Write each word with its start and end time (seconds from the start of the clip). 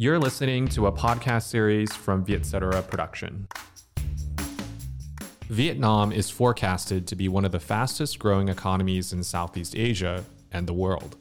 You're 0.00 0.20
listening 0.20 0.68
to 0.68 0.86
a 0.86 0.92
podcast 0.92 1.48
series 1.48 1.92
from 1.92 2.24
Vietcetera 2.24 2.82
Production. 2.82 3.48
Vietnam 5.48 6.12
is 6.12 6.30
forecasted 6.30 7.08
to 7.08 7.16
be 7.16 7.26
one 7.26 7.44
of 7.44 7.50
the 7.50 7.58
fastest 7.58 8.20
growing 8.20 8.48
economies 8.48 9.12
in 9.12 9.24
Southeast 9.24 9.74
Asia 9.74 10.24
and 10.52 10.68
the 10.68 10.72
world. 10.72 11.16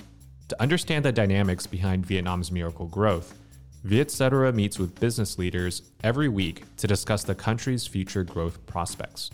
To 0.49 0.61
understand 0.61 1.03
the 1.03 1.11
dynamics 1.11 1.65
behind 1.65 2.05
Vietnam's 2.05 2.51
miracle 2.51 2.85
growth, 2.85 3.33
Vietcetera 3.83 4.53
meets 4.53 4.77
with 4.77 4.99
business 4.99 5.39
leaders 5.39 5.81
every 6.03 6.29
week 6.29 6.65
to 6.77 6.85
discuss 6.85 7.23
the 7.23 7.33
country's 7.33 7.87
future 7.87 8.23
growth 8.23 8.63
prospects. 8.67 9.31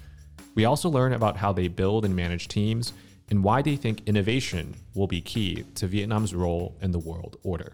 We 0.56 0.64
also 0.64 0.88
learn 0.90 1.12
about 1.12 1.36
how 1.36 1.52
they 1.52 1.68
build 1.68 2.06
and 2.06 2.16
manage 2.16 2.48
teams 2.48 2.94
and 3.30 3.44
why 3.44 3.62
they 3.62 3.76
think 3.76 4.08
innovation 4.08 4.76
will 4.96 5.08
be 5.08 5.20
key 5.20 5.66
to 5.76 5.88
Vietnam's 5.88 6.34
role 6.34 6.78
in 6.80 6.92
the 6.92 7.00
world 7.00 7.36
order. 7.44 7.74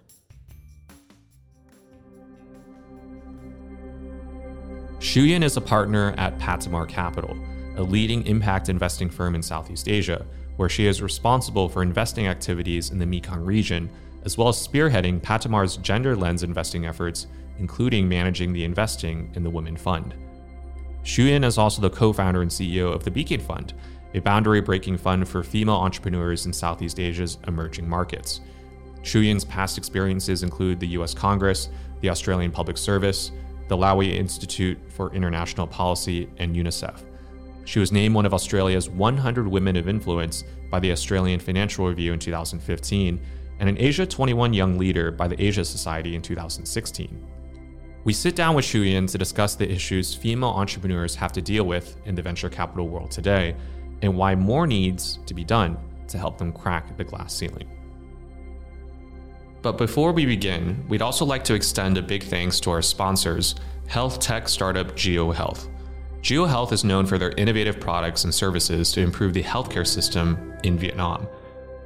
Shuyan 5.00 5.44
is 5.44 5.56
a 5.56 5.62
partner 5.62 6.14
at 6.18 6.38
Patamar 6.40 6.86
Capital, 6.86 7.38
a 7.78 7.82
leading 7.82 8.26
impact 8.28 8.68
investing 8.68 9.10
firm 9.10 9.34
in 9.34 9.42
Southeast 9.42 9.88
Asia, 9.88 10.26
where 10.58 10.68
she 10.68 10.88
is 10.88 11.02
responsible 11.02 11.70
for 11.70 11.82
investing 11.82 12.28
activities 12.28 12.92
in 12.92 13.00
the 13.00 13.06
Mekong 13.06 13.46
region, 13.46 13.90
as 14.26 14.38
well 14.38 14.50
as 14.50 14.68
spearheading 14.68 15.22
Patamar's 15.22 15.78
gender 15.78 16.18
lens 16.18 16.44
investing 16.44 16.86
efforts, 16.86 17.28
including 17.60 18.10
managing 18.10 18.52
the 18.52 18.66
investing 18.66 19.32
in 19.36 19.44
the 19.44 19.50
Women 19.50 19.78
Fund. 19.78 20.16
Shuyan 21.04 21.46
is 21.46 21.58
also 21.58 21.82
the 21.82 21.90
co 21.90 22.12
founder 22.12 22.42
and 22.42 22.52
CEO 22.52 22.94
of 22.94 23.06
the 23.06 23.12
Beacon 23.12 23.40
Fund, 23.40 23.74
a 24.16 24.20
boundary 24.20 24.60
breaking 24.60 24.98
fund 24.98 25.26
for 25.30 25.44
female 25.44 25.76
entrepreneurs 25.76 26.46
in 26.46 26.52
Southeast 26.52 27.00
Asia's 27.00 27.38
emerging 27.48 27.88
markets. 27.88 28.42
Shuyan's 29.04 29.46
past 29.46 29.78
experiences 29.78 30.44
include 30.44 30.78
the 30.78 30.88
US 30.88 31.14
Congress, 31.14 31.70
the 32.02 32.10
Australian 32.10 32.52
Public 32.52 32.78
Service, 32.78 33.32
the 33.70 33.78
Lowy 33.78 34.16
Institute 34.16 34.78
for 34.90 35.14
International 35.14 35.66
Policy, 35.66 36.30
and 36.38 36.56
UNICEF. 36.56 37.04
She 37.66 37.80
was 37.80 37.92
named 37.92 38.16
one 38.16 38.26
of 38.26 38.34
Australia's 38.34 38.90
100 38.90 39.48
Women 39.48 39.78
of 39.78 39.88
Influence 39.88 40.44
by 40.72 40.80
the 40.80 40.92
Australian 40.92 41.40
Financial 41.40 41.88
Review 41.88 42.12
in 42.12 42.20
2015 42.20 43.22
and 43.60 43.70
an 43.70 43.78
Asia 43.78 44.08
21 44.08 44.54
Young 44.54 44.78
Leader 44.80 45.12
by 45.12 45.28
the 45.28 45.42
Asia 45.42 45.64
Society 45.64 46.16
in 46.16 46.22
2016. 46.22 47.28
We 48.06 48.14
sit 48.14 48.36
down 48.36 48.56
with 48.56 48.66
Shuyan 48.66 49.10
to 49.12 49.18
discuss 49.18 49.54
the 49.54 49.70
issues 49.70 50.16
female 50.16 50.50
entrepreneurs 50.50 51.14
have 51.16 51.32
to 51.34 51.42
deal 51.42 51.66
with 51.66 51.96
in 52.06 52.16
the 52.16 52.22
venture 52.24 52.50
capital 52.50 52.88
world 52.88 53.12
today 53.12 53.56
and 54.02 54.18
why 54.18 54.34
more 54.34 54.66
needs 54.66 55.20
to 55.28 55.34
be 55.36 55.44
done 55.44 55.78
to 56.08 56.18
help 56.18 56.40
them 56.40 56.52
crack 56.52 56.98
the 56.98 57.04
glass 57.04 57.36
ceiling. 57.36 57.70
But 59.62 59.78
before 59.78 60.14
we 60.14 60.26
begin, 60.26 60.86
we'd 60.88 61.02
also 61.02 61.26
like 61.26 61.44
to 61.46 61.54
extend 61.54 61.98
a 61.98 62.02
big 62.02 62.24
thanks 62.24 62.60
to 62.62 62.72
our 62.72 62.82
sponsors, 62.82 63.56
health 63.88 64.20
tech 64.20 64.48
startup 64.48 64.96
Jio 64.96 65.34
Health. 65.34 65.68
GeoHealth 66.22 66.74
is 66.74 66.84
known 66.84 67.06
for 67.06 67.18
their 67.18 67.32
innovative 67.32 67.80
products 67.80 68.26
and 68.26 68.34
services 68.34 68.92
to 68.92 69.02
improve 69.02 69.34
the 69.34 69.44
healthcare 69.44 69.88
system 69.88 70.54
in 70.64 70.78
Vietnam. 70.78 71.28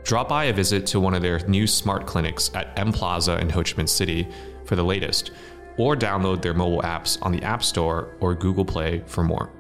Drop 0.04 0.28
by 0.28 0.46
a 0.46 0.54
visit 0.54 0.86
to 0.88 1.00
one 1.00 1.14
of 1.14 1.22
their 1.22 1.40
new 1.48 1.66
smart 1.68 2.06
clinics 2.06 2.52
at 2.56 2.78
M 2.78 2.92
Plaza 2.92 3.40
in 3.40 3.50
Ho 3.50 3.62
Chi 3.62 3.74
Minh 3.74 3.88
City 3.88 4.28
for 4.66 4.76
the 4.76 4.84
latest, 4.84 5.32
or 5.78 5.96
download 5.96 6.42
their 6.42 6.54
mobile 6.54 6.82
apps 6.82 7.18
on 7.22 7.32
the 7.32 7.44
App 7.44 7.64
Store 7.64 8.16
or 8.20 8.36
Google 8.36 8.66
Play 8.66 9.04
for 9.06 9.24
more. 9.24 9.52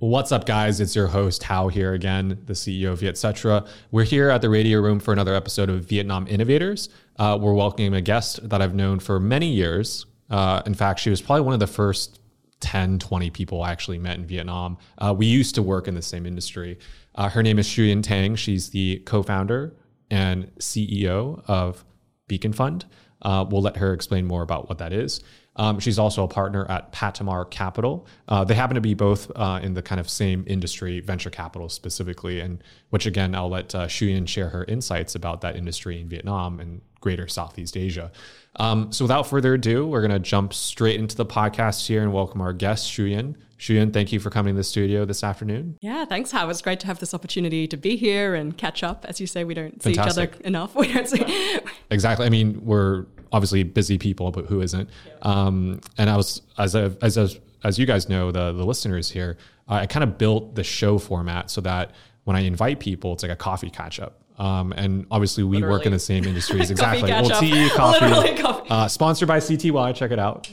What's 0.00 0.30
up, 0.30 0.46
guys? 0.46 0.78
It's 0.78 0.94
your 0.94 1.08
host, 1.08 1.42
Hao, 1.42 1.66
here 1.66 1.92
again, 1.92 2.40
the 2.46 2.52
CEO 2.52 2.92
of 2.92 3.00
Vietcetera. 3.00 3.66
We're 3.90 4.04
here 4.04 4.30
at 4.30 4.42
the 4.42 4.48
radio 4.48 4.80
room 4.80 5.00
for 5.00 5.12
another 5.12 5.34
episode 5.34 5.68
of 5.68 5.86
Vietnam 5.86 6.28
Innovators. 6.28 6.88
Uh, 7.18 7.36
we're 7.40 7.52
welcoming 7.52 7.92
a 7.94 8.00
guest 8.00 8.48
that 8.48 8.62
I've 8.62 8.76
known 8.76 9.00
for 9.00 9.18
many 9.18 9.48
years. 9.48 10.06
Uh, 10.30 10.62
in 10.66 10.74
fact, 10.74 11.00
she 11.00 11.10
was 11.10 11.20
probably 11.20 11.40
one 11.40 11.52
of 11.52 11.58
the 11.58 11.66
first 11.66 12.20
10, 12.60 13.00
20 13.00 13.30
people 13.30 13.60
I 13.60 13.72
actually 13.72 13.98
met 13.98 14.18
in 14.18 14.24
Vietnam. 14.24 14.78
Uh, 14.98 15.12
we 15.18 15.26
used 15.26 15.56
to 15.56 15.64
work 15.64 15.88
in 15.88 15.96
the 15.96 16.02
same 16.02 16.26
industry. 16.26 16.78
Uh, 17.16 17.28
her 17.28 17.42
name 17.42 17.58
is 17.58 17.66
Shuyan 17.66 18.00
Tang. 18.00 18.36
She's 18.36 18.70
the 18.70 19.02
co 19.04 19.24
founder 19.24 19.74
and 20.12 20.46
CEO 20.60 21.42
of 21.48 21.84
Beacon 22.28 22.52
Fund. 22.52 22.84
Uh, 23.22 23.44
we'll 23.50 23.62
let 23.62 23.78
her 23.78 23.92
explain 23.94 24.26
more 24.26 24.42
about 24.42 24.68
what 24.68 24.78
that 24.78 24.92
is. 24.92 25.24
Um, 25.58 25.80
she's 25.80 25.98
also 25.98 26.24
a 26.24 26.28
partner 26.28 26.64
at 26.70 26.92
Patamar 26.92 27.44
Capital. 27.46 28.06
Uh, 28.28 28.44
they 28.44 28.54
happen 28.54 28.76
to 28.76 28.80
be 28.80 28.94
both 28.94 29.30
uh, 29.36 29.60
in 29.62 29.74
the 29.74 29.82
kind 29.82 30.00
of 30.00 30.08
same 30.08 30.44
industry, 30.46 31.00
venture 31.00 31.30
capital 31.30 31.68
specifically, 31.68 32.40
and 32.40 32.62
which 32.90 33.06
again, 33.06 33.34
I'll 33.34 33.50
let 33.50 33.74
uh, 33.74 33.86
Shuyan 33.86 34.26
share 34.28 34.48
her 34.50 34.64
insights 34.64 35.14
about 35.14 35.40
that 35.42 35.56
industry 35.56 36.00
in 36.00 36.08
Vietnam 36.08 36.60
and 36.60 36.80
greater 37.00 37.28
Southeast 37.28 37.76
Asia. 37.76 38.10
Um, 38.56 38.92
so 38.92 39.04
without 39.04 39.26
further 39.26 39.54
ado, 39.54 39.86
we're 39.86 40.00
going 40.00 40.10
to 40.12 40.18
jump 40.18 40.54
straight 40.54 40.98
into 40.98 41.16
the 41.16 41.26
podcast 41.26 41.86
here 41.86 42.02
and 42.02 42.12
welcome 42.12 42.40
our 42.40 42.52
guest, 42.52 42.90
Shuyan. 42.90 43.36
Shuyan, 43.58 43.92
thank 43.92 44.12
you 44.12 44.20
for 44.20 44.30
coming 44.30 44.54
to 44.54 44.58
the 44.58 44.64
studio 44.64 45.04
this 45.04 45.24
afternoon. 45.24 45.78
Yeah, 45.80 46.04
thanks, 46.04 46.30
Hao. 46.30 46.48
It's 46.48 46.62
great 46.62 46.78
to 46.80 46.86
have 46.86 47.00
this 47.00 47.12
opportunity 47.12 47.66
to 47.66 47.76
be 47.76 47.96
here 47.96 48.36
and 48.36 48.56
catch 48.56 48.84
up. 48.84 49.04
As 49.08 49.20
you 49.20 49.26
say, 49.26 49.42
we 49.42 49.54
don't 49.54 49.82
see 49.82 49.94
Fantastic. 49.94 50.30
each 50.30 50.34
other 50.36 50.44
enough. 50.46 50.74
We 50.76 50.92
don't 50.92 51.08
see. 51.08 51.58
exactly. 51.90 52.24
I 52.24 52.28
mean, 52.28 52.64
we're 52.64 53.06
obviously 53.32 53.62
busy 53.62 53.98
people, 53.98 54.30
but 54.30 54.46
who 54.46 54.60
isn't? 54.60 54.88
Um, 55.22 55.80
and 55.96 56.08
I 56.10 56.16
was 56.16 56.42
as 56.58 56.74
a, 56.74 56.96
as 57.02 57.16
a, 57.16 57.28
as 57.64 57.78
you 57.78 57.86
guys 57.86 58.08
know, 58.08 58.30
the 58.30 58.52
the 58.52 58.64
listeners 58.64 59.10
here, 59.10 59.36
I 59.68 59.86
kind 59.86 60.04
of 60.04 60.18
built 60.18 60.54
the 60.54 60.64
show 60.64 60.98
format 60.98 61.50
so 61.50 61.60
that 61.62 61.92
when 62.24 62.36
I 62.36 62.40
invite 62.40 62.80
people, 62.80 63.12
it's 63.12 63.22
like 63.22 63.32
a 63.32 63.36
coffee 63.36 63.70
catch 63.70 64.00
up. 64.00 64.22
Um, 64.38 64.72
and 64.72 65.06
obviously, 65.10 65.42
we 65.42 65.56
Literally. 65.56 65.78
work 65.78 65.86
in 65.86 65.92
the 65.92 65.98
same 65.98 66.24
industries. 66.24 66.70
exactly. 66.72 67.10
Well, 67.10 67.40
TE 67.40 67.70
coffee, 67.76 68.40
coffee. 68.40 68.70
Uh, 68.70 68.88
sponsored 68.88 69.28
by 69.28 69.38
CTY. 69.38 69.94
Check 69.94 70.12
it 70.12 70.18
out. 70.18 70.48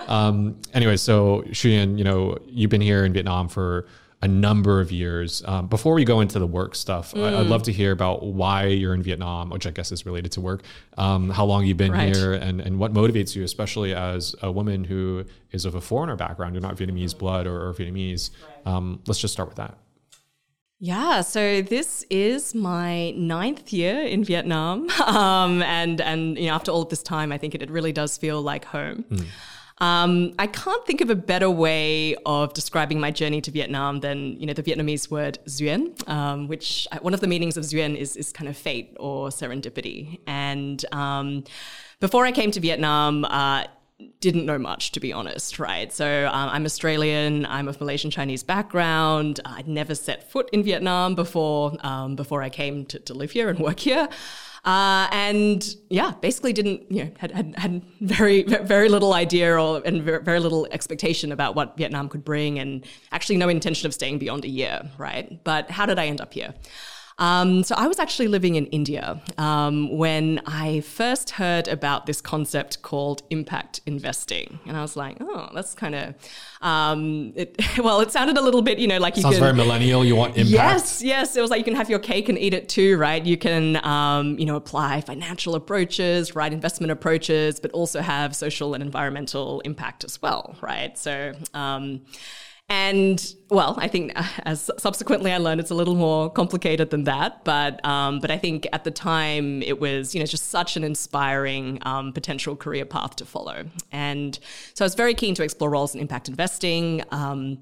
um, 0.08 0.60
anyway, 0.72 0.96
so 0.96 1.42
Shuyan, 1.48 1.98
you 1.98 2.04
know, 2.04 2.38
you've 2.46 2.70
been 2.70 2.80
here 2.80 3.04
in 3.04 3.12
Vietnam 3.12 3.48
for 3.48 3.86
a 4.20 4.28
number 4.28 4.80
of 4.80 4.90
years. 4.90 5.42
Um, 5.46 5.68
before 5.68 5.94
we 5.94 6.04
go 6.04 6.20
into 6.20 6.38
the 6.38 6.46
work 6.46 6.74
stuff, 6.74 7.12
mm. 7.12 7.22
I, 7.22 7.38
would 7.38 7.46
love 7.46 7.62
to 7.64 7.72
hear 7.72 7.92
about 7.92 8.24
why 8.24 8.66
you're 8.66 8.94
in 8.94 9.02
Vietnam, 9.02 9.50
which 9.50 9.66
I 9.66 9.70
guess 9.70 9.92
is 9.92 10.04
related 10.04 10.32
to 10.32 10.40
work. 10.40 10.62
Um, 10.96 11.30
how 11.30 11.44
long 11.44 11.64
you've 11.64 11.76
been 11.76 11.92
right. 11.92 12.14
here, 12.14 12.32
and 12.32 12.60
and 12.60 12.78
what 12.78 12.92
motivates 12.92 13.36
you, 13.36 13.44
especially 13.44 13.94
as 13.94 14.34
a 14.42 14.50
woman 14.50 14.84
who 14.84 15.24
is 15.52 15.64
of 15.64 15.74
a 15.74 15.80
foreigner 15.80 16.16
background. 16.16 16.54
You're 16.54 16.62
not 16.62 16.76
Vietnamese 16.76 17.16
blood 17.16 17.46
or, 17.46 17.68
or 17.68 17.74
Vietnamese. 17.74 18.30
Um, 18.66 19.00
let's 19.06 19.20
just 19.20 19.32
start 19.32 19.48
with 19.48 19.56
that. 19.56 19.78
Yeah, 20.80 21.22
so 21.22 21.60
this 21.60 22.04
is 22.08 22.54
my 22.54 23.10
ninth 23.12 23.72
year 23.72 24.00
in 24.00 24.22
Vietnam, 24.22 24.88
um, 25.06 25.62
and 25.62 26.00
and 26.00 26.38
you 26.38 26.46
know 26.46 26.54
after 26.54 26.70
all 26.70 26.82
of 26.82 26.88
this 26.88 27.02
time, 27.02 27.32
I 27.32 27.38
think 27.38 27.54
it, 27.54 27.62
it 27.62 27.70
really 27.70 27.92
does 27.92 28.16
feel 28.16 28.42
like 28.42 28.64
home. 28.64 29.04
Mm. 29.10 29.26
Um, 29.80 30.34
I 30.38 30.46
can't 30.46 30.84
think 30.86 31.00
of 31.00 31.10
a 31.10 31.14
better 31.14 31.50
way 31.50 32.16
of 32.26 32.52
describing 32.52 32.98
my 33.00 33.10
journey 33.10 33.40
to 33.42 33.50
Vietnam 33.50 34.00
than 34.00 34.38
you 34.40 34.46
know 34.46 34.52
the 34.52 34.62
Vietnamese 34.62 35.10
word 35.10 35.38
duyên, 35.46 36.08
um, 36.08 36.48
which 36.48 36.86
uh, 36.92 36.98
one 37.00 37.14
of 37.14 37.20
the 37.20 37.28
meanings 37.28 37.56
of 37.56 37.64
duyên 37.64 37.96
is 37.96 38.16
is 38.16 38.32
kind 38.32 38.48
of 38.48 38.56
fate 38.56 38.96
or 38.98 39.28
serendipity. 39.28 40.20
And 40.26 40.84
um, 40.92 41.44
before 42.00 42.26
I 42.26 42.32
came 42.32 42.50
to 42.52 42.60
Vietnam. 42.60 43.24
Uh, 43.24 43.64
didn't 44.20 44.46
know 44.46 44.58
much, 44.58 44.92
to 44.92 45.00
be 45.00 45.12
honest, 45.12 45.58
right? 45.58 45.92
So 45.92 46.28
um, 46.28 46.48
I'm 46.50 46.64
Australian. 46.64 47.46
I'm 47.46 47.66
of 47.66 47.80
Malaysian 47.80 48.10
Chinese 48.10 48.44
background. 48.44 49.40
I'd 49.44 49.66
never 49.66 49.94
set 49.94 50.30
foot 50.30 50.48
in 50.52 50.62
Vietnam 50.62 51.16
before 51.16 51.76
um, 51.80 52.14
before 52.14 52.42
I 52.42 52.48
came 52.48 52.84
to, 52.86 52.98
to 53.00 53.14
live 53.14 53.32
here 53.32 53.48
and 53.48 53.58
work 53.58 53.80
here. 53.80 54.08
Uh, 54.68 55.08
and 55.12 55.76
yeah, 55.88 56.12
basically 56.20 56.52
didn't, 56.52 56.82
you 56.92 57.02
know, 57.04 57.10
had, 57.16 57.30
had, 57.30 57.54
had 57.56 57.82
very, 58.02 58.42
very 58.42 58.90
little 58.90 59.14
idea 59.14 59.58
or, 59.58 59.80
and 59.86 60.02
very, 60.02 60.22
very 60.22 60.40
little 60.40 60.68
expectation 60.70 61.32
about 61.32 61.54
what 61.54 61.74
Vietnam 61.78 62.06
could 62.06 62.22
bring 62.22 62.58
and 62.58 62.84
actually 63.10 63.38
no 63.38 63.48
intention 63.48 63.86
of 63.86 63.94
staying 63.94 64.18
beyond 64.18 64.44
a 64.44 64.48
year, 64.48 64.82
right? 64.98 65.42
But 65.42 65.70
how 65.70 65.86
did 65.86 65.98
I 65.98 66.06
end 66.08 66.20
up 66.20 66.34
here? 66.34 66.52
Um, 67.18 67.64
so 67.64 67.74
I 67.76 67.88
was 67.88 67.98
actually 67.98 68.28
living 68.28 68.54
in 68.54 68.66
India 68.66 69.20
um, 69.38 69.96
when 69.96 70.40
I 70.46 70.80
first 70.80 71.30
heard 71.30 71.66
about 71.66 72.06
this 72.06 72.20
concept 72.20 72.82
called 72.82 73.22
impact 73.30 73.80
investing, 73.86 74.60
and 74.66 74.76
I 74.76 74.82
was 74.82 74.96
like, 74.96 75.16
oh, 75.20 75.48
that's 75.52 75.74
kind 75.74 75.94
of 75.94 76.14
um, 76.62 77.32
it, 77.34 77.60
well, 77.78 78.00
it 78.00 78.12
sounded 78.12 78.36
a 78.36 78.40
little 78.40 78.62
bit, 78.62 78.78
you 78.78 78.86
know, 78.86 78.98
like 78.98 79.16
you 79.16 79.22
sounds 79.22 79.36
can, 79.36 79.44
very 79.44 79.56
millennial. 79.56 80.04
You 80.04 80.14
want 80.14 80.36
impact? 80.36 80.50
Yes, 80.50 81.02
yes. 81.02 81.36
It 81.36 81.40
was 81.40 81.50
like 81.50 81.58
you 81.58 81.64
can 81.64 81.74
have 81.74 81.90
your 81.90 81.98
cake 81.98 82.28
and 82.28 82.38
eat 82.38 82.54
it 82.54 82.68
too, 82.68 82.96
right? 82.98 83.24
You 83.24 83.36
can, 83.36 83.84
um, 83.84 84.38
you 84.38 84.46
know, 84.46 84.56
apply 84.56 85.00
financial 85.00 85.54
approaches, 85.54 86.36
right, 86.36 86.52
investment 86.52 86.92
approaches, 86.92 87.58
but 87.58 87.70
also 87.72 88.00
have 88.00 88.36
social 88.36 88.74
and 88.74 88.82
environmental 88.82 89.60
impact 89.60 90.04
as 90.04 90.22
well, 90.22 90.56
right? 90.60 90.96
So. 90.96 91.32
And 92.70 93.34
well, 93.48 93.76
I 93.78 93.88
think 93.88 94.12
uh, 94.14 94.24
as 94.44 94.70
subsequently 94.76 95.32
I 95.32 95.38
learned, 95.38 95.58
it's 95.58 95.70
a 95.70 95.74
little 95.74 95.94
more 95.94 96.30
complicated 96.30 96.90
than 96.90 97.04
that. 97.04 97.42
But 97.44 97.82
um, 97.84 98.20
but 98.20 98.30
I 98.30 98.36
think 98.36 98.66
at 98.72 98.84
the 98.84 98.90
time 98.90 99.62
it 99.62 99.80
was 99.80 100.14
you 100.14 100.20
know 100.20 100.26
just 100.26 100.50
such 100.50 100.76
an 100.76 100.84
inspiring 100.84 101.78
um, 101.82 102.12
potential 102.12 102.56
career 102.56 102.84
path 102.84 103.16
to 103.16 103.24
follow. 103.24 103.64
And 103.90 104.38
so 104.74 104.84
I 104.84 104.86
was 104.86 104.94
very 104.94 105.14
keen 105.14 105.34
to 105.36 105.42
explore 105.42 105.70
roles 105.70 105.94
in 105.94 106.00
impact 106.00 106.28
investing. 106.28 107.02
Um, 107.10 107.58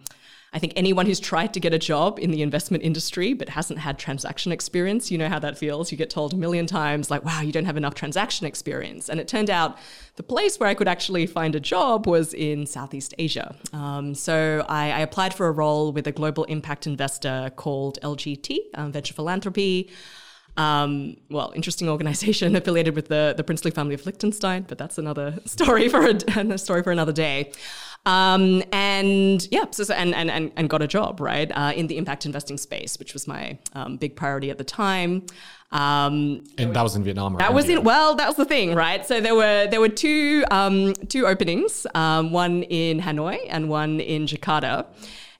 I 0.56 0.58
think 0.58 0.72
anyone 0.74 1.04
who's 1.04 1.20
tried 1.20 1.52
to 1.52 1.60
get 1.60 1.74
a 1.74 1.78
job 1.78 2.18
in 2.18 2.30
the 2.30 2.40
investment 2.40 2.82
industry 2.82 3.34
but 3.34 3.50
hasn't 3.50 3.78
had 3.78 3.98
transaction 3.98 4.52
experience, 4.52 5.10
you 5.10 5.18
know 5.18 5.28
how 5.28 5.38
that 5.40 5.58
feels. 5.58 5.92
You 5.92 5.98
get 5.98 6.08
told 6.08 6.32
a 6.32 6.36
million 6.36 6.66
times, 6.66 7.10
like, 7.10 7.22
wow, 7.26 7.42
you 7.42 7.52
don't 7.52 7.66
have 7.66 7.76
enough 7.76 7.94
transaction 7.94 8.46
experience. 8.46 9.10
And 9.10 9.20
it 9.20 9.28
turned 9.28 9.50
out 9.50 9.76
the 10.14 10.22
place 10.22 10.58
where 10.58 10.66
I 10.66 10.72
could 10.72 10.88
actually 10.88 11.26
find 11.26 11.54
a 11.54 11.60
job 11.60 12.06
was 12.06 12.32
in 12.32 12.64
Southeast 12.64 13.12
Asia. 13.18 13.54
Um, 13.74 14.14
so 14.14 14.64
I, 14.66 14.92
I, 14.92 15.00
applied 15.00 15.34
for 15.34 15.46
a 15.46 15.52
role 15.52 15.92
with 15.92 16.06
a 16.06 16.12
global 16.12 16.44
impact 16.44 16.86
investor 16.86 17.52
called 17.56 17.98
LGT, 18.02 18.56
um, 18.76 18.92
Venture 18.92 19.12
Philanthropy. 19.12 19.90
Um, 20.56 21.16
well, 21.30 21.52
interesting 21.54 21.88
organization 21.88 22.56
affiliated 22.60 22.94
with 22.94 23.08
the, 23.08 23.34
the 23.36 23.44
princely 23.44 23.70
family 23.70 23.94
of 23.94 24.06
Liechtenstein, 24.06 24.64
but 24.68 24.78
that's 24.78 24.98
another 24.98 25.38
story 25.44 25.88
for 25.88 26.06
a, 26.06 26.14
a 26.14 26.58
story 26.58 26.82
for 26.82 26.92
another 26.92 27.12
day. 27.12 27.52
Um, 28.06 28.62
and 28.72 29.46
yeah, 29.50 29.64
so, 29.72 29.82
so, 29.82 29.92
and, 29.94 30.14
and, 30.14 30.30
and, 30.30 30.52
and 30.56 30.70
got 30.70 30.80
a 30.80 30.86
job, 30.86 31.20
right, 31.20 31.50
uh, 31.52 31.72
in 31.74 31.88
the 31.88 31.98
impact 31.98 32.24
investing 32.24 32.56
space, 32.56 32.98
which 33.00 33.12
was 33.12 33.26
my 33.26 33.58
um, 33.74 33.96
big 33.96 34.14
priority 34.14 34.48
at 34.48 34.58
the 34.58 34.64
time. 34.64 35.26
Um, 35.72 36.44
and 36.56 36.72
that 36.74 36.82
was 36.82 36.94
in 36.94 37.02
Vietnam. 37.02 37.36
that 37.38 37.52
was 37.52 37.68
in 37.68 37.82
well, 37.82 38.14
that 38.14 38.28
was 38.28 38.36
the 38.36 38.44
thing, 38.44 38.76
right? 38.76 39.04
So 39.04 39.20
there 39.20 39.34
were 39.34 39.66
there 39.66 39.80
were 39.80 39.88
two 39.88 40.44
um, 40.52 40.94
two 41.08 41.26
openings, 41.26 41.86
um, 41.96 42.30
one 42.30 42.62
in 42.62 43.00
Hanoi 43.00 43.38
and 43.48 43.68
one 43.68 43.98
in 43.98 44.26
Jakarta. 44.26 44.86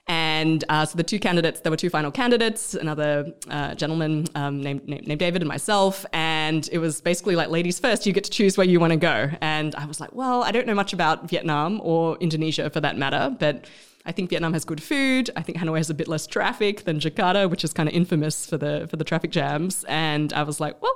And 0.07 0.63
uh, 0.69 0.85
so 0.85 0.97
the 0.97 1.03
two 1.03 1.19
candidates, 1.19 1.59
there 1.59 1.71
were 1.71 1.77
two 1.77 1.89
final 1.89 2.11
candidates, 2.11 2.75
another 2.75 3.33
uh, 3.49 3.75
gentleman 3.75 4.25
um, 4.35 4.61
named, 4.61 4.87
named, 4.87 5.19
David 5.19 5.41
and 5.41 5.49
myself. 5.49 6.05
And 6.13 6.67
it 6.71 6.79
was 6.79 7.01
basically 7.01 7.35
like 7.35 7.49
ladies 7.49 7.77
first, 7.79 8.05
you 8.05 8.13
get 8.13 8.23
to 8.23 8.31
choose 8.31 8.57
where 8.57 8.67
you 8.67 8.79
want 8.79 8.91
to 8.93 8.97
go. 8.97 9.29
And 9.41 9.75
I 9.75 9.85
was 9.85 9.99
like, 9.99 10.13
well, 10.13 10.43
I 10.43 10.51
don't 10.51 10.65
know 10.65 10.75
much 10.75 10.93
about 10.93 11.29
Vietnam 11.29 11.81
or 11.83 12.17
Indonesia 12.19 12.69
for 12.69 12.79
that 12.79 12.97
matter, 12.97 13.35
but 13.37 13.65
I 14.05 14.13
think 14.13 14.29
Vietnam 14.29 14.53
has 14.53 14.63
good 14.63 14.81
food. 14.81 15.29
I 15.35 15.41
think 15.41 15.57
Hanoi 15.57 15.77
has 15.77 15.89
a 15.89 15.93
bit 15.93 16.07
less 16.07 16.25
traffic 16.25 16.85
than 16.85 16.99
Jakarta, 16.99 17.49
which 17.49 17.65
is 17.65 17.73
kind 17.73 17.89
of 17.89 17.93
infamous 17.93 18.45
for 18.45 18.57
the 18.57 18.87
for 18.89 18.95
the 18.95 19.03
traffic 19.03 19.31
jams. 19.31 19.83
And 19.89 20.31
I 20.31 20.43
was 20.43 20.61
like, 20.61 20.81
well, 20.81 20.95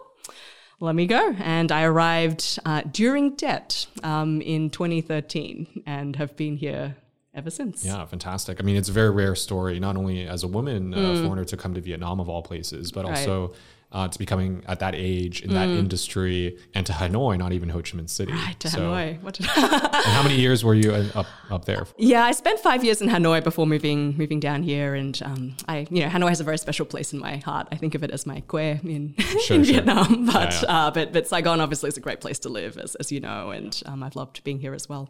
let 0.80 0.96
me 0.96 1.06
go. 1.06 1.36
And 1.40 1.72
I 1.72 1.84
arrived 1.84 2.60
uh, 2.66 2.84
during 2.90 3.36
Tết 3.36 3.88
um, 4.04 4.42
in 4.42 4.70
2013 4.70 5.84
and 5.86 6.16
have 6.16 6.38
been 6.38 6.56
here 6.56 6.96
ever 7.34 7.50
since. 7.50 7.86
Yeah, 7.86 8.06
fantastic. 8.06 8.60
I 8.60 8.64
mean, 8.64 8.76
it's 8.76 8.90
a 8.90 8.94
very 8.94 9.10
rare 9.10 9.36
story, 9.36 9.80
not 9.80 9.98
only 9.98 10.28
as 10.28 10.44
a 10.44 10.48
woman, 10.48 10.94
uh, 10.94 10.98
mm. 10.98 11.24
foreigner 11.24 11.46
to 11.46 11.58
come 11.58 11.74
to 11.74 11.82
Vietnam 11.82 12.20
of 12.20 12.30
all 12.30 12.42
places, 12.42 12.92
but 12.92 13.06
right. 13.06 13.18
also 13.18 13.54
uh, 13.94 14.08
to 14.08 14.18
becoming 14.18 14.64
at 14.68 14.80
that 14.80 14.96
age 14.96 15.42
in 15.42 15.50
mm. 15.50 15.54
that 15.54 15.68
industry 15.68 16.58
and 16.74 16.86
to 16.86 16.94
Hanoi, 16.94 17.38
not 17.38 17.52
even 17.52 17.70
Ho 17.70 17.80
Chi 17.80 17.98
Minh 17.98 18.10
City. 18.10 18.32
Right, 18.32 18.58
to 18.60 18.70
so, 18.70 18.80
Hanoi. 18.80 19.22
What 19.22 19.38
how 19.42 20.24
many 20.24 20.40
years 20.40 20.64
were 20.64 20.74
you 20.74 20.94
up, 20.94 21.26
up 21.50 21.66
there? 21.66 21.84
For? 21.84 21.94
Yeah, 21.98 22.24
I 22.24 22.32
spent 22.32 22.60
five 22.60 22.86
years 22.86 23.02
in 23.02 23.10
Hanoi 23.10 23.44
before 23.44 23.68
moving 23.68 24.18
moving 24.18 24.40
down 24.40 24.64
here. 24.64 24.96
And 24.96 25.22
um, 25.26 25.58
I, 25.68 25.88
you 25.90 26.02
know, 26.02 26.08
Hanoi 26.08 26.30
has 26.30 26.40
a 26.40 26.46
very 26.46 26.58
special 26.58 26.86
place 26.86 27.12
in 27.12 27.20
my 27.20 27.38
heart. 27.38 27.68
I 27.72 27.76
think 27.76 27.94
of 27.96 28.04
it 28.04 28.12
as 28.12 28.26
my 28.26 28.42
quê 28.42 28.80
in, 28.84 29.14
sure, 29.18 29.58
in 29.58 29.64
sure. 29.64 29.74
Vietnam. 29.74 30.26
But, 30.26 30.54
yeah, 30.54 30.62
yeah. 30.64 30.88
Uh, 30.88 30.92
but, 30.92 31.12
but 31.12 31.28
Saigon 31.28 31.60
obviously 31.60 31.90
is 31.90 31.98
a 31.98 32.02
great 32.02 32.22
place 32.22 32.40
to 32.40 32.50
live, 32.50 32.78
as, 32.78 32.96
as 32.96 33.12
you 33.12 33.20
know. 33.20 33.52
And 33.52 33.82
um, 33.86 34.04
I've 34.04 34.16
loved 34.16 34.44
being 34.46 34.60
here 34.60 34.74
as 34.74 34.88
well. 34.88 35.10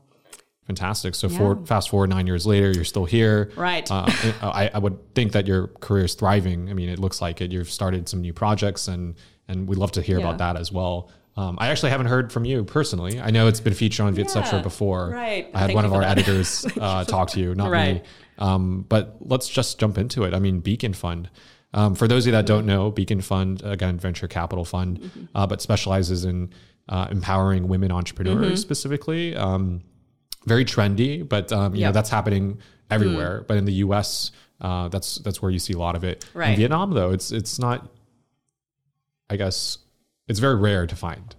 Fantastic. 0.71 1.15
So, 1.15 1.27
yeah. 1.27 1.37
for, 1.37 1.65
fast 1.65 1.89
forward 1.89 2.09
nine 2.09 2.27
years 2.27 2.47
later, 2.47 2.71
you're 2.71 2.85
still 2.85 3.03
here. 3.03 3.51
Right. 3.57 3.89
Uh, 3.91 4.05
I, 4.41 4.71
I, 4.73 4.79
would 4.79 5.13
think 5.15 5.33
that 5.33 5.47
your 5.47 5.67
career 5.67 6.05
is 6.05 6.13
thriving. 6.13 6.69
I 6.69 6.73
mean, 6.73 6.87
it 6.87 6.97
looks 6.97 7.21
like 7.21 7.41
it. 7.41 7.51
You've 7.51 7.69
started 7.69 8.07
some 8.07 8.21
new 8.21 8.31
projects, 8.31 8.87
and 8.87 9.15
and 9.49 9.67
we'd 9.67 9.77
love 9.77 9.91
to 9.93 10.01
hear 10.01 10.17
yeah. 10.17 10.25
about 10.25 10.37
that 10.37 10.55
as 10.55 10.71
well. 10.71 11.09
Um, 11.35 11.57
I 11.59 11.67
actually 11.67 11.91
haven't 11.91 12.07
heard 12.07 12.31
from 12.31 12.45
you 12.45 12.63
personally. 12.63 13.19
I 13.19 13.31
know 13.31 13.47
it's 13.47 13.59
been 13.59 13.73
featured 13.73 14.05
on 14.05 14.13
Vietcetera 14.13 14.59
yeah, 14.59 14.63
before. 14.63 15.09
Right. 15.09 15.49
I 15.53 15.59
had 15.59 15.67
Thank 15.67 15.75
one 15.75 15.85
of 15.85 15.93
our 15.93 16.01
that. 16.01 16.17
editors 16.17 16.65
uh, 16.79 17.03
talk 17.03 17.31
to 17.31 17.39
you, 17.41 17.53
not 17.53 17.69
right. 17.69 17.95
me. 17.95 18.01
Um, 18.37 18.85
but 18.87 19.17
let's 19.19 19.49
just 19.49 19.77
jump 19.77 19.97
into 19.97 20.23
it. 20.23 20.33
I 20.33 20.39
mean, 20.39 20.61
Beacon 20.61 20.93
Fund. 20.93 21.29
Um, 21.73 21.95
for 21.95 22.07
those 22.07 22.23
of 22.23 22.27
you 22.27 22.31
that 22.33 22.45
don't 22.45 22.65
know, 22.65 22.91
Beacon 22.91 23.21
Fund, 23.21 23.61
again, 23.63 23.99
venture 23.99 24.27
capital 24.27 24.65
fund, 24.65 24.99
mm-hmm. 24.99 25.25
uh, 25.35 25.47
but 25.47 25.61
specializes 25.61 26.25
in 26.25 26.49
uh, 26.89 27.07
empowering 27.11 27.67
women 27.67 27.91
entrepreneurs 27.91 28.45
mm-hmm. 28.45 28.55
specifically. 28.55 29.35
Um, 29.35 29.81
very 30.45 30.65
trendy, 30.65 31.27
but 31.27 31.51
um, 31.51 31.75
you 31.75 31.81
yep. 31.81 31.89
know 31.89 31.93
that's 31.93 32.09
happening 32.09 32.59
everywhere. 32.89 33.41
Mm. 33.41 33.47
But 33.47 33.57
in 33.57 33.65
the 33.65 33.73
U.S., 33.73 34.31
uh, 34.59 34.87
that's 34.89 35.15
that's 35.19 35.41
where 35.41 35.51
you 35.51 35.59
see 35.59 35.73
a 35.73 35.77
lot 35.77 35.95
of 35.95 36.03
it. 36.03 36.25
Right. 36.33 36.51
In 36.51 36.55
Vietnam, 36.57 36.91
though, 36.93 37.11
it's 37.11 37.31
it's 37.31 37.59
not. 37.59 37.89
I 39.29 39.37
guess 39.37 39.77
it's 40.27 40.39
very 40.39 40.55
rare 40.55 40.85
to 40.87 40.95
find. 40.95 41.35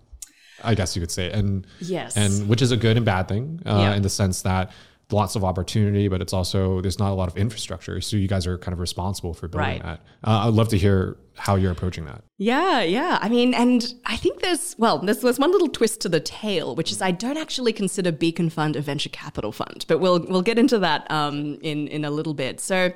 I 0.65 0.75
guess 0.75 0.95
you 0.97 1.03
could 1.03 1.11
say, 1.11 1.31
and 1.31 1.67
yes, 1.81 2.17
and 2.17 2.49
which 2.49 2.63
is 2.63 2.71
a 2.73 2.77
good 2.77 2.97
and 2.97 3.05
bad 3.05 3.29
thing 3.29 3.61
uh, 3.67 3.79
yep. 3.79 3.97
in 3.97 4.03
the 4.03 4.09
sense 4.09 4.43
that 4.43 4.71
lots 5.13 5.37
of 5.37 5.45
opportunity, 5.45 6.09
but 6.09 6.21
it's 6.21 6.33
also 6.33 6.81
there's 6.81 6.99
not 6.99 7.11
a 7.11 7.15
lot 7.15 7.29
of 7.29 7.37
infrastructure. 7.37 8.01
So 8.01 8.17
you 8.17 8.29
guys 8.29 8.47
are 8.47 8.59
kind 8.59 8.73
of 8.73 8.81
responsible 8.81 9.35
for 9.35 9.49
building 9.49 9.69
right. 9.69 9.83
that. 9.83 10.01
Uh, 10.25 10.47
I'd 10.47 10.55
love 10.55 10.69
to 10.69 10.79
hear 10.79 11.17
how 11.37 11.57
you're 11.57 11.73
approaching 11.73 12.05
that. 12.07 12.23
Yeah, 12.39 12.83
yeah. 12.83 13.19
I 13.21 13.29
mean, 13.29 13.55
and 13.55 13.95
I 14.07 14.17
think 14.17 14.41
there's 14.41 14.75
well, 14.79 14.99
there's, 14.99 15.21
there's 15.21 15.39
one 15.39 15.53
little 15.53 15.69
twist 15.69 16.01
to 16.03 16.09
the 16.09 16.21
tale, 16.21 16.75
which 16.75 16.93
is 16.93 17.01
I 17.03 17.11
don't 17.11 17.39
actually 17.39 17.73
consider 17.73 18.13
Beacon 18.13 18.51
Fund 18.51 18.77
a 18.77 18.81
venture 18.81 19.09
capital 19.11 19.53
fund, 19.53 19.85
but 19.89 19.99
we'll 19.99 20.21
we'll 20.29 20.43
get 20.43 20.59
into 20.59 20.79
that 20.81 21.11
um, 21.11 21.59
in 21.63 21.89
in 21.89 22.05
a 22.05 22.11
little 22.11 22.35
bit. 22.35 22.61
So. 22.61 22.93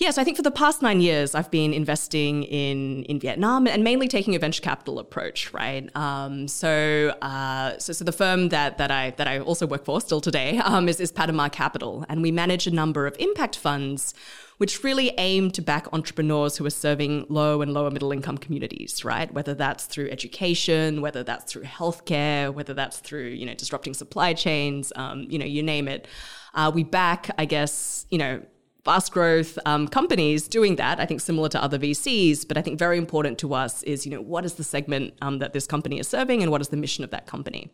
Yes, 0.00 0.16
I 0.16 0.24
think 0.24 0.38
for 0.38 0.42
the 0.42 0.50
past 0.50 0.80
nine 0.80 1.02
years, 1.02 1.34
I've 1.34 1.50
been 1.50 1.74
investing 1.74 2.44
in 2.44 3.02
in 3.02 3.20
Vietnam 3.20 3.66
and 3.66 3.84
mainly 3.84 4.08
taking 4.08 4.34
a 4.34 4.38
venture 4.38 4.62
capital 4.62 4.98
approach, 4.98 5.52
right? 5.52 5.94
Um, 5.94 6.48
so, 6.48 7.14
uh, 7.20 7.76
so, 7.76 7.92
so 7.92 8.02
the 8.02 8.10
firm 8.10 8.48
that 8.48 8.78
that 8.78 8.90
I 8.90 9.10
that 9.18 9.28
I 9.28 9.40
also 9.40 9.66
work 9.66 9.84
for 9.84 10.00
still 10.00 10.22
today 10.22 10.56
um, 10.64 10.88
is 10.88 11.00
is 11.00 11.12
Patamar 11.12 11.50
Capital, 11.50 12.06
and 12.08 12.22
we 12.22 12.30
manage 12.32 12.66
a 12.66 12.70
number 12.70 13.06
of 13.06 13.14
impact 13.18 13.56
funds 13.56 14.14
which 14.56 14.82
really 14.84 15.12
aim 15.18 15.50
to 15.50 15.62
back 15.62 15.86
entrepreneurs 15.92 16.56
who 16.56 16.64
are 16.64 16.70
serving 16.70 17.26
low 17.28 17.60
and 17.60 17.74
lower 17.74 17.90
middle 17.90 18.12
income 18.12 18.38
communities, 18.38 19.04
right? 19.04 19.32
Whether 19.34 19.54
that's 19.54 19.84
through 19.84 20.08
education, 20.10 21.02
whether 21.02 21.22
that's 21.22 21.50
through 21.50 21.64
healthcare, 21.64 22.52
whether 22.52 22.74
that's 22.74 22.98
through, 23.00 23.28
you 23.28 23.46
know, 23.46 23.54
disrupting 23.54 23.94
supply 23.94 24.32
chains, 24.32 24.92
um, 24.96 25.26
you 25.30 25.38
know, 25.38 25.46
you 25.46 25.62
name 25.62 25.88
it. 25.88 26.06
Uh, 26.54 26.70
we 26.74 26.84
back, 26.84 27.30
I 27.38 27.46
guess, 27.46 28.04
you 28.10 28.18
know, 28.18 28.42
fast 28.84 29.12
growth 29.12 29.58
um, 29.66 29.88
companies 29.88 30.48
doing 30.48 30.76
that. 30.76 31.00
I 31.00 31.06
think 31.06 31.20
similar 31.20 31.48
to 31.50 31.62
other 31.62 31.78
VCs, 31.78 32.46
but 32.46 32.56
I 32.56 32.62
think 32.62 32.78
very 32.78 32.98
important 32.98 33.38
to 33.40 33.54
us 33.54 33.82
is 33.84 34.06
you 34.06 34.12
know 34.12 34.20
what 34.20 34.44
is 34.44 34.54
the 34.54 34.64
segment 34.64 35.14
um, 35.22 35.38
that 35.38 35.52
this 35.52 35.66
company 35.66 35.98
is 35.98 36.08
serving 36.08 36.42
and 36.42 36.50
what 36.50 36.60
is 36.60 36.68
the 36.68 36.76
mission 36.76 37.04
of 37.04 37.10
that 37.10 37.26
company. 37.26 37.70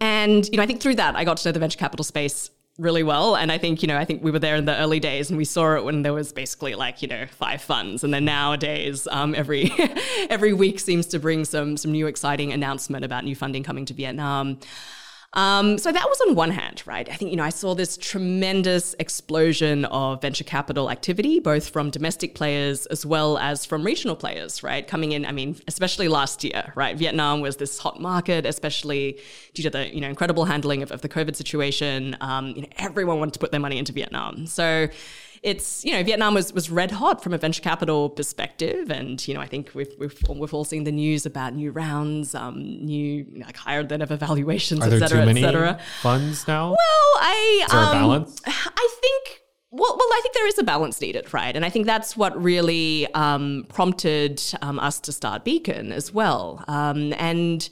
And 0.00 0.48
you 0.48 0.56
know 0.56 0.62
I 0.62 0.66
think 0.66 0.80
through 0.80 0.96
that 0.96 1.16
I 1.16 1.24
got 1.24 1.38
to 1.38 1.48
know 1.48 1.52
the 1.52 1.60
venture 1.60 1.78
capital 1.78 2.04
space 2.04 2.50
really 2.78 3.02
well 3.02 3.34
and 3.34 3.50
i 3.50 3.58
think 3.58 3.82
you 3.82 3.88
know 3.88 3.96
i 3.96 4.04
think 4.04 4.22
we 4.22 4.30
were 4.30 4.38
there 4.38 4.54
in 4.54 4.64
the 4.64 4.76
early 4.78 5.00
days 5.00 5.30
and 5.30 5.36
we 5.36 5.44
saw 5.44 5.74
it 5.74 5.82
when 5.82 6.02
there 6.02 6.12
was 6.12 6.32
basically 6.32 6.76
like 6.76 7.02
you 7.02 7.08
know 7.08 7.26
five 7.26 7.60
funds 7.60 8.04
and 8.04 8.14
then 8.14 8.24
nowadays 8.24 9.08
um, 9.10 9.34
every 9.34 9.72
every 10.30 10.52
week 10.52 10.78
seems 10.78 11.04
to 11.06 11.18
bring 11.18 11.44
some 11.44 11.76
some 11.76 11.90
new 11.90 12.06
exciting 12.06 12.52
announcement 12.52 13.04
about 13.04 13.24
new 13.24 13.34
funding 13.34 13.64
coming 13.64 13.84
to 13.84 13.92
vietnam 13.92 14.58
um, 15.34 15.76
so 15.76 15.92
that 15.92 16.08
was 16.08 16.20
on 16.26 16.34
one 16.34 16.50
hand, 16.50 16.82
right? 16.86 17.06
I 17.08 17.14
think, 17.14 17.30
you 17.30 17.36
know, 17.36 17.44
I 17.44 17.50
saw 17.50 17.74
this 17.74 17.98
tremendous 17.98 18.94
explosion 18.98 19.84
of 19.86 20.22
venture 20.22 20.44
capital 20.44 20.90
activity, 20.90 21.38
both 21.38 21.68
from 21.68 21.90
domestic 21.90 22.34
players 22.34 22.86
as 22.86 23.04
well 23.04 23.36
as 23.36 23.66
from 23.66 23.84
regional 23.84 24.16
players, 24.16 24.62
right? 24.62 24.86
Coming 24.86 25.12
in, 25.12 25.26
I 25.26 25.32
mean, 25.32 25.56
especially 25.68 26.08
last 26.08 26.44
year, 26.44 26.72
right? 26.74 26.96
Vietnam 26.96 27.42
was 27.42 27.58
this 27.58 27.78
hot 27.78 28.00
market, 28.00 28.46
especially 28.46 29.20
due 29.52 29.62
to 29.64 29.70
the, 29.70 29.94
you 29.94 30.00
know, 30.00 30.08
incredible 30.08 30.46
handling 30.46 30.82
of, 30.82 30.90
of 30.90 31.02
the 31.02 31.10
COVID 31.10 31.36
situation. 31.36 32.16
Um, 32.22 32.48
you 32.56 32.62
know, 32.62 32.68
everyone 32.78 33.18
wanted 33.18 33.34
to 33.34 33.40
put 33.40 33.50
their 33.50 33.60
money 33.60 33.76
into 33.76 33.92
Vietnam. 33.92 34.46
So, 34.46 34.88
it's 35.42 35.84
you 35.84 35.92
know 35.92 36.02
Vietnam 36.02 36.34
was 36.34 36.52
was 36.52 36.70
red 36.70 36.90
hot 36.90 37.22
from 37.22 37.32
a 37.32 37.38
venture 37.38 37.62
capital 37.62 38.10
perspective, 38.10 38.90
and 38.90 39.26
you 39.26 39.34
know 39.34 39.40
I 39.40 39.46
think 39.46 39.74
we've 39.74 39.92
we've, 39.98 40.20
we've 40.28 40.54
all 40.54 40.64
seen 40.64 40.84
the 40.84 40.92
news 40.92 41.26
about 41.26 41.54
new 41.54 41.70
rounds, 41.70 42.34
um, 42.34 42.58
new 42.84 43.26
like 43.36 43.56
higher 43.56 43.82
than 43.82 44.02
ever 44.02 44.16
valuations, 44.16 44.82
et 44.84 44.98
cetera, 44.98 45.26
et 45.26 45.34
cetera. 45.34 45.78
Funds 46.02 46.46
now. 46.48 46.70
Well, 46.70 46.78
I 47.20 47.60
is 47.64 47.70
there 47.70 47.80
um, 47.80 47.88
a 47.88 47.92
balance? 47.92 48.40
I 48.46 48.98
think. 49.00 49.42
Well, 49.70 49.96
well, 49.98 50.08
I 50.08 50.20
think 50.22 50.34
there 50.34 50.46
is 50.46 50.58
a 50.58 50.62
balance 50.62 50.98
needed, 50.98 51.34
right? 51.34 51.54
And 51.54 51.62
I 51.62 51.68
think 51.68 51.84
that's 51.84 52.16
what 52.16 52.42
really 52.42 53.06
um, 53.12 53.66
prompted 53.68 54.42
um, 54.62 54.78
us 54.78 54.98
to 55.00 55.12
start 55.12 55.44
Beacon 55.44 55.92
as 55.92 56.10
well. 56.10 56.64
Um, 56.68 57.12
and 57.18 57.68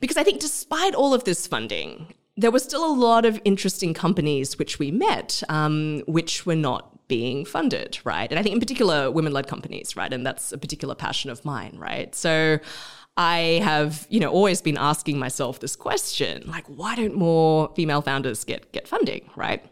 because 0.00 0.16
I 0.16 0.22
think 0.22 0.40
despite 0.40 0.94
all 0.94 1.12
of 1.12 1.24
this 1.24 1.46
funding, 1.46 2.14
there 2.38 2.50
were 2.50 2.58
still 2.58 2.84
a 2.84 2.94
lot 2.94 3.26
of 3.26 3.38
interesting 3.44 3.92
companies 3.92 4.58
which 4.58 4.78
we 4.78 4.90
met, 4.90 5.42
um, 5.50 6.02
which 6.06 6.46
were 6.46 6.56
not 6.56 6.93
being 7.08 7.44
funded, 7.44 7.98
right? 8.04 8.30
And 8.30 8.38
I 8.38 8.42
think 8.42 8.54
in 8.54 8.60
particular 8.60 9.10
women 9.10 9.32
led 9.32 9.46
companies, 9.46 9.96
right? 9.96 10.12
And 10.12 10.24
that's 10.26 10.52
a 10.52 10.58
particular 10.58 10.94
passion 10.94 11.30
of 11.30 11.44
mine, 11.44 11.76
right? 11.78 12.14
So 12.14 12.58
I 13.16 13.60
have, 13.62 14.06
you 14.10 14.20
know, 14.20 14.30
always 14.30 14.60
been 14.60 14.76
asking 14.76 15.18
myself 15.18 15.60
this 15.60 15.76
question, 15.76 16.44
like, 16.46 16.66
why 16.66 16.96
don't 16.96 17.14
more 17.14 17.70
female 17.76 18.02
founders 18.02 18.44
get 18.44 18.72
get 18.72 18.88
funding, 18.88 19.30
right? 19.36 19.64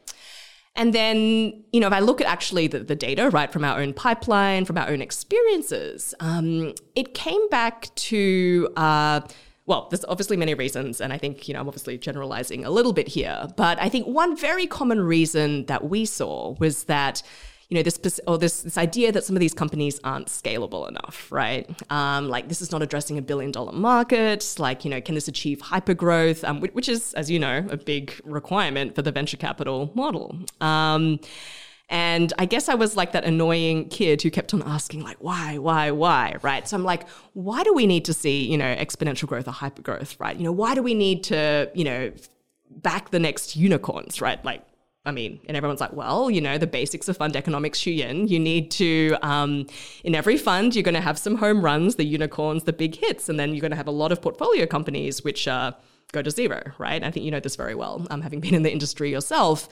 And 0.75 0.95
then, 0.95 1.65
you 1.73 1.81
know, 1.81 1.87
if 1.87 1.93
I 1.93 1.99
look 1.99 2.21
at 2.21 2.27
actually 2.27 2.67
the, 2.67 2.79
the 2.79 2.97
data, 2.97 3.29
right, 3.29 3.53
from 3.53 3.63
our 3.63 3.79
own 3.79 3.93
pipeline, 3.93 4.65
from 4.65 4.79
our 4.79 4.89
own 4.89 5.03
experiences, 5.03 6.15
um, 6.21 6.75
it 6.95 7.13
came 7.13 7.47
back 7.51 7.95
to 7.95 8.69
uh, 8.77 9.21
well, 9.67 9.89
there's 9.91 10.05
obviously 10.07 10.37
many 10.37 10.55
reasons, 10.55 11.01
and 11.01 11.13
I 11.13 11.19
think 11.19 11.47
you 11.49 11.55
know 11.55 11.61
I'm 11.61 11.69
obviously 11.69 11.97
generalizing 11.99 12.65
a 12.65 12.71
little 12.71 12.93
bit 12.93 13.09
here, 13.09 13.49
but 13.57 13.81
I 13.81 13.89
think 13.89 14.07
one 14.07 14.37
very 14.37 14.67
common 14.67 15.01
reason 15.01 15.67
that 15.67 15.89
we 15.89 16.05
saw 16.05 16.55
was 16.59 16.85
that 16.85 17.23
you 17.69 17.77
know 17.77 17.83
this 17.83 18.21
or 18.27 18.37
this 18.37 18.63
this 18.63 18.77
idea 18.77 19.13
that 19.13 19.25
some 19.25 19.35
of 19.37 19.41
these 19.41 19.55
companies 19.55 20.01
aren't 20.05 20.27
scalable 20.27 20.87
enough, 20.89 21.31
right? 21.31 21.71
Um, 21.91 22.29
like 22.29 22.49
this 22.49 22.61
is 22.61 22.73
not 22.73 22.83
addressing 22.83 23.19
a 23.19 23.23
billion 23.23 23.51
dollar 23.51 23.73
market. 23.73 24.57
Like 24.59 24.85
you 24.85 24.91
know, 24.91 25.01
can 25.01 25.15
this 25.15 25.29
achieve 25.29 25.61
hyper 25.61 25.95
growth? 25.95 26.45
Um, 26.45 26.61
which 26.61 26.89
is, 26.89 27.15
as 27.15 27.31
you 27.31 27.39
know, 27.39 27.65
a 27.71 27.77
big 27.77 28.21
requirement 28.25 28.95
for 28.95 29.03
the 29.03 29.13
venture 29.13 29.39
capital 29.39 29.91
model. 29.95 30.37
Um, 30.61 31.21
and 31.93 32.33
I 32.39 32.47
guess 32.47 32.71
I 32.71 32.75
was 32.75 32.97
like 32.97 33.13
that 33.13 33.25
annoying 33.25 33.91
kid 33.91 34.23
who 34.23 34.31
kept 34.31 34.55
on 34.55 34.63
asking, 34.63 35.03
like, 35.03 35.19
why, 35.21 35.59
why, 35.59 35.91
why, 35.91 36.37
right? 36.41 36.67
So 36.67 36.75
I'm 36.75 36.85
like, 36.85 37.07
why 37.35 37.63
do 37.65 37.75
we 37.75 37.87
need 37.87 38.07
to 38.07 38.15
see, 38.15 38.51
you 38.51 38.57
know, 38.57 38.75
exponential 38.77 39.29
growth 39.29 39.47
or 39.47 39.51
hyper 39.51 39.83
growth, 39.83 40.19
right? 40.19 40.35
You 40.35 40.45
know, 40.45 40.53
why 40.53 40.75
do 40.75 40.83
we 40.83 40.95
need 40.95 41.23
to, 41.25 41.71
you 41.75 41.85
know, 41.85 42.11
back 42.71 43.11
the 43.11 43.19
next 43.19 43.57
unicorns, 43.57 44.23
right? 44.23 44.43
Like, 44.43 44.65
I 45.05 45.11
mean, 45.11 45.41
and 45.47 45.55
everyone's 45.55 45.83
like, 45.83 45.93
well, 45.93 46.31
you 46.31 46.41
know, 46.41 46.57
the 46.57 46.67
basics 46.67 47.11
of 47.11 47.19
fund 47.19 47.37
economics, 47.37 47.79
Shuyan. 47.79 48.27
You 48.27 48.39
need 48.39 48.71
to, 48.71 49.15
um, 49.21 49.67
in 50.03 50.15
every 50.15 50.39
fund, 50.39 50.75
you're 50.75 50.85
going 50.85 50.95
to 50.95 51.01
have 51.03 51.19
some 51.19 51.37
home 51.37 51.63
runs, 51.63 51.97
the 51.97 52.07
unicorns, 52.07 52.65
the 52.65 52.73
big 52.73 52.97
hits, 52.97 53.29
and 53.29 53.39
then 53.39 53.53
you're 53.53 53.61
going 53.61 53.71
to 53.71 53.77
have 53.77 53.87
a 53.87 53.91
lot 53.91 54.13
of 54.13 54.23
portfolio 54.23 54.65
companies 54.65 55.23
which 55.23 55.47
uh, 55.47 55.73
go 56.13 56.23
to 56.23 56.31
zero, 56.31 56.73
right? 56.79 57.05
I 57.05 57.11
think 57.11 57.27
you 57.27 57.31
know 57.31 57.41
this 57.41 57.57
very 57.57 57.75
well, 57.75 58.07
um, 58.09 58.23
having 58.23 58.41
been 58.41 58.55
in 58.55 58.63
the 58.63 58.73
industry 58.73 59.11
yourself. 59.11 59.69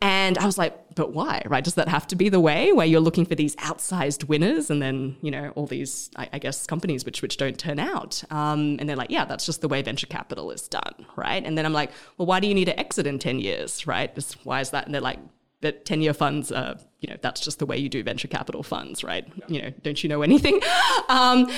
And 0.00 0.38
I 0.38 0.46
was 0.46 0.58
like, 0.58 0.94
but 0.94 1.12
why, 1.12 1.42
right? 1.46 1.64
Does 1.64 1.74
that 1.74 1.88
have 1.88 2.06
to 2.08 2.16
be 2.16 2.28
the 2.28 2.38
way 2.38 2.72
where 2.72 2.86
you're 2.86 3.00
looking 3.00 3.26
for 3.26 3.34
these 3.34 3.56
outsized 3.56 4.28
winners 4.28 4.70
and 4.70 4.80
then, 4.80 5.16
you 5.22 5.30
know, 5.30 5.50
all 5.56 5.66
these, 5.66 6.10
I, 6.14 6.28
I 6.34 6.38
guess, 6.38 6.66
companies 6.66 7.04
which, 7.04 7.20
which 7.20 7.36
don't 7.36 7.58
turn 7.58 7.80
out? 7.80 8.22
Um, 8.30 8.76
and 8.78 8.88
they're 8.88 8.96
like, 8.96 9.10
yeah, 9.10 9.24
that's 9.24 9.44
just 9.44 9.60
the 9.60 9.68
way 9.68 9.82
venture 9.82 10.06
capital 10.06 10.52
is 10.52 10.68
done, 10.68 11.06
right? 11.16 11.44
And 11.44 11.58
then 11.58 11.66
I'm 11.66 11.72
like, 11.72 11.90
well, 12.16 12.26
why 12.26 12.38
do 12.38 12.46
you 12.46 12.54
need 12.54 12.66
to 12.66 12.78
exit 12.78 13.08
in 13.08 13.18
10 13.18 13.40
years, 13.40 13.88
right? 13.88 14.14
Just, 14.14 14.46
why 14.46 14.60
is 14.60 14.70
that? 14.70 14.86
And 14.86 14.94
they're 14.94 15.00
like, 15.00 15.18
that 15.62 15.84
10 15.84 16.00
year 16.00 16.14
funds 16.14 16.52
are, 16.52 16.76
you 17.00 17.10
know, 17.10 17.16
that's 17.20 17.40
just 17.40 17.58
the 17.58 17.66
way 17.66 17.76
you 17.76 17.88
do 17.88 18.04
venture 18.04 18.28
capital 18.28 18.62
funds, 18.62 19.02
right? 19.02 19.26
You 19.48 19.62
know, 19.62 19.70
don't 19.82 20.02
you 20.02 20.08
know 20.08 20.22
anything? 20.22 20.60
Um, 21.08 21.50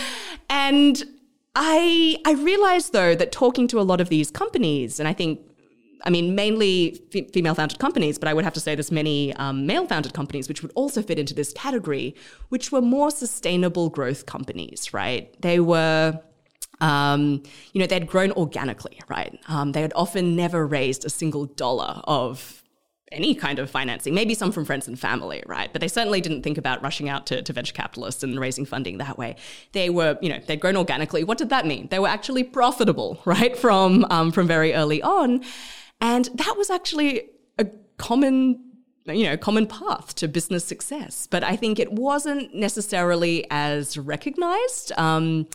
and 0.48 1.02
I, 1.56 2.16
I 2.24 2.32
realized 2.34 2.92
though 2.92 3.16
that 3.16 3.32
talking 3.32 3.66
to 3.68 3.80
a 3.80 3.82
lot 3.82 4.00
of 4.00 4.08
these 4.08 4.30
companies, 4.30 5.00
and 5.00 5.08
I 5.08 5.12
think 5.12 5.40
I 6.04 6.10
mean, 6.10 6.34
mainly 6.34 7.00
f- 7.14 7.30
female 7.32 7.54
founded 7.54 7.78
companies, 7.78 8.18
but 8.18 8.28
I 8.28 8.34
would 8.34 8.44
have 8.44 8.54
to 8.54 8.60
say 8.60 8.74
there's 8.74 8.90
many 8.90 9.34
um, 9.34 9.66
male 9.66 9.86
founded 9.86 10.14
companies 10.14 10.48
which 10.48 10.62
would 10.62 10.72
also 10.74 11.02
fit 11.02 11.18
into 11.18 11.34
this 11.34 11.52
category, 11.52 12.14
which 12.48 12.72
were 12.72 12.80
more 12.80 13.10
sustainable 13.10 13.90
growth 13.90 14.26
companies, 14.26 14.92
right? 14.92 15.34
They 15.40 15.60
were. 15.60 16.20
Um, 16.82 17.42
you 17.74 17.80
know, 17.80 17.86
they'd 17.86 18.06
grown 18.06 18.32
organically, 18.32 18.98
right? 19.06 19.38
Um, 19.48 19.72
they 19.72 19.82
had 19.82 19.92
often 19.94 20.34
never 20.34 20.66
raised 20.66 21.04
a 21.04 21.10
single 21.10 21.44
dollar 21.44 22.00
of 22.04 22.60
any 23.12 23.34
kind 23.34 23.58
of 23.58 23.68
financing, 23.68 24.14
maybe 24.14 24.34
some 24.34 24.52
from 24.52 24.64
friends 24.64 24.86
and 24.86 24.98
family, 24.98 25.42
right? 25.46 25.72
But 25.72 25.80
they 25.80 25.88
certainly 25.88 26.20
didn't 26.20 26.42
think 26.42 26.58
about 26.58 26.82
rushing 26.82 27.08
out 27.08 27.26
to, 27.26 27.42
to, 27.42 27.52
venture 27.52 27.72
capitalists 27.72 28.22
and 28.22 28.38
raising 28.38 28.64
funding 28.64 28.98
that 28.98 29.18
way. 29.18 29.36
They 29.72 29.90
were, 29.90 30.16
you 30.20 30.28
know, 30.28 30.38
they'd 30.46 30.60
grown 30.60 30.76
organically. 30.76 31.24
What 31.24 31.38
did 31.38 31.48
that 31.50 31.66
mean? 31.66 31.88
They 31.90 31.98
were 31.98 32.08
actually 32.08 32.44
profitable, 32.44 33.20
right, 33.24 33.56
from 33.56 34.06
um, 34.10 34.30
from 34.30 34.46
very 34.46 34.74
early 34.74 35.02
on. 35.02 35.42
And 36.00 36.26
that 36.34 36.54
was 36.56 36.70
actually 36.70 37.24
a 37.58 37.66
common 37.98 38.70
you 39.06 39.24
know, 39.24 39.36
common 39.36 39.66
path 39.66 40.14
to 40.16 40.28
business 40.28 40.64
success. 40.64 41.26
But 41.26 41.42
I 41.42 41.56
think 41.56 41.78
it 41.78 41.92
wasn't 41.92 42.54
necessarily 42.54 43.46
as 43.50 43.98
recognized 43.98 44.92
um, 44.98 45.46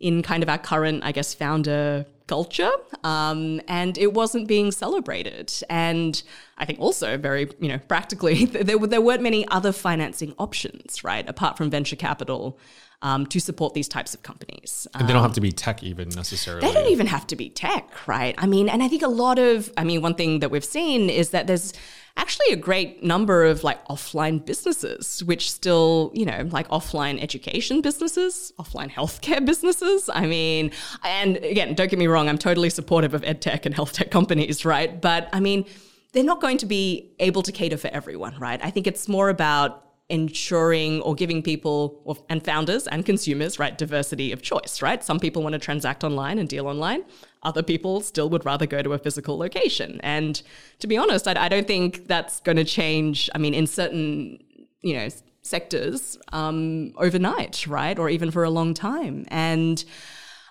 in 0.00 0.22
kind 0.22 0.42
of 0.42 0.48
our 0.48 0.58
current, 0.58 1.04
I 1.04 1.12
guess, 1.12 1.34
founder 1.34 2.06
culture. 2.26 2.70
Um, 3.04 3.60
and 3.68 3.96
it 3.98 4.12
wasn't 4.12 4.46
being 4.48 4.70
celebrated. 4.70 5.52
And 5.70 6.22
I 6.58 6.64
think 6.64 6.78
also 6.78 7.16
very, 7.16 7.50
you 7.58 7.68
know, 7.68 7.78
practically, 7.88 8.44
there, 8.46 8.78
there 8.78 9.00
weren't 9.00 9.22
many 9.22 9.48
other 9.48 9.72
financing 9.72 10.34
options, 10.38 11.02
right, 11.02 11.28
apart 11.28 11.56
from 11.56 11.70
venture 11.70 11.96
capital 11.96 12.58
um, 13.02 13.26
to 13.26 13.40
support 13.40 13.74
these 13.74 13.88
types 13.88 14.14
of 14.14 14.22
companies. 14.22 14.86
And 14.94 15.08
they 15.08 15.12
don't 15.12 15.22
have 15.22 15.34
to 15.34 15.40
be 15.40 15.52
tech 15.52 15.82
even 15.82 16.08
necessarily. 16.10 16.66
They 16.66 16.72
don't 16.72 16.90
even 16.90 17.06
have 17.06 17.26
to 17.28 17.36
be 17.36 17.48
tech, 17.48 18.08
right? 18.08 18.34
I 18.38 18.46
mean, 18.46 18.68
and 18.68 18.82
I 18.82 18.88
think 18.88 19.02
a 19.02 19.08
lot 19.08 19.38
of, 19.38 19.72
I 19.76 19.84
mean, 19.84 20.02
one 20.02 20.14
thing 20.14 20.40
that 20.40 20.50
we've 20.50 20.64
seen 20.64 21.08
is 21.08 21.30
that 21.30 21.46
there's 21.46 21.72
actually 22.16 22.52
a 22.52 22.56
great 22.56 23.04
number 23.04 23.44
of 23.44 23.62
like 23.62 23.86
offline 23.86 24.44
businesses, 24.44 25.22
which 25.22 25.50
still, 25.50 26.10
you 26.12 26.26
know, 26.26 26.48
like 26.50 26.66
offline 26.68 27.22
education 27.22 27.80
businesses, 27.80 28.52
offline 28.58 28.90
healthcare 28.90 29.44
businesses. 29.46 30.10
I 30.12 30.26
mean, 30.26 30.72
and 31.04 31.36
again, 31.36 31.74
don't 31.74 31.88
get 31.88 31.98
me 31.98 32.08
wrong, 32.08 32.28
I'm 32.28 32.38
totally 32.38 32.70
supportive 32.70 33.14
of 33.14 33.22
ed 33.22 33.40
tech 33.40 33.64
and 33.64 33.74
health 33.74 33.92
tech 33.92 34.10
companies, 34.10 34.64
right? 34.64 35.00
But 35.00 35.28
I 35.32 35.38
mean, 35.38 35.66
they're 36.12 36.24
not 36.24 36.40
going 36.40 36.58
to 36.58 36.66
be 36.66 37.14
able 37.20 37.42
to 37.42 37.52
cater 37.52 37.76
for 37.76 37.88
everyone, 37.88 38.36
right? 38.40 38.58
I 38.62 38.70
think 38.70 38.88
it's 38.88 39.06
more 39.08 39.28
about 39.28 39.84
ensuring 40.10 41.02
or 41.02 41.14
giving 41.14 41.42
people 41.42 42.18
and 42.30 42.42
founders 42.42 42.86
and 42.86 43.04
consumers 43.04 43.58
right 43.58 43.76
diversity 43.76 44.32
of 44.32 44.40
choice 44.40 44.80
right? 44.80 45.04
Some 45.04 45.20
people 45.20 45.42
want 45.42 45.52
to 45.52 45.58
transact 45.58 46.02
online 46.02 46.38
and 46.38 46.48
deal 46.48 46.66
online. 46.66 47.04
Other 47.42 47.62
people 47.62 48.00
still 48.00 48.30
would 48.30 48.44
rather 48.44 48.66
go 48.66 48.82
to 48.82 48.94
a 48.94 48.98
physical 48.98 49.36
location. 49.36 50.00
And 50.02 50.40
to 50.78 50.86
be 50.86 50.96
honest 50.96 51.28
i, 51.28 51.34
I 51.44 51.48
don't 51.48 51.66
think 51.66 52.06
that's 52.06 52.40
going 52.40 52.56
to 52.56 52.64
change 52.64 53.28
i 53.34 53.38
mean 53.38 53.54
in 53.54 53.66
certain 53.66 54.42
you 54.80 54.94
know 54.94 55.08
sectors 55.42 56.18
um, 56.32 56.92
overnight 56.96 57.66
right? 57.66 57.98
Or 57.98 58.08
even 58.08 58.30
for 58.30 58.44
a 58.44 58.50
long 58.50 58.74
time. 58.74 59.24
And 59.28 59.84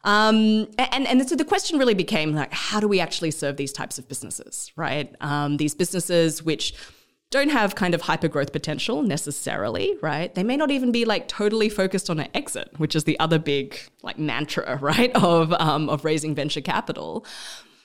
um, 0.03 0.67
and, 0.77 1.05
and 1.05 1.27
so 1.27 1.35
the 1.35 1.43
question 1.43 1.77
really 1.77 1.93
became 1.93 2.33
like, 2.33 2.53
how 2.53 2.79
do 2.79 2.87
we 2.87 2.99
actually 3.01 3.31
serve 3.31 3.57
these 3.57 3.73
types 3.73 3.97
of 3.97 4.07
businesses, 4.07 4.71
right? 4.77 5.13
Um, 5.19 5.57
these 5.57 5.75
businesses 5.75 6.41
which 6.41 6.73
don't 7.29 7.49
have 7.49 7.75
kind 7.75 7.93
of 7.93 8.01
hyper 8.01 8.27
growth 8.27 8.53
potential 8.53 9.01
necessarily, 9.01 9.97
right? 10.01 10.33
They 10.33 10.43
may 10.43 10.55
not 10.55 10.71
even 10.71 10.91
be 10.91 11.03
like 11.03 11.27
totally 11.27 11.67
focused 11.67 12.09
on 12.09 12.19
an 12.19 12.29
exit, 12.33 12.69
which 12.77 12.95
is 12.95 13.03
the 13.03 13.19
other 13.19 13.37
big 13.37 13.77
like 14.01 14.17
mantra, 14.17 14.77
right, 14.81 15.11
of 15.15 15.53
um, 15.53 15.89
of 15.89 16.05
raising 16.05 16.35
venture 16.35 16.61
capital. 16.61 17.25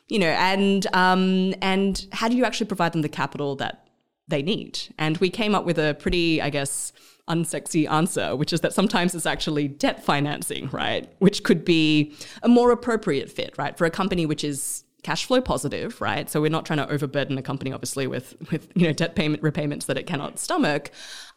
You 0.08 0.18
know, 0.18 0.28
and 0.30 0.86
um, 0.94 1.54
and 1.62 2.06
how 2.12 2.28
do 2.28 2.36
you 2.36 2.44
actually 2.44 2.66
provide 2.66 2.92
them 2.92 3.02
the 3.02 3.08
capital 3.08 3.56
that 3.56 3.88
they 4.28 4.42
need? 4.42 4.78
And 4.98 5.16
we 5.18 5.30
came 5.30 5.54
up 5.54 5.64
with 5.64 5.78
a 5.78 5.94
pretty, 5.98 6.40
I 6.40 6.50
guess, 6.50 6.92
unsexy 7.28 7.90
answer, 7.90 8.36
which 8.36 8.52
is 8.52 8.60
that 8.60 8.72
sometimes 8.72 9.14
it's 9.14 9.26
actually 9.26 9.68
debt 9.68 10.04
financing, 10.04 10.68
right? 10.70 11.12
Which 11.18 11.42
could 11.44 11.64
be 11.64 12.14
a 12.42 12.48
more 12.48 12.70
appropriate 12.70 13.30
fit, 13.30 13.54
right, 13.58 13.76
for 13.76 13.86
a 13.86 13.90
company 13.90 14.26
which 14.26 14.44
is 14.44 14.84
cash 15.02 15.24
flow 15.24 15.40
positive, 15.40 16.00
right? 16.00 16.30
So 16.30 16.40
we're 16.40 16.50
not 16.50 16.64
trying 16.64 16.78
to 16.78 16.88
overburden 16.88 17.36
a 17.36 17.42
company, 17.42 17.72
obviously, 17.72 18.06
with 18.06 18.36
with 18.50 18.68
you 18.74 18.86
know 18.86 18.92
debt 18.92 19.14
payment 19.14 19.42
repayments 19.42 19.86
that 19.86 19.98
it 19.98 20.06
cannot 20.06 20.38
stomach. 20.38 20.90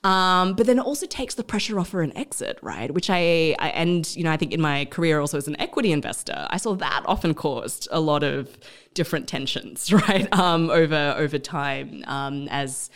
Um, 0.03 0.53
but 0.53 0.67
then 0.67 0.77
it 0.77 0.86
also 0.86 1.07
takes 1.07 1.34
the 1.34 1.43
pressure 1.43 1.79
off 1.79 1.89
for 1.89 2.01
an 2.01 2.15
exit, 2.15 2.60
right? 2.62 2.93
Which 2.93 3.10
I, 3.10 3.55
I 3.57 3.69
and 3.69 4.15
you 4.15 4.24
know 4.24 4.31
I 4.31 4.38
think 4.38 4.51
in 4.51 4.62
my 4.62 4.86
career 4.86 5.19
also 5.19 5.38
as 5.38 5.48
an 5.48 5.60
equity 5.60 5.91
investor, 5.91 6.48
I 6.50 6.57
saw 6.57 6.75
that 6.75 7.03
often 7.05 7.34
caused 7.34 7.88
a 7.91 8.00
lot 8.00 8.24
of 8.24 8.57
different 8.93 9.27
tensions, 9.27 9.91
right? 10.07 10.31
Um, 10.38 10.69
over 10.69 11.15
over 11.17 11.39
time 11.39 12.03
um, 12.07 12.48
as 12.50 12.89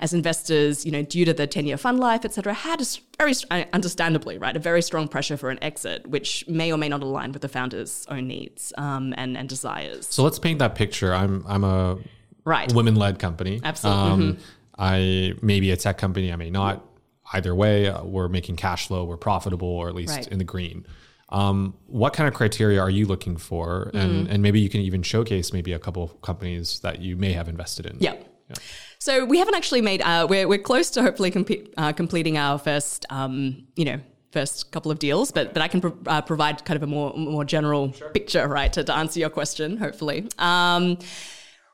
as 0.00 0.12
investors, 0.12 0.86
you 0.86 0.92
know, 0.92 1.02
due 1.02 1.24
to 1.24 1.32
the 1.32 1.46
10 1.46 1.66
year 1.66 1.76
fund 1.76 1.98
life, 1.98 2.24
et 2.24 2.32
cetera, 2.32 2.54
had 2.54 2.80
a 2.80 2.84
very, 3.18 3.34
uh, 3.50 3.64
understandably, 3.72 4.38
right, 4.38 4.56
a 4.56 4.60
very 4.60 4.82
strong 4.82 5.08
pressure 5.08 5.36
for 5.36 5.50
an 5.50 5.62
exit, 5.62 6.06
which 6.06 6.46
may 6.46 6.72
or 6.72 6.78
may 6.78 6.88
not 6.88 7.02
align 7.02 7.32
with 7.32 7.42
the 7.42 7.48
founder's 7.48 8.06
own 8.08 8.28
needs 8.28 8.72
um, 8.78 9.12
and, 9.16 9.36
and 9.36 9.48
desires. 9.48 10.06
So 10.06 10.22
let's 10.22 10.38
paint 10.38 10.60
that 10.60 10.74
picture. 10.74 11.12
I'm, 11.12 11.44
I'm 11.48 11.64
a 11.64 11.98
right. 12.44 12.72
women 12.72 12.94
led 12.94 13.18
company. 13.18 13.60
Absolutely. 13.62 14.02
Um, 14.02 14.20
mm-hmm. 14.20 14.42
I 14.78 15.34
may 15.42 15.58
be 15.58 15.72
a 15.72 15.76
tech 15.76 15.98
company, 15.98 16.32
I 16.32 16.36
may 16.36 16.50
not. 16.50 16.84
Either 17.32 17.54
way, 17.54 17.88
uh, 17.88 18.04
we're 18.04 18.28
making 18.28 18.56
cash 18.56 18.86
flow, 18.86 19.04
we're 19.04 19.16
profitable, 19.16 19.68
or 19.68 19.88
at 19.88 19.94
least 19.94 20.16
right. 20.16 20.28
in 20.28 20.38
the 20.38 20.44
green. 20.44 20.86
Um, 21.30 21.74
what 21.86 22.14
kind 22.14 22.26
of 22.26 22.32
criteria 22.32 22.80
are 22.80 22.88
you 22.88 23.04
looking 23.04 23.36
for? 23.36 23.90
And, 23.92 24.28
mm. 24.28 24.32
and 24.32 24.42
maybe 24.42 24.60
you 24.60 24.70
can 24.70 24.80
even 24.80 25.02
showcase 25.02 25.52
maybe 25.52 25.72
a 25.72 25.78
couple 25.78 26.04
of 26.04 26.22
companies 26.22 26.80
that 26.80 27.00
you 27.00 27.16
may 27.16 27.32
have 27.32 27.48
invested 27.48 27.84
in. 27.84 27.98
Yeah. 27.98 28.14
Yeah. 28.48 28.56
So 28.98 29.24
we 29.24 29.38
haven't 29.38 29.54
actually 29.54 29.82
made. 29.82 30.02
Uh, 30.02 30.26
we're 30.28 30.48
we're 30.48 30.58
close 30.58 30.90
to 30.90 31.02
hopefully 31.02 31.30
com- 31.30 31.46
uh, 31.76 31.92
completing 31.92 32.36
our 32.38 32.58
first. 32.58 33.06
Um, 33.10 33.66
you 33.76 33.84
know. 33.84 34.00
First 34.30 34.72
couple 34.72 34.90
of 34.90 34.98
deals, 34.98 35.32
but 35.32 35.54
but 35.54 35.62
I 35.62 35.68
can 35.68 35.80
pro- 35.80 35.96
uh, 36.06 36.20
provide 36.20 36.62
kind 36.66 36.76
of 36.76 36.82
a 36.82 36.86
more 36.86 37.14
more 37.16 37.46
general 37.46 37.92
sure. 37.92 38.10
picture, 38.10 38.46
right, 38.46 38.70
to, 38.74 38.84
to 38.84 38.94
answer 38.94 39.18
your 39.18 39.30
question, 39.30 39.78
hopefully. 39.78 40.28
Um, 40.38 40.98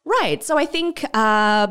right. 0.04 0.40
So 0.40 0.56
I 0.56 0.64
think 0.64 1.04
uh, 1.14 1.66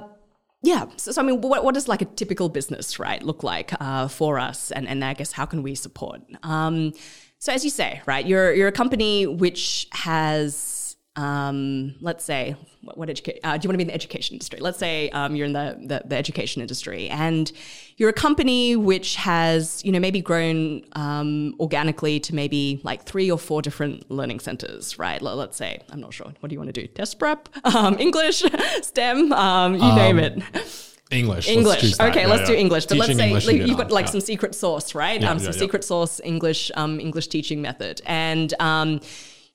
yeah. 0.64 0.86
So, 0.96 1.12
so, 1.12 1.22
I 1.22 1.26
mean, 1.26 1.42
what, 1.42 1.64
what 1.64 1.74
does 1.74 1.88
like 1.88 2.02
a 2.02 2.06
typical 2.06 2.50
business, 2.50 2.98
right, 2.98 3.22
look 3.22 3.44
like 3.44 3.72
uh, 3.80 4.08
for 4.08 4.40
us? 4.40 4.72
And, 4.72 4.88
and 4.88 5.04
I 5.04 5.14
guess 5.14 5.34
how 5.34 5.46
can 5.46 5.62
we 5.62 5.76
support? 5.76 6.22
Um, 6.42 6.94
so 7.38 7.52
as 7.52 7.64
you 7.66 7.70
say, 7.70 8.02
right, 8.06 8.26
you're, 8.26 8.54
you're 8.54 8.70
a 8.70 8.74
company 8.74 9.28
which 9.28 9.88
has 9.92 10.83
um, 11.16 11.94
let's 12.02 12.24
say, 12.24 12.56
what, 12.82 12.98
what 12.98 13.10
education? 13.10 13.40
Uh, 13.44 13.58
do 13.58 13.66
you 13.66 13.70
want 13.70 13.74
to 13.74 13.78
be 13.78 13.84
in 13.84 13.88
the 13.88 13.94
education 13.94 14.34
industry? 14.34 14.60
Let's 14.60 14.80
say 14.80 15.10
um, 15.12 15.36
you're 15.36 15.46
in 15.46 15.54
the, 15.54 15.78
the, 15.80 16.02
the 16.06 16.16
education 16.16 16.62
industry, 16.62 17.08
and 17.10 17.52
you're 17.98 18.10
a 18.10 18.14
company 18.14 18.76
which 18.76 19.16
has, 19.16 19.84
you 19.86 19.92
know, 19.92 20.00
maybe 20.00 20.22
grown 20.22 20.84
um, 20.94 21.56
organically 21.60 22.20
to 22.22 22.34
maybe 22.34 22.82
like 22.84 23.04
three 23.04 23.30
or 23.30 23.38
four 23.38 23.62
different 23.62 24.10
learning 24.10 24.40
centers, 24.40 24.98
right? 24.98 25.22
Let's 25.22 25.56
say, 25.58 25.82
I'm 25.92 26.02
not 26.02 26.14
sure. 26.14 26.34
What 26.40 26.50
do 26.50 26.54
you 26.54 26.60
want 26.60 26.74
to 26.74 26.82
do? 26.82 26.88
Test 26.88 27.20
prep, 27.20 27.48
um, 27.76 28.00
English, 28.00 28.44
STEM, 28.82 29.32
um, 29.34 29.76
you 29.76 29.96
name 29.96 30.18
it. 30.18 30.42
English. 31.12 31.48
English. 31.48 31.84
Let's 31.84 32.00
okay, 32.00 32.22
yeah, 32.22 32.28
let's 32.28 32.42
yeah. 32.42 32.48
do 32.48 32.54
English. 32.56 32.86
But 32.88 32.96
Teaching 32.96 33.18
let's 33.18 33.20
say 33.20 33.28
English 33.28 33.68
you've 33.68 33.78
got 33.78 33.92
like 33.92 34.08
yeah. 34.08 34.12
some 34.14 34.22
secret 34.22 34.56
sauce, 34.56 34.96
right? 34.96 35.24
Um, 35.24 35.38
some 35.38 35.54
secret 35.54 35.84
sauce 35.84 36.20
English 36.24 36.72
um, 36.76 37.00
English 37.00 37.28
teaching 37.28 37.62
method, 37.62 38.02
and 38.08 38.52
um, 38.60 39.00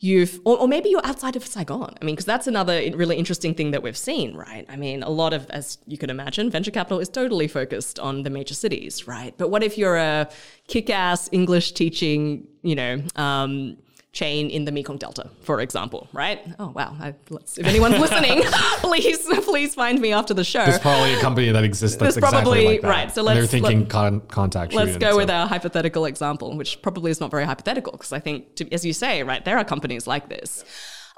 you've 0.00 0.40
or, 0.44 0.58
or 0.58 0.68
maybe 0.68 0.88
you're 0.88 1.04
outside 1.04 1.34
of 1.36 1.44
Saigon. 1.44 1.94
I 2.00 2.04
mean, 2.04 2.14
because 2.14 2.24
that's 2.24 2.46
another 2.46 2.74
really 2.94 3.16
interesting 3.16 3.54
thing 3.54 3.72
that 3.72 3.82
we've 3.82 3.96
seen, 3.96 4.36
right? 4.36 4.64
I 4.68 4.76
mean, 4.76 5.02
a 5.02 5.10
lot 5.10 5.32
of, 5.32 5.48
as 5.50 5.78
you 5.86 5.98
can 5.98 6.10
imagine, 6.10 6.50
venture 6.50 6.70
capital 6.70 7.00
is 7.00 7.08
totally 7.08 7.48
focused 7.48 7.98
on 7.98 8.22
the 8.22 8.30
major 8.30 8.54
cities, 8.54 9.08
right? 9.08 9.34
But 9.36 9.50
what 9.50 9.62
if 9.62 9.76
you're 9.76 9.96
a 9.96 10.28
kick-ass 10.68 11.28
English 11.32 11.72
teaching, 11.72 12.46
you 12.62 12.76
know? 12.76 13.02
Um, 13.16 13.76
chain 14.12 14.48
in 14.50 14.64
the 14.64 14.72
Mekong 14.72 14.96
Delta, 14.96 15.28
for 15.42 15.60
example, 15.60 16.08
right? 16.12 16.40
Oh 16.58 16.68
wow! 16.74 16.96
I, 16.98 17.14
let's, 17.30 17.58
if 17.58 17.66
anyone's 17.72 17.98
listening, 17.98 18.42
please 18.80 19.18
please 19.44 19.74
find 19.74 20.00
me 20.00 20.12
after 20.12 20.34
the 20.34 20.44
show. 20.44 20.64
There's 20.64 20.78
probably 20.78 21.14
a 21.14 21.20
company 21.20 21.50
that 21.52 21.62
exists 21.64 21.96
that's 21.98 22.14
There's 22.14 22.20
probably- 22.30 22.60
exactly 22.60 22.72
like 22.72 22.80
that. 22.82 22.88
right, 22.88 23.10
so 23.14 23.26
And 23.28 23.36
they're 23.36 23.46
thinking 23.46 23.80
let- 23.80 23.90
con- 23.90 24.20
contact. 24.28 24.72
Let's 24.72 24.96
go 24.96 25.10
so- 25.12 25.16
with 25.18 25.30
our 25.30 25.46
hypothetical 25.46 26.06
example, 26.06 26.56
which 26.56 26.80
probably 26.82 27.10
is 27.10 27.20
not 27.20 27.30
very 27.30 27.44
hypothetical 27.44 27.92
because 27.92 28.12
I 28.12 28.18
think, 28.20 28.54
to, 28.56 28.72
as 28.72 28.84
you 28.84 28.92
say, 28.92 29.22
right, 29.22 29.44
there 29.44 29.58
are 29.58 29.64
companies 29.64 30.06
like 30.06 30.28
this. 30.28 30.64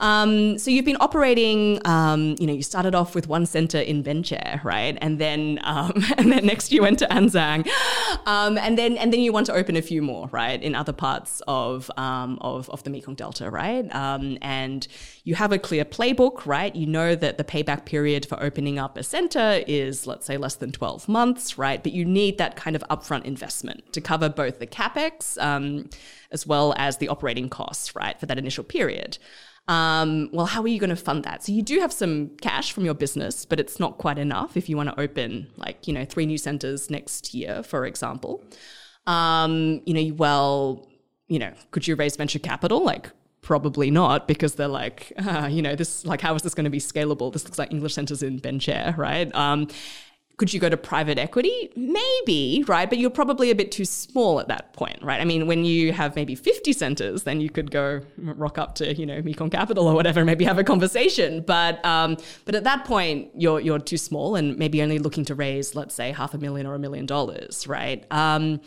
Um, 0.00 0.58
so 0.58 0.70
you've 0.70 0.86
been 0.86 0.96
operating, 0.98 1.80
um, 1.84 2.34
you 2.38 2.46
know, 2.46 2.54
you 2.54 2.62
started 2.62 2.94
off 2.94 3.14
with 3.14 3.28
one 3.28 3.44
center 3.46 3.78
in 3.78 4.02
Ben 4.02 4.22
Tre, 4.22 4.60
right, 4.64 4.96
and 5.00 5.18
then 5.18 5.60
um, 5.62 5.92
and 6.18 6.32
then 6.32 6.46
next 6.46 6.72
you 6.72 6.82
went 6.82 6.98
to 7.00 7.12
An 7.12 7.26
Giang, 7.28 7.68
um, 8.26 8.56
and 8.58 8.78
then 8.78 8.96
and 8.96 9.12
then 9.12 9.20
you 9.20 9.32
want 9.32 9.46
to 9.46 9.52
open 9.52 9.76
a 9.76 9.82
few 9.82 10.00
more, 10.00 10.28
right, 10.32 10.60
in 10.60 10.74
other 10.74 10.92
parts 10.92 11.42
of 11.46 11.90
um, 11.96 12.38
of, 12.40 12.68
of 12.70 12.82
the 12.82 12.90
Mekong 12.90 13.14
Delta, 13.14 13.50
right, 13.50 13.94
um, 13.94 14.38
and 14.40 14.88
you 15.24 15.34
have 15.34 15.52
a 15.52 15.58
clear 15.58 15.84
playbook, 15.84 16.46
right. 16.46 16.74
You 16.74 16.86
know 16.86 17.14
that 17.14 17.36
the 17.36 17.44
payback 17.44 17.84
period 17.84 18.24
for 18.24 18.42
opening 18.42 18.78
up 18.78 18.96
a 18.96 19.02
center 19.02 19.62
is, 19.66 20.06
let's 20.06 20.24
say, 20.24 20.38
less 20.38 20.54
than 20.54 20.72
twelve 20.72 21.08
months, 21.08 21.58
right, 21.58 21.82
but 21.82 21.92
you 21.92 22.06
need 22.06 22.38
that 22.38 22.56
kind 22.56 22.74
of 22.74 22.82
upfront 22.88 23.24
investment 23.26 23.92
to 23.92 24.00
cover 24.00 24.28
both 24.30 24.58
the 24.58 24.66
capex 24.66 25.36
as 26.32 26.46
well 26.46 26.74
as 26.76 26.98
the 26.98 27.08
operating 27.08 27.48
costs, 27.48 27.94
right, 27.96 28.18
for 28.18 28.26
that 28.26 28.38
initial 28.38 28.64
period. 28.64 29.18
Um, 29.70 30.30
well, 30.32 30.46
how 30.46 30.62
are 30.62 30.68
you 30.68 30.80
going 30.80 30.90
to 30.90 30.96
fund 30.96 31.22
that? 31.22 31.44
So 31.44 31.52
you 31.52 31.62
do 31.62 31.78
have 31.78 31.92
some 31.92 32.30
cash 32.40 32.72
from 32.72 32.84
your 32.84 32.94
business, 32.94 33.44
but 33.44 33.60
it's 33.60 33.78
not 33.78 33.98
quite 33.98 34.18
enough 34.18 34.56
if 34.56 34.68
you 34.68 34.76
want 34.76 34.88
to 34.88 35.00
open 35.00 35.46
like 35.56 35.86
you 35.86 35.94
know 35.94 36.04
three 36.04 36.26
new 36.26 36.38
centers 36.38 36.90
next 36.90 37.32
year, 37.34 37.62
for 37.62 37.86
example. 37.86 38.42
Um, 39.06 39.80
you 39.86 39.94
know, 39.94 40.14
well, 40.16 40.88
you 41.28 41.38
know, 41.38 41.52
could 41.70 41.86
you 41.86 41.94
raise 41.94 42.16
venture 42.16 42.40
capital? 42.40 42.82
Like 42.84 43.10
probably 43.42 43.92
not 43.92 44.26
because 44.26 44.56
they're 44.56 44.66
like, 44.66 45.12
ah, 45.20 45.46
you 45.56 45.62
know, 45.62 45.76
this 45.76 46.04
like 46.04 46.20
how 46.20 46.34
is 46.34 46.42
this 46.42 46.52
going 46.52 46.64
to 46.64 46.70
be 46.70 46.80
scalable? 46.80 47.32
This 47.32 47.44
looks 47.44 47.58
like 47.58 47.70
English 47.70 47.94
centers 47.94 48.24
in 48.24 48.38
Ben 48.38 48.58
Tre, 48.58 48.92
right? 48.96 49.32
Um, 49.36 49.68
could 50.40 50.54
you 50.54 50.58
go 50.58 50.70
to 50.70 50.76
private 50.78 51.18
equity? 51.18 51.70
Maybe, 51.76 52.64
right? 52.66 52.88
But 52.88 52.96
you're 52.96 53.10
probably 53.10 53.50
a 53.50 53.54
bit 53.54 53.70
too 53.70 53.84
small 53.84 54.40
at 54.40 54.48
that 54.48 54.72
point, 54.72 54.96
right? 55.02 55.20
I 55.20 55.26
mean, 55.26 55.46
when 55.46 55.66
you 55.66 55.92
have 55.92 56.16
maybe 56.16 56.34
50 56.34 56.72
centers, 56.72 57.24
then 57.24 57.42
you 57.42 57.50
could 57.50 57.70
go 57.70 58.00
rock 58.16 58.56
up 58.56 58.74
to, 58.76 58.94
you 58.94 59.04
know, 59.04 59.20
Mekong 59.20 59.50
Capital 59.50 59.86
or 59.86 59.94
whatever, 59.94 60.24
maybe 60.24 60.46
have 60.46 60.58
a 60.58 60.64
conversation. 60.64 61.42
But 61.42 61.84
um, 61.84 62.16
but 62.46 62.54
at 62.54 62.64
that 62.64 62.86
point, 62.86 63.28
you're 63.34 63.60
you're 63.60 63.78
too 63.78 63.98
small 63.98 64.34
and 64.34 64.56
maybe 64.56 64.82
only 64.82 64.98
looking 64.98 65.26
to 65.26 65.34
raise, 65.34 65.74
let's 65.74 65.94
say, 65.94 66.10
half 66.10 66.32
a 66.32 66.38
million 66.38 66.66
or 66.66 66.74
a 66.74 66.78
million 66.78 67.04
dollars, 67.04 67.66
right? 67.66 68.10
Um, 68.10 68.62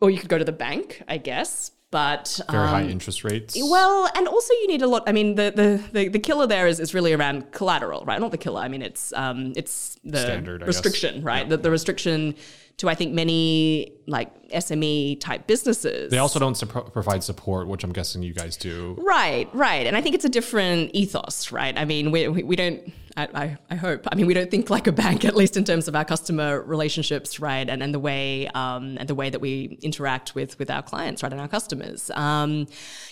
or 0.00 0.08
you 0.08 0.18
could 0.18 0.30
go 0.30 0.38
to 0.38 0.44
the 0.44 0.52
bank, 0.52 1.02
I 1.06 1.18
guess. 1.18 1.70
But 1.90 2.38
Very 2.50 2.64
um, 2.64 2.68
high 2.68 2.84
interest 2.84 3.24
rates. 3.24 3.56
well, 3.58 4.10
and 4.14 4.28
also 4.28 4.52
you 4.52 4.68
need 4.68 4.82
a 4.82 4.86
lot. 4.86 5.04
I 5.06 5.12
mean, 5.12 5.36
the 5.36 5.50
the 5.54 5.82
the, 5.92 6.08
the 6.08 6.18
killer 6.18 6.46
there 6.46 6.66
is, 6.66 6.80
is 6.80 6.92
really 6.92 7.14
around 7.14 7.50
collateral, 7.52 8.04
right? 8.04 8.20
Not 8.20 8.30
the 8.30 8.36
killer. 8.36 8.60
I 8.60 8.68
mean, 8.68 8.82
it's 8.82 9.12
um 9.14 9.54
it's 9.56 9.98
the 10.04 10.18
Standard, 10.18 10.66
restriction, 10.66 11.22
right? 11.22 11.44
Yeah. 11.44 11.50
The, 11.50 11.56
the 11.56 11.70
restriction 11.70 12.34
to 12.78 12.88
I 12.88 12.94
think 12.94 13.12
many 13.12 13.92
like 14.08 14.48
SME 14.50 15.20
type 15.20 15.46
businesses. 15.46 16.10
They 16.10 16.18
also 16.18 16.38
don't 16.38 16.58
provide 16.92 17.22
support, 17.22 17.68
which 17.68 17.84
I'm 17.84 17.92
guessing 17.92 18.22
you 18.22 18.32
guys 18.32 18.56
do. 18.56 18.96
Right, 18.98 19.48
right. 19.52 19.86
And 19.86 19.96
I 19.96 20.00
think 20.00 20.14
it's 20.14 20.24
a 20.24 20.30
different 20.30 20.90
ethos, 20.94 21.52
right? 21.52 21.76
I 21.76 21.84
mean, 21.84 22.10
we, 22.10 22.26
we, 22.28 22.42
we 22.42 22.56
don't, 22.56 22.92
I, 23.16 23.28
I, 23.34 23.58
I 23.70 23.74
hope, 23.74 24.06
I 24.10 24.14
mean, 24.14 24.26
we 24.26 24.32
don't 24.32 24.50
think 24.50 24.70
like 24.70 24.86
a 24.86 24.92
bank, 24.92 25.24
at 25.26 25.36
least 25.36 25.56
in 25.56 25.64
terms 25.64 25.88
of 25.88 25.94
our 25.94 26.04
customer 26.04 26.62
relationships, 26.62 27.38
right? 27.40 27.68
And, 27.68 27.82
and 27.82 27.92
the 27.92 27.98
way, 27.98 28.48
um, 28.48 28.96
and 28.98 29.08
the 29.08 29.14
way 29.14 29.28
that 29.28 29.40
we 29.40 29.78
interact 29.82 30.34
with, 30.34 30.58
with 30.58 30.70
our 30.70 30.82
clients, 30.82 31.22
right? 31.22 31.30
And 31.30 31.40
our 31.40 31.48
customers. 31.48 32.10
Um, 32.14 32.66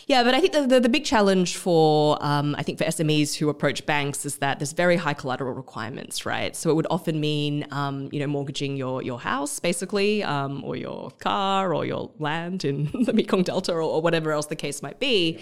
yeah, 0.06 0.22
but 0.22 0.34
I 0.34 0.40
think 0.40 0.54
the, 0.54 0.66
the, 0.66 0.80
the 0.80 0.88
big 0.88 1.04
challenge 1.04 1.56
for, 1.56 2.16
um, 2.24 2.54
I 2.56 2.62
think 2.62 2.78
for 2.78 2.84
SMEs 2.84 3.34
who 3.34 3.50
approach 3.50 3.84
banks 3.84 4.24
is 4.24 4.36
that 4.36 4.58
there's 4.58 4.72
very 4.72 4.96
high 4.96 5.14
collateral 5.14 5.52
requirements, 5.52 6.24
right? 6.24 6.56
So 6.56 6.70
it 6.70 6.74
would 6.74 6.86
often 6.88 7.20
mean, 7.20 7.66
um, 7.70 8.08
you 8.12 8.20
know, 8.20 8.26
mortgaging 8.26 8.76
your, 8.76 9.02
your 9.02 9.20
house 9.20 9.55
basically, 9.60 10.22
um, 10.22 10.64
or 10.64 10.76
your 10.76 11.10
car 11.18 11.74
or 11.74 11.84
your 11.84 12.10
land 12.18 12.64
in 12.64 12.90
the 13.04 13.12
Mekong 13.12 13.42
Delta 13.42 13.72
or, 13.72 13.80
or 13.80 14.02
whatever 14.02 14.32
else 14.32 14.46
the 14.46 14.56
case 14.56 14.82
might 14.82 14.98
be. 14.98 15.40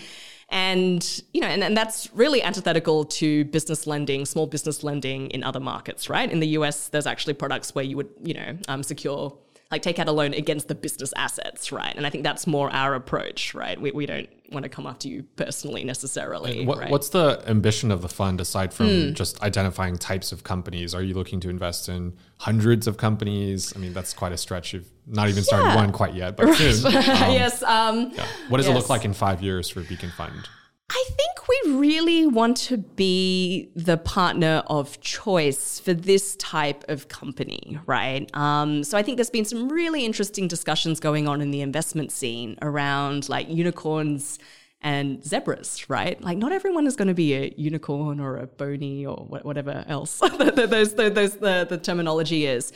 And, 0.51 1.23
you 1.33 1.41
know, 1.41 1.47
and, 1.47 1.65
and 1.65 1.77
that's 1.77 2.11
really 2.15 2.43
antithetical 2.43 3.05
to 3.07 3.45
business 3.47 3.87
lending, 3.87 4.27
small 4.27 4.47
business 4.47 4.85
lending 4.85 5.29
in 5.31 5.43
other 5.43 5.61
markets, 5.61 6.09
right? 6.09 6.31
In 6.31 6.41
the 6.41 6.49
US, 6.49 6.89
there's 6.89 7.07
actually 7.07 7.35
products 7.35 7.75
where 7.75 7.85
you 7.85 7.97
would, 7.97 8.11
you 8.23 8.35
know, 8.35 8.59
um, 8.69 8.83
secure, 8.83 9.37
like 9.71 9.83
take 9.83 9.99
out 9.99 10.07
a 10.09 10.13
loan 10.13 10.35
against 10.35 10.69
the 10.69 10.75
business 10.75 11.13
assets, 11.17 11.73
right? 11.73 11.95
And 11.97 12.07
I 12.07 12.11
think 12.11 12.23
that's 12.23 12.47
more 12.47 12.71
our 12.71 12.95
approach, 12.95 13.55
right? 13.55 13.81
We, 13.81 13.91
we 13.91 14.07
don't 14.07 14.29
want 14.53 14.63
to 14.63 14.69
come 14.69 14.87
after 14.87 15.09
you 15.09 15.25
personally 15.37 15.83
necessarily. 15.85 16.65
What, 16.65 16.79
right? 16.79 16.91
What's 16.91 17.09
the 17.09 17.43
ambition 17.47 17.91
of 17.91 18.03
the 18.03 18.09
fund 18.09 18.41
aside 18.41 18.73
from 18.73 18.87
Hmm. 19.09 19.13
just 19.15 19.43
identifying 19.43 19.97
types 19.99 20.31
of 20.33 20.45
companies? 20.45 20.95
Are 20.95 21.03
you 21.03 21.15
looking 21.15 21.41
to 21.41 21.49
invest 21.51 21.89
in 21.89 22.13
hundreds 22.39 22.87
of 22.87 22.99
companies? 22.99 23.73
I 23.75 23.79
mean, 23.81 23.93
that's 23.95 24.13
quite 24.15 24.33
a 24.33 24.37
stretch. 24.39 24.75
You've 24.75 24.89
not 25.07 25.29
even 25.29 25.43
started 25.43 25.69
Yeah. 25.69 25.77
one 25.77 25.93
quite 25.93 26.15
yet, 26.15 26.37
but 26.37 26.55
soon. 26.55 26.87
Um, 26.95 27.33
yes. 27.33 27.63
Um, 27.63 28.13
yeah. 28.15 28.27
What 28.49 28.59
does 28.59 28.69
it 28.69 28.75
look 28.75 28.89
like 28.91 29.05
in 29.05 29.13
five 29.15 29.43
years 29.43 29.69
for 29.69 29.81
Beacon 29.83 30.11
Fund? 30.17 30.49
I 30.97 31.05
think 31.09 31.49
we 31.49 31.73
really 31.73 32.25
want 32.29 32.57
to 32.69 32.79
be 32.79 33.69
the 33.75 33.97
partner 33.97 34.63
of 34.69 35.01
choice 35.01 35.81
for 35.81 35.93
this 35.93 36.37
type 36.37 36.85
of 36.89 37.09
company, 37.09 37.81
right? 37.85 38.31
Um, 38.33 38.85
so 38.85 38.97
I 38.97 39.03
think 39.03 39.17
there's 39.17 39.29
been 39.29 39.45
some 39.45 39.69
really 39.69 40.05
interesting 40.05 40.47
discussions 40.47 41.01
going 41.01 41.27
on 41.27 41.41
in 41.41 41.51
the 41.51 41.63
investment 41.63 42.13
scene 42.13 42.57
around 42.63 43.29
like 43.29 43.49
unicorns 43.49 44.39
and 44.83 45.25
zebras, 45.25 45.91
right? 45.91 46.23
Like 46.23 46.39
not 46.39 46.53
everyone 46.53 46.87
is 46.87 46.95
going 46.95 47.09
to 47.09 47.15
be 47.15 47.35
a 47.35 47.53
unicorn 47.57 48.21
or 48.21 48.37
a 48.37 48.47
bony 48.47 49.05
or 49.05 49.17
whatever 49.17 49.85
else 49.89 50.21
those, 50.39 50.95
those, 50.95 50.95
those 50.95 51.37
the, 51.39 51.67
the 51.69 51.79
terminology 51.79 52.47
is. 52.47 52.73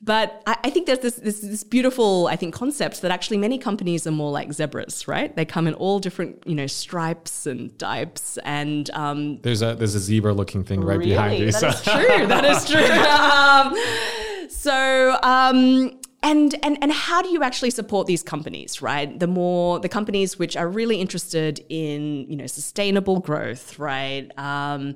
But 0.00 0.42
I, 0.46 0.56
I 0.64 0.70
think 0.70 0.86
there's 0.86 1.00
this, 1.00 1.16
this 1.16 1.40
this 1.40 1.64
beautiful, 1.64 2.28
I 2.28 2.36
think, 2.36 2.54
concept 2.54 3.02
that 3.02 3.10
actually 3.10 3.38
many 3.38 3.58
companies 3.58 4.06
are 4.06 4.12
more 4.12 4.30
like 4.30 4.52
zebras, 4.52 5.08
right? 5.08 5.34
They 5.34 5.44
come 5.44 5.66
in 5.66 5.74
all 5.74 5.98
different, 5.98 6.46
you 6.46 6.54
know, 6.54 6.68
stripes 6.68 7.46
and 7.46 7.76
types, 7.80 8.38
and 8.44 8.88
um, 8.90 9.40
There's 9.40 9.60
a 9.60 9.74
there's 9.74 9.96
a 9.96 10.00
zebra 10.00 10.34
looking 10.34 10.62
thing 10.62 10.82
right 10.82 11.00
behind 11.00 11.40
you. 11.40 11.50
That 11.50 11.60
so- 11.60 11.68
is 11.68 11.82
true. 11.82 12.26
That 12.28 12.44
is 12.44 12.70
true. 12.70 12.80
um, 14.46 14.48
so, 14.50 15.18
um, 15.24 15.98
and 16.22 16.54
and 16.62 16.78
and 16.80 16.92
how 16.92 17.20
do 17.20 17.30
you 17.30 17.42
actually 17.42 17.70
support 17.70 18.06
these 18.06 18.22
companies? 18.22 18.80
Right, 18.80 19.18
the 19.18 19.26
more 19.26 19.80
the 19.80 19.88
companies 19.88 20.38
which 20.38 20.56
are 20.56 20.68
really 20.68 21.00
interested 21.00 21.64
in 21.68 22.30
you 22.30 22.36
know 22.36 22.46
sustainable 22.46 23.18
growth, 23.18 23.80
right? 23.80 24.30
Um, 24.38 24.94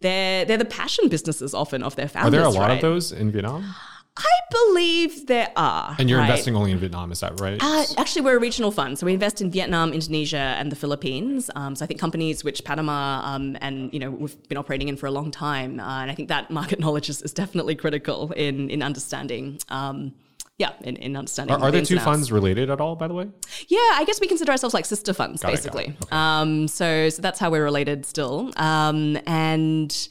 they're 0.00 0.44
they're 0.44 0.58
the 0.58 0.64
passion 0.64 1.08
businesses 1.08 1.54
often 1.54 1.84
of 1.84 1.94
their 1.94 2.08
families. 2.08 2.34
Are 2.34 2.36
there 2.38 2.44
a 2.44 2.50
lot 2.50 2.70
right? 2.70 2.74
of 2.74 2.80
those 2.80 3.12
in 3.12 3.30
Vietnam? 3.30 3.72
I 4.16 4.38
believe 4.50 5.26
there 5.26 5.50
are. 5.56 5.96
And 5.98 6.08
you're 6.08 6.18
right? 6.18 6.28
investing 6.28 6.54
only 6.54 6.70
in 6.72 6.78
Vietnam, 6.78 7.12
is 7.12 7.20
that 7.20 7.40
right? 7.40 7.58
Uh, 7.62 7.84
actually, 7.96 8.22
we're 8.22 8.36
a 8.36 8.40
regional 8.40 8.70
fund, 8.70 8.98
so 8.98 9.06
we 9.06 9.14
invest 9.14 9.40
in 9.40 9.50
Vietnam, 9.50 9.92
Indonesia, 9.92 10.36
and 10.36 10.70
the 10.70 10.76
Philippines. 10.76 11.48
Um, 11.54 11.74
so 11.74 11.84
I 11.84 11.88
think 11.88 11.98
companies 11.98 12.44
which 12.44 12.62
Patamar 12.62 13.22
um, 13.24 13.56
and 13.62 13.92
you 13.92 13.98
know 13.98 14.10
we've 14.10 14.48
been 14.48 14.58
operating 14.58 14.88
in 14.88 14.96
for 14.96 15.06
a 15.06 15.10
long 15.10 15.30
time, 15.30 15.80
uh, 15.80 16.02
and 16.02 16.10
I 16.10 16.14
think 16.14 16.28
that 16.28 16.50
market 16.50 16.78
knowledge 16.84 17.08
is, 17.08 17.22
is 17.22 17.32
definitely 17.32 17.74
critical 17.74 18.32
in 18.32 18.68
in 18.68 18.82
understanding. 18.82 19.58
Um, 19.70 20.14
yeah, 20.58 20.72
in, 20.82 20.96
in 20.96 21.16
understanding. 21.16 21.56
are 21.56 21.64
are 21.64 21.70
the 21.70 21.82
two 21.82 21.98
funds 21.98 22.30
related 22.30 22.70
at 22.70 22.80
all, 22.80 22.94
by 22.94 23.08
the 23.08 23.14
way? 23.14 23.26
Yeah, 23.68 23.78
I 23.94 24.04
guess 24.06 24.20
we 24.20 24.28
consider 24.28 24.52
ourselves 24.52 24.74
like 24.74 24.84
sister 24.84 25.14
funds, 25.14 25.42
Got 25.42 25.48
it, 25.48 25.56
basically. 25.56 25.84
it. 25.84 26.04
Okay. 26.04 26.14
Um, 26.16 26.68
so, 26.68 27.08
so 27.08 27.22
that's 27.22 27.40
how 27.40 27.50
we're 27.50 27.64
related 27.64 28.04
still. 28.04 28.52
Um, 28.56 29.18
and 29.26 30.08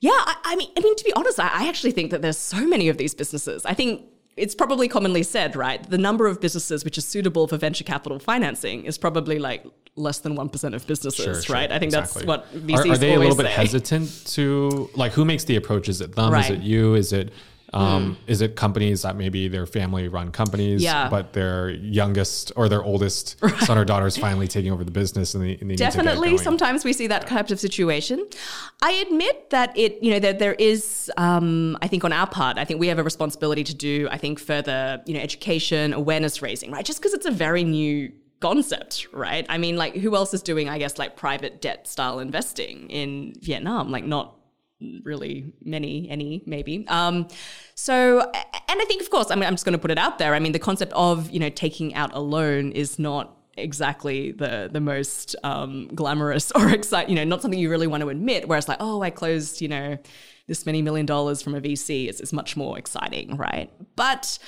yeah, 0.00 0.10
I, 0.12 0.36
I 0.44 0.56
mean, 0.56 0.70
I 0.76 0.80
mean, 0.80 0.96
to 0.96 1.04
be 1.04 1.12
honest, 1.14 1.38
I, 1.38 1.48
I 1.52 1.68
actually 1.68 1.92
think 1.92 2.10
that 2.10 2.22
there's 2.22 2.38
so 2.38 2.66
many 2.66 2.88
of 2.88 2.96
these 2.96 3.14
businesses. 3.14 3.64
I 3.66 3.74
think 3.74 4.02
it's 4.36 4.54
probably 4.54 4.88
commonly 4.88 5.22
said, 5.22 5.54
right? 5.56 5.82
The 5.88 5.98
number 5.98 6.26
of 6.26 6.40
businesses 6.40 6.84
which 6.84 6.96
are 6.96 7.02
suitable 7.02 7.46
for 7.46 7.58
venture 7.58 7.84
capital 7.84 8.18
financing 8.18 8.84
is 8.84 8.96
probably 8.96 9.38
like 9.38 9.66
less 9.96 10.18
than 10.20 10.36
1% 10.36 10.74
of 10.74 10.86
businesses, 10.86 11.24
Sure, 11.24 11.42
sure, 11.42 11.54
right? 11.54 11.70
I 11.70 11.78
think 11.78 11.92
exactly. 11.92 12.24
that's 12.24 12.26
what 12.26 12.54
VCs 12.54 12.86
Are, 12.86 12.92
are 12.92 12.98
they 12.98 13.14
a 13.14 13.18
little 13.18 13.36
bit 13.36 13.46
say. 13.46 13.52
hesitant 13.52 14.26
to 14.28 14.88
like 14.94 15.12
who 15.12 15.24
makes 15.24 15.44
the 15.44 15.56
approach? 15.56 15.88
Is 15.88 16.00
it 16.00 16.14
them? 16.14 16.32
Is 16.34 16.48
it 16.48 16.60
you? 16.60 16.94
Is 16.94 17.12
it 17.12 17.32
um, 17.72 18.16
is 18.26 18.40
it 18.40 18.56
companies 18.56 19.02
that 19.02 19.16
maybe 19.16 19.48
they're 19.48 19.66
family 19.66 20.08
run 20.08 20.32
companies, 20.32 20.82
Yeah. 20.82 21.08
but 21.08 21.32
their 21.32 21.70
youngest 21.70 22.52
or 22.56 22.68
their 22.68 22.82
oldest 22.82 23.38
son 23.60 23.78
or 23.78 23.84
daughter 23.84 24.06
is 24.06 24.16
finally 24.16 24.48
taking 24.48 24.72
over 24.72 24.82
the 24.84 24.90
business 24.90 25.34
and 25.34 25.44
they, 25.44 25.56
and 25.60 25.70
they 25.70 25.76
Definitely, 25.76 26.36
sometimes 26.36 26.84
we 26.84 26.92
see 26.92 27.06
that 27.06 27.26
type 27.26 27.50
of 27.50 27.60
situation. 27.60 28.26
I 28.82 28.92
admit 28.92 29.50
that 29.50 29.76
it, 29.78 30.02
you 30.02 30.10
know, 30.12 30.18
that 30.18 30.38
there 30.38 30.54
is, 30.54 31.10
um, 31.16 31.78
I 31.80 31.86
think 31.88 32.04
on 32.04 32.12
our 32.12 32.26
part, 32.26 32.58
I 32.58 32.64
think 32.64 32.80
we 32.80 32.88
have 32.88 32.98
a 32.98 33.04
responsibility 33.04 33.62
to 33.64 33.74
do, 33.74 34.08
I 34.10 34.18
think, 34.18 34.40
further, 34.40 35.00
you 35.06 35.14
know, 35.14 35.20
education, 35.20 35.92
awareness 35.92 36.42
raising, 36.42 36.70
right? 36.72 36.84
Just 36.84 36.98
because 37.00 37.14
it's 37.14 37.26
a 37.26 37.30
very 37.30 37.62
new 37.62 38.10
concept, 38.40 39.06
right? 39.12 39.46
I 39.48 39.58
mean, 39.58 39.76
like, 39.76 39.94
who 39.96 40.16
else 40.16 40.32
is 40.34 40.42
doing, 40.42 40.68
I 40.68 40.78
guess, 40.78 40.98
like 40.98 41.14
private 41.14 41.60
debt 41.60 41.86
style 41.86 42.18
investing 42.18 42.88
in 42.90 43.34
Vietnam? 43.40 43.90
Like, 43.90 44.04
not 44.04 44.34
really 45.02 45.52
many, 45.62 46.08
any, 46.08 46.42
maybe. 46.46 46.86
Um, 46.88 47.28
so, 47.74 48.20
and 48.20 48.80
I 48.80 48.84
think, 48.86 49.02
of 49.02 49.10
course, 49.10 49.30
I 49.30 49.34
mean, 49.34 49.44
I'm 49.44 49.54
just 49.54 49.64
going 49.64 49.72
to 49.72 49.78
put 49.78 49.90
it 49.90 49.98
out 49.98 50.18
there. 50.18 50.34
I 50.34 50.38
mean, 50.38 50.52
the 50.52 50.58
concept 50.58 50.92
of, 50.94 51.30
you 51.30 51.38
know, 51.38 51.50
taking 51.50 51.94
out 51.94 52.14
a 52.14 52.20
loan 52.20 52.72
is 52.72 52.98
not 52.98 53.36
exactly 53.56 54.32
the 54.32 54.70
the 54.72 54.80
most 54.80 55.36
um, 55.42 55.88
glamorous 55.88 56.50
or 56.54 56.70
exciting, 56.70 57.10
you 57.10 57.16
know, 57.16 57.24
not 57.24 57.42
something 57.42 57.60
you 57.60 57.70
really 57.70 57.86
want 57.86 58.02
to 58.02 58.08
admit. 58.08 58.48
Whereas, 58.48 58.68
like, 58.68 58.78
oh, 58.80 59.02
I 59.02 59.10
closed, 59.10 59.60
you 59.60 59.68
know, 59.68 59.98
this 60.46 60.66
many 60.66 60.82
million 60.82 61.06
dollars 61.06 61.42
from 61.42 61.54
a 61.54 61.60
VC 61.60 62.08
is, 62.08 62.20
is 62.20 62.32
much 62.32 62.56
more 62.56 62.78
exciting, 62.78 63.36
right? 63.36 63.70
But 63.96 64.38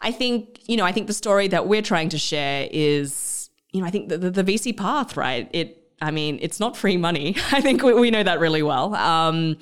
I 0.00 0.10
think, 0.10 0.60
you 0.66 0.76
know, 0.76 0.84
I 0.84 0.92
think 0.92 1.06
the 1.06 1.12
story 1.12 1.48
that 1.48 1.66
we're 1.66 1.82
trying 1.82 2.08
to 2.10 2.18
share 2.18 2.68
is, 2.70 3.50
you 3.72 3.80
know, 3.80 3.86
I 3.86 3.90
think 3.90 4.08
the, 4.08 4.18
the, 4.18 4.30
the 4.30 4.44
VC 4.44 4.76
path, 4.76 5.16
right? 5.16 5.48
It, 5.52 5.81
I 6.00 6.10
mean, 6.10 6.38
it's 6.42 6.58
not 6.60 6.76
free 6.76 6.96
money. 6.96 7.36
I 7.52 7.60
think 7.60 7.82
we, 7.82 7.94
we 7.94 8.10
know 8.10 8.22
that 8.22 8.40
really 8.40 8.62
well. 8.62 8.94
Um, 8.94 9.56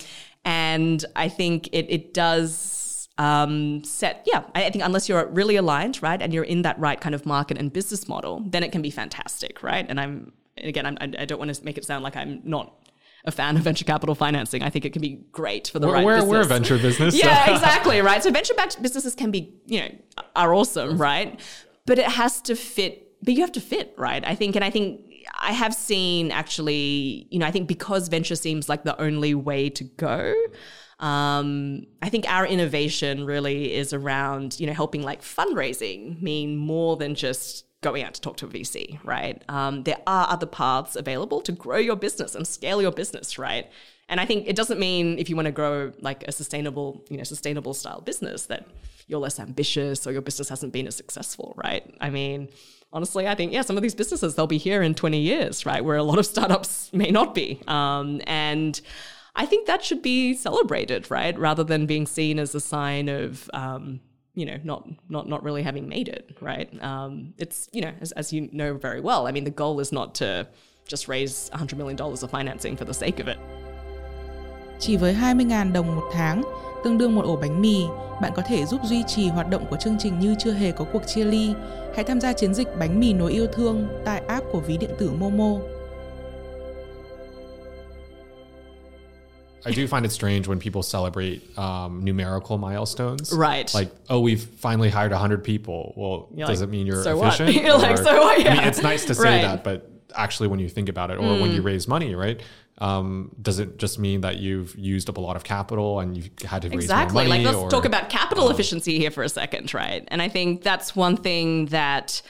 and 0.44 1.04
I 1.16 1.28
think 1.28 1.68
it, 1.72 1.86
it 1.90 2.14
does 2.14 3.08
um, 3.18 3.84
set, 3.84 4.22
yeah, 4.26 4.44
I 4.54 4.70
think 4.70 4.82
unless 4.84 5.08
you're 5.08 5.26
really 5.26 5.56
aligned, 5.56 6.02
right, 6.02 6.20
and 6.20 6.32
you're 6.32 6.44
in 6.44 6.62
that 6.62 6.78
right 6.78 6.98
kind 6.98 7.14
of 7.14 7.26
market 7.26 7.58
and 7.58 7.70
business 7.72 8.08
model, 8.08 8.42
then 8.46 8.62
it 8.62 8.72
can 8.72 8.80
be 8.80 8.90
fantastic, 8.90 9.62
right? 9.62 9.84
And 9.86 10.00
I'm, 10.00 10.32
again, 10.56 10.86
I'm, 10.86 10.96
I 11.00 11.12
I 11.18 11.24
don't 11.26 11.38
want 11.38 11.54
to 11.54 11.64
make 11.64 11.76
it 11.76 11.84
sound 11.84 12.02
like 12.02 12.16
I'm 12.16 12.40
not 12.44 12.74
a 13.24 13.30
fan 13.30 13.56
of 13.56 13.62
venture 13.62 13.84
capital 13.84 14.14
financing. 14.14 14.62
I 14.62 14.70
think 14.70 14.84
it 14.86 14.94
can 14.94 15.02
be 15.02 15.26
great 15.32 15.68
for 15.68 15.78
the 15.78 15.86
We're, 15.86 15.94
right 15.94 16.04
we're, 16.04 16.14
business. 16.16 16.30
we're 16.30 16.40
a 16.40 16.44
venture 16.44 16.78
business. 16.78 17.14
Yeah, 17.14 17.50
exactly, 17.54 18.00
right? 18.00 18.22
So 18.22 18.30
venture 18.30 18.54
backed 18.54 18.80
businesses 18.80 19.14
can 19.14 19.30
be, 19.30 19.54
you 19.66 19.80
know, 19.80 19.90
are 20.34 20.54
awesome, 20.54 20.96
right? 20.96 21.38
But 21.84 21.98
it 21.98 22.06
has 22.06 22.40
to 22.42 22.54
fit, 22.54 23.12
but 23.22 23.34
you 23.34 23.40
have 23.42 23.52
to 23.52 23.60
fit, 23.60 23.94
right? 23.98 24.24
I 24.24 24.34
think, 24.34 24.56
and 24.56 24.64
I 24.64 24.70
think 24.70 25.02
I 25.40 25.52
have 25.52 25.74
seen 25.74 26.30
actually, 26.30 27.26
you 27.30 27.38
know, 27.38 27.46
I 27.46 27.50
think 27.50 27.68
because 27.68 28.08
venture 28.08 28.36
seems 28.36 28.68
like 28.68 28.84
the 28.84 29.00
only 29.00 29.34
way 29.34 29.70
to 29.70 29.84
go. 29.84 30.34
Um, 30.98 31.86
I 32.02 32.10
think 32.10 32.26
our 32.28 32.46
innovation 32.46 33.24
really 33.24 33.74
is 33.74 33.92
around, 33.92 34.60
you 34.60 34.66
know, 34.66 34.74
helping 34.74 35.02
like 35.02 35.22
fundraising 35.22 36.20
mean 36.20 36.56
more 36.56 36.96
than 36.96 37.14
just 37.14 37.64
going 37.80 38.02
out 38.02 38.12
to 38.14 38.20
talk 38.20 38.36
to 38.36 38.46
a 38.46 38.48
VC, 38.48 39.02
right? 39.04 39.42
Um, 39.48 39.84
there 39.84 39.96
are 40.06 40.28
other 40.28 40.46
paths 40.46 40.96
available 40.96 41.40
to 41.42 41.52
grow 41.52 41.78
your 41.78 41.96
business 41.96 42.34
and 42.34 42.46
scale 42.46 42.82
your 42.82 42.92
business, 42.92 43.38
right? 43.38 43.70
And 44.10 44.20
I 44.20 44.26
think 44.26 44.46
it 44.46 44.56
doesn't 44.56 44.78
mean 44.78 45.18
if 45.18 45.30
you 45.30 45.36
want 45.36 45.46
to 45.46 45.52
grow 45.52 45.92
like 46.00 46.24
a 46.28 46.32
sustainable, 46.32 47.04
you 47.08 47.16
know, 47.16 47.22
sustainable 47.22 47.72
style 47.72 48.00
business 48.00 48.46
that 48.46 48.66
you're 49.06 49.20
less 49.20 49.40
ambitious 49.40 50.06
or 50.06 50.12
your 50.12 50.20
business 50.20 50.48
hasn't 50.48 50.72
been 50.72 50.86
as 50.86 50.96
successful, 50.96 51.54
right? 51.56 51.94
I 52.00 52.10
mean, 52.10 52.48
honestly, 52.92 53.26
I 53.26 53.34
think 53.34 53.52
yeah, 53.52 53.62
some 53.62 53.76
of 53.76 53.82
these 53.82 53.94
businesses 53.94 54.34
they'll 54.34 54.46
be 54.46 54.58
here 54.58 54.82
in 54.82 54.94
20 54.94 55.18
years, 55.18 55.66
right? 55.66 55.84
Where 55.84 55.96
a 55.96 56.02
lot 56.02 56.18
of 56.18 56.26
startups 56.26 56.90
may 56.92 57.10
not 57.10 57.34
be, 57.34 57.60
um, 57.66 58.20
and 58.26 58.80
I 59.36 59.46
think 59.46 59.66
that 59.66 59.84
should 59.84 60.02
be 60.02 60.34
celebrated, 60.34 61.10
right? 61.10 61.38
Rather 61.38 61.64
than 61.64 61.86
being 61.86 62.06
seen 62.06 62.38
as 62.38 62.54
a 62.54 62.60
sign 62.60 63.08
of 63.08 63.48
um, 63.52 64.00
you 64.34 64.46
know 64.46 64.58
not 64.64 64.88
not 65.08 65.28
not 65.28 65.42
really 65.42 65.62
having 65.62 65.88
made 65.88 66.08
it, 66.08 66.36
right? 66.40 66.70
Um, 66.82 67.34
it's 67.38 67.68
you 67.72 67.82
know 67.82 67.92
as, 68.00 68.12
as 68.12 68.32
you 68.32 68.48
know 68.52 68.74
very 68.74 69.00
well. 69.00 69.26
I 69.26 69.32
mean, 69.32 69.44
the 69.44 69.50
goal 69.50 69.80
is 69.80 69.92
not 69.92 70.14
to 70.16 70.48
just 70.86 71.06
raise 71.08 71.48
100 71.50 71.76
million 71.78 71.96
dollars 71.96 72.22
of 72.22 72.30
financing 72.30 72.76
for 72.76 72.84
the 72.84 72.94
sake 72.94 73.20
of 73.20 73.28
it. 73.28 73.38
Chỉ 74.80 74.96
với 74.96 75.14
20.000 75.14 75.72
đồng 75.72 75.96
một 75.96 76.10
tháng, 76.12 76.42
tương 76.84 76.98
đương 76.98 77.14
một 77.14 77.24
ổ 77.24 77.36
bánh 77.36 77.60
mì, 77.62 77.76
bạn 78.22 78.32
có 78.36 78.42
thể 78.46 78.64
giúp 78.66 78.80
duy 78.84 79.02
trì 79.06 79.28
hoạt 79.28 79.50
động 79.50 79.66
của 79.70 79.76
chương 79.76 79.96
trình 79.98 80.18
như 80.18 80.34
chưa 80.38 80.52
hề 80.52 80.72
có 80.72 80.84
cuộc 80.92 81.06
chia 81.06 81.24
ly. 81.24 81.52
Hãy 81.94 82.04
tham 82.04 82.20
gia 82.20 82.32
chiến 82.32 82.54
dịch 82.54 82.68
bánh 82.78 83.00
mì 83.00 83.12
nối 83.12 83.32
yêu 83.32 83.46
thương 83.46 83.88
tại 84.04 84.22
app 84.28 84.46
của 84.52 84.60
ví 84.60 84.76
điện 84.76 84.90
tử 84.98 85.10
Momo. 85.18 85.58
I 89.66 89.72
do 89.74 89.82
find 89.96 90.02
it 90.04 90.10
strange 90.12 90.46
when 90.48 90.58
people 90.58 90.80
celebrate 90.82 91.40
um, 91.58 92.02
numerical 92.04 92.56
milestones. 92.56 93.30
Right. 93.30 93.66
Like, 93.74 93.90
oh, 94.08 94.22
we've 94.24 94.40
finally 94.58 94.88
hired 94.88 95.12
100 95.12 95.44
people. 95.44 95.92
Well, 95.96 96.28
You're 96.34 96.48
does 96.48 96.60
like, 96.62 96.68
it 96.68 96.72
mean 96.72 96.86
you're 96.86 97.02
"So 97.04 97.16
what?" 97.18 97.34
efficient? 97.34 97.62
You're 97.66 97.76
like, 97.76 97.98
Or- 98.00 98.04
"So 98.04 98.20
what?" 98.20 98.40
I 98.40 98.44
mean, 98.44 98.56
Yeah. 98.56 98.68
it's 98.68 98.82
nice 98.82 99.04
to 99.04 99.14
say 99.14 99.22
Right. 99.24 99.44
Mm. 99.44 99.62
that, 99.62 99.64
but 99.64 99.90
actually, 100.14 100.48
when 100.48 100.60
you 100.60 100.68
think 100.70 100.88
about 100.88 101.10
it, 101.10 101.18
or 101.18 101.38
when 101.42 101.52
you 101.52 101.60
raise 101.60 101.86
money, 101.88 102.14
right? 102.14 102.40
Um, 102.80 103.30
does 103.42 103.58
it 103.58 103.78
just 103.78 103.98
mean 103.98 104.22
that 104.22 104.38
you've 104.38 104.74
used 104.76 105.10
up 105.10 105.18
a 105.18 105.20
lot 105.20 105.36
of 105.36 105.44
capital 105.44 106.00
and 106.00 106.16
you've 106.16 106.30
had 106.42 106.62
to 106.62 106.68
raise 106.70 106.84
Exactly. 106.84 107.14
more 107.14 107.28
money? 107.28 107.44
Like, 107.44 107.54
let's 107.54 107.64
or- 107.64 107.70
talk 107.70 107.84
about 107.84 108.08
capital 108.08 108.48
efficiency 108.50 108.98
here 108.98 109.10
for 109.10 109.22
a 109.22 109.28
second, 109.28 109.74
right? 109.74 110.02
And 110.08 110.22
I 110.22 110.28
think 110.28 110.62
that's 110.62 110.96
one 110.96 111.16
thing 111.18 111.66
that, 111.66 112.22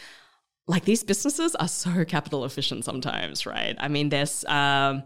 like, 0.66 0.84
these 0.84 1.04
businesses 1.04 1.54
are 1.54 1.68
so 1.68 2.04
capital 2.04 2.44
efficient 2.44 2.84
sometimes, 2.84 3.46
right? 3.46 3.76
I 3.78 3.86
mean, 3.86 4.08
there's, 4.08 4.44
um, 4.46 5.04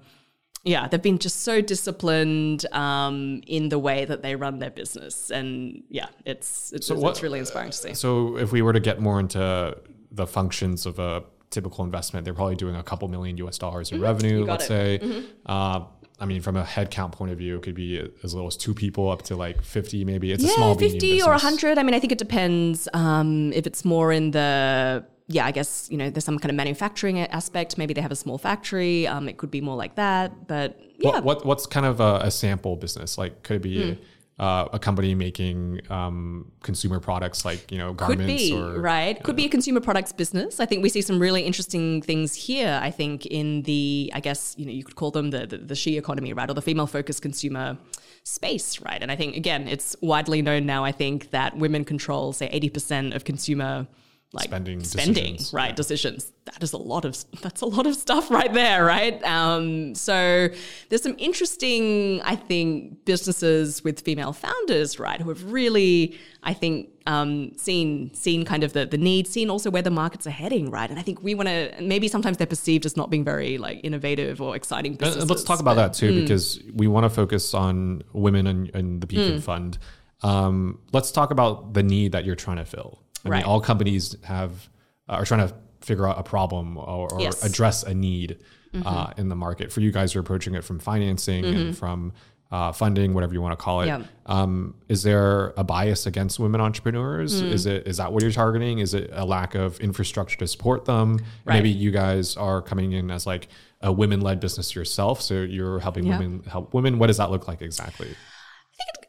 yeah, 0.64 0.88
they've 0.88 1.02
been 1.02 1.18
just 1.18 1.42
so 1.42 1.60
disciplined 1.60 2.64
um, 2.72 3.42
in 3.46 3.68
the 3.68 3.78
way 3.78 4.06
that 4.06 4.22
they 4.22 4.34
run 4.36 4.60
their 4.60 4.70
business, 4.70 5.30
and 5.30 5.82
yeah, 5.90 6.06
it's 6.24 6.72
it's, 6.72 6.86
So 6.86 6.94
it's, 6.94 7.02
what- 7.02 7.20
really 7.22 7.38
inspiring 7.38 7.70
to 7.70 7.76
see. 7.76 7.92
So 7.92 8.38
if 8.38 8.50
we 8.50 8.62
were 8.62 8.72
to 8.72 8.80
get 8.80 8.98
more 8.98 9.20
into 9.20 9.76
the 10.10 10.26
functions 10.26 10.86
of 10.86 10.98
a 10.98 11.22
typical 11.54 11.84
investment, 11.84 12.24
they're 12.24 12.34
probably 12.34 12.56
doing 12.56 12.76
a 12.76 12.82
couple 12.82 13.08
million 13.08 13.36
US 13.38 13.56
dollars 13.58 13.90
in 13.92 14.00
revenue, 14.00 14.38
Mm-hmm. 14.40 14.46
Got 14.46 14.60
let's 14.60 14.70
it. 14.70 15.02
Mm-hmm. 15.02 15.20
say. 15.20 15.26
Uh, 15.46 15.80
I 16.20 16.26
mean, 16.26 16.42
from 16.42 16.56
a 16.56 16.62
headcount 16.62 17.12
point 17.12 17.32
of 17.32 17.38
view, 17.38 17.56
it 17.56 17.62
could 17.62 17.74
be 17.74 17.98
as 18.22 18.34
little 18.34 18.46
as 18.46 18.56
two 18.56 18.72
people 18.72 19.10
up 19.10 19.22
to 19.22 19.36
like 19.36 19.62
50, 19.62 20.04
maybe. 20.04 20.30
It's 20.32 20.44
a 20.44 20.46
yeah, 20.46 20.54
small 20.54 20.74
medium 20.74 20.92
50 20.92 21.06
or 21.22 21.32
business. 21.32 21.42
100. 21.42 21.78
I 21.78 21.82
mean, 21.82 21.94
I 21.94 21.98
think 22.00 22.12
it 22.12 22.18
depends 22.18 22.88
um, 22.94 23.52
if 23.52 23.66
it's 23.66 23.84
more 23.84 24.12
in 24.12 24.30
the, 24.30 25.04
yeah, 25.26 25.44
I 25.44 25.50
guess, 25.50 25.88
you 25.90 25.96
know, 25.98 26.10
there's 26.10 26.24
some 26.24 26.38
kind 26.38 26.50
of 26.50 26.56
manufacturing 26.56 27.18
aspect. 27.18 27.76
Maybe 27.78 27.94
they 27.94 28.00
have 28.00 28.12
a 28.12 28.16
small 28.16 28.38
factory. 28.38 29.06
Um, 29.08 29.28
it 29.28 29.38
could 29.38 29.50
be 29.50 29.60
more 29.60 29.76
like 29.76 29.96
that. 29.96 30.46
But 30.46 30.78
yeah. 30.98 31.10
What, 31.10 31.24
what 31.24 31.46
What's 31.46 31.66
kind 31.66 31.84
of 31.86 31.98
a, 32.00 32.20
a 32.22 32.30
sample 32.30 32.76
business? 32.76 33.18
Like, 33.18 33.42
could 33.42 33.56
it 33.56 33.62
be 33.62 33.94
Hmm. 33.94 34.02
Uh, 34.38 34.68
a 34.72 34.78
company 34.78 35.14
making 35.14 35.80
um, 35.90 36.50
consumer 36.62 36.98
products 37.00 37.44
like, 37.44 37.70
you 37.70 37.78
know, 37.78 37.94
could 37.94 38.18
garments 38.18 38.26
be 38.26 38.52
or. 38.52 38.80
right? 38.80 39.22
Could 39.22 39.36
be 39.36 39.46
a 39.46 39.48
consumer 39.48 39.80
products 39.80 40.12
business. 40.12 40.58
I 40.58 40.66
think 40.66 40.82
we 40.82 40.88
see 40.88 41.02
some 41.02 41.18
really 41.20 41.42
interesting 41.42 42.02
things 42.02 42.34
here 42.34 42.78
i 42.82 42.90
think 42.90 43.26
in 43.26 43.62
the 43.62 44.10
i 44.14 44.20
guess 44.20 44.54
you 44.58 44.66
know 44.66 44.72
you 44.72 44.84
could 44.84 44.96
call 44.96 45.10
them 45.10 45.30
the 45.30 45.46
the, 45.46 45.58
the 45.58 45.74
she 45.74 45.96
economy 45.96 46.32
right? 46.32 46.50
Or 46.50 46.54
the 46.54 46.62
female 46.62 46.86
focused 46.86 47.22
consumer 47.22 47.78
space 48.24 48.80
right? 48.80 49.00
And 49.02 49.10
i 49.10 49.16
think 49.16 49.36
again 49.36 49.68
it's 49.68 49.96
widely 50.00 50.42
known 50.42 50.66
now 50.66 50.84
i 50.84 50.92
think 50.92 51.30
that 51.30 51.56
women 51.56 51.84
control 51.84 52.32
say 52.32 52.48
80% 52.48 53.14
of 53.14 53.24
consumer 53.24 53.86
like 54.34 54.44
Spending 54.44 54.82
spending 54.84 55.32
decisions. 55.36 55.52
right 55.54 55.74
decisions 55.74 56.32
that 56.44 56.62
is 56.62 56.72
a 56.72 56.76
lot 56.78 57.04
of 57.04 57.16
that's 57.40 57.60
a 57.62 57.66
lot 57.66 57.86
of 57.86 57.94
stuff 57.94 58.30
right 58.30 58.52
there 58.52 58.84
right 58.84 59.22
um, 59.24 59.94
so 59.94 60.48
there's 60.88 61.02
some 61.02 61.14
interesting 61.18 62.20
i 62.22 62.36
think 62.36 63.04
businesses 63.04 63.82
with 63.84 64.00
female 64.00 64.32
founders 64.32 64.98
right 64.98 65.20
who 65.20 65.28
have 65.28 65.52
really 65.52 66.18
i 66.42 66.52
think 66.52 66.90
um, 67.06 67.52
seen 67.56 68.12
seen 68.14 68.44
kind 68.46 68.64
of 68.64 68.72
the, 68.72 68.86
the 68.86 68.96
need 68.96 69.26
seen 69.26 69.50
also 69.50 69.70
where 69.70 69.82
the 69.82 69.90
markets 69.90 70.26
are 70.26 70.30
heading 70.30 70.70
right 70.70 70.90
and 70.90 70.98
i 70.98 71.02
think 71.02 71.22
we 71.22 71.34
want 71.34 71.48
to 71.48 71.70
maybe 71.80 72.08
sometimes 72.08 72.38
they're 72.38 72.46
perceived 72.46 72.86
as 72.86 72.96
not 72.96 73.10
being 73.10 73.24
very 73.24 73.58
like 73.58 73.80
innovative 73.84 74.40
or 74.40 74.56
exciting 74.56 74.94
businesses 74.94 75.22
and 75.22 75.30
let's 75.30 75.44
talk 75.44 75.60
about 75.60 75.76
but- 75.76 75.88
that 75.88 75.94
too, 75.94 76.20
because 76.22 76.60
we 76.74 76.86
want 76.86 77.04
to 77.04 77.10
focus 77.10 77.54
on 77.54 78.02
women 78.12 78.46
and, 78.46 78.74
and 78.74 79.00
the 79.00 79.06
Beacon 79.06 79.40
Fund. 79.40 79.78
Um, 80.22 80.80
let's 80.92 81.10
talk 81.12 81.30
about 81.30 81.74
the 81.74 81.82
need 81.82 82.12
that 82.12 82.24
you're 82.24 82.36
trying 82.36 82.56
to 82.56 82.64
fill. 82.64 83.03
I 83.24 83.28
Right. 83.28 83.36
mean, 83.38 83.46
all 83.46 83.60
companies 83.60 84.16
have 84.24 84.68
uh, 85.08 85.12
are 85.14 85.24
trying 85.24 85.46
to 85.48 85.54
figure 85.80 86.08
out 86.08 86.18
a 86.18 86.22
problem 86.22 86.78
or, 86.78 87.12
or 87.12 87.20
Yes. 87.20 87.44
address 87.44 87.82
a 87.82 87.92
need 87.94 88.38
uh, 88.84 89.12
in 89.16 89.28
the 89.28 89.36
market. 89.36 89.70
For 89.70 89.80
you 89.80 89.92
guys, 89.92 90.14
you're 90.14 90.22
approaching 90.22 90.54
it 90.54 90.64
from 90.64 90.78
financing 90.80 91.44
and 91.44 91.76
from 91.78 92.12
uh, 92.50 92.72
funding, 92.72 93.14
whatever 93.14 93.32
you 93.34 93.40
want 93.42 93.56
to 93.58 93.62
call 93.62 93.80
it. 93.82 93.86
Yeah. 93.86 94.02
Um, 94.26 94.74
is 94.88 95.02
there 95.02 95.52
a 95.56 95.64
bias 95.64 96.06
against 96.06 96.38
women 96.38 96.60
entrepreneurs? 96.60 97.42
Mm. 97.42 97.50
Is 97.52 97.66
it 97.66 97.86
is 97.86 97.96
that 97.98 98.12
what 98.12 98.22
you're 98.22 98.32
targeting? 98.32 98.78
Is 98.78 98.94
it 98.94 99.10
a 99.12 99.24
lack 99.24 99.54
of 99.54 99.78
infrastructure 99.80 100.38
to 100.38 100.46
support 100.46 100.84
them? 100.84 101.18
Right. 101.44 101.54
Maybe 101.56 101.70
you 101.70 101.90
guys 101.90 102.36
are 102.36 102.62
coming 102.62 102.92
in 102.92 103.10
as 103.10 103.26
like 103.26 103.48
a 103.80 103.92
women 103.92 104.20
led 104.20 104.40
business 104.40 104.74
yourself, 104.74 105.20
so 105.20 105.34
you're 105.42 105.78
helping 105.80 106.06
Yeah. 106.06 106.18
women 106.18 106.42
help 106.48 106.72
women. 106.74 106.98
What 106.98 107.08
does 107.08 107.16
that 107.18 107.30
look 107.30 107.46
like 107.48 107.60
exactly? 107.62 108.08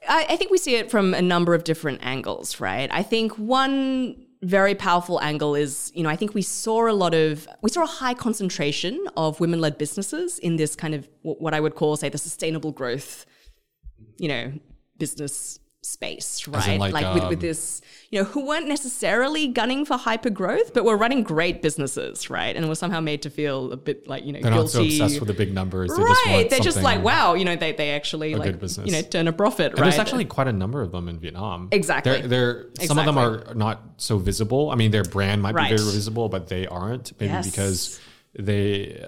I 0.08 0.26
I 0.30 0.36
think 0.36 0.52
we 0.52 0.58
see 0.58 0.76
it 0.76 0.92
from 0.92 1.14
a 1.14 1.22
number 1.22 1.54
of 1.54 1.64
different 1.64 2.00
angles, 2.04 2.60
right? 2.60 2.90
I 2.92 3.04
think 3.04 3.34
one 3.38 4.26
very 4.42 4.76
powerful 4.76 5.20
angle 5.22 5.56
is, 5.56 5.92
you 5.96 6.04
know, 6.04 6.10
I 6.10 6.16
think 6.16 6.36
we 6.36 6.42
saw 6.42 6.88
a 6.88 6.94
lot 6.94 7.16
of, 7.16 7.48
we 7.64 7.70
saw 7.70 7.84
a 7.84 7.88
high 7.88 8.14
concentration 8.14 9.08
of 9.18 9.40
women 9.40 9.60
led 9.60 9.78
businesses 9.78 10.38
in 10.40 10.58
this 10.58 10.76
kind 10.76 10.94
of 10.94 11.08
what 11.24 11.56
I 11.56 11.60
would 11.60 11.74
call, 11.74 11.96
say, 11.98 12.10
the 12.10 12.20
sustainable 12.20 12.72
growth, 12.72 13.26
you 14.18 14.28
know, 14.28 14.54
business 14.98 15.60
space, 15.86 16.48
right? 16.48 16.80
like, 16.80 17.14
with, 17.14 17.24
with 17.30 17.34
um, 17.38 17.40
this, 17.40 17.82
you 18.10 18.20
know, 18.20 18.26
who 18.26 18.46
weren't 18.46 18.68
necessarily 18.68 19.48
gunning 19.48 19.86
for 19.86 19.98
hyper 19.98 20.30
growth, 20.30 20.74
but 20.74 20.84
were 20.84 20.98
running 20.98 21.22
great 21.24 21.62
businesses, 21.62 22.30
right? 22.30 22.56
And 22.56 22.68
were 22.68 22.76
somehow 22.76 23.00
made 23.02 23.22
to 23.22 23.30
feel 23.30 23.72
a 23.72 23.78
bit 23.78 24.08
like, 24.08 24.26
you 24.26 24.34
know, 24.34 24.42
They're 24.42 24.52
not 24.52 24.70
so 24.70 24.80
guilty. 24.82 25.00
obsessed 25.02 25.20
with 25.20 25.28
the 25.28 25.34
big 25.34 25.54
numbers. 25.54 25.96
They 25.96 26.02
right. 26.02 26.16
Just 26.40 26.50
they're 26.50 26.60
just 26.60 26.82
like, 26.82 27.04
wow, 27.04 27.36
you 27.36 27.46
know, 27.46 27.56
they, 27.56 27.72
they 27.74 27.92
actually 27.92 28.36
like, 28.36 28.60
business. 28.60 28.88
you 28.88 28.94
know, 28.94 29.02
turn 29.02 29.28
a 29.28 29.34
profit, 29.34 29.72
And 29.72 29.80
right? 29.80 29.86
there's 29.90 30.00
actually 30.00 30.26
quite 30.26 30.48
a 30.48 30.54
number 30.54 30.82
of 30.82 30.92
them 30.92 31.08
in 31.08 31.20
Vietnam. 31.20 31.70
Exactly. 31.72 32.22
They're, 32.22 32.68
they're 32.76 32.86
some 32.88 32.98
of 32.98 33.06
them 33.06 33.18
are 33.18 33.54
not 33.54 33.82
so 33.98 34.18
visible. 34.18 34.72
I 34.72 34.76
mean, 34.76 34.92
their 34.92 35.04
brand 35.04 35.42
might 35.42 35.54
Right. 35.56 35.70
be 35.72 35.78
very 35.78 35.92
visible, 35.92 36.30
but 36.30 36.48
they 36.48 36.66
aren't. 36.68 37.14
Maybe 37.20 37.32
Yes. 37.32 37.50
because 37.50 38.00
they. 38.38 39.02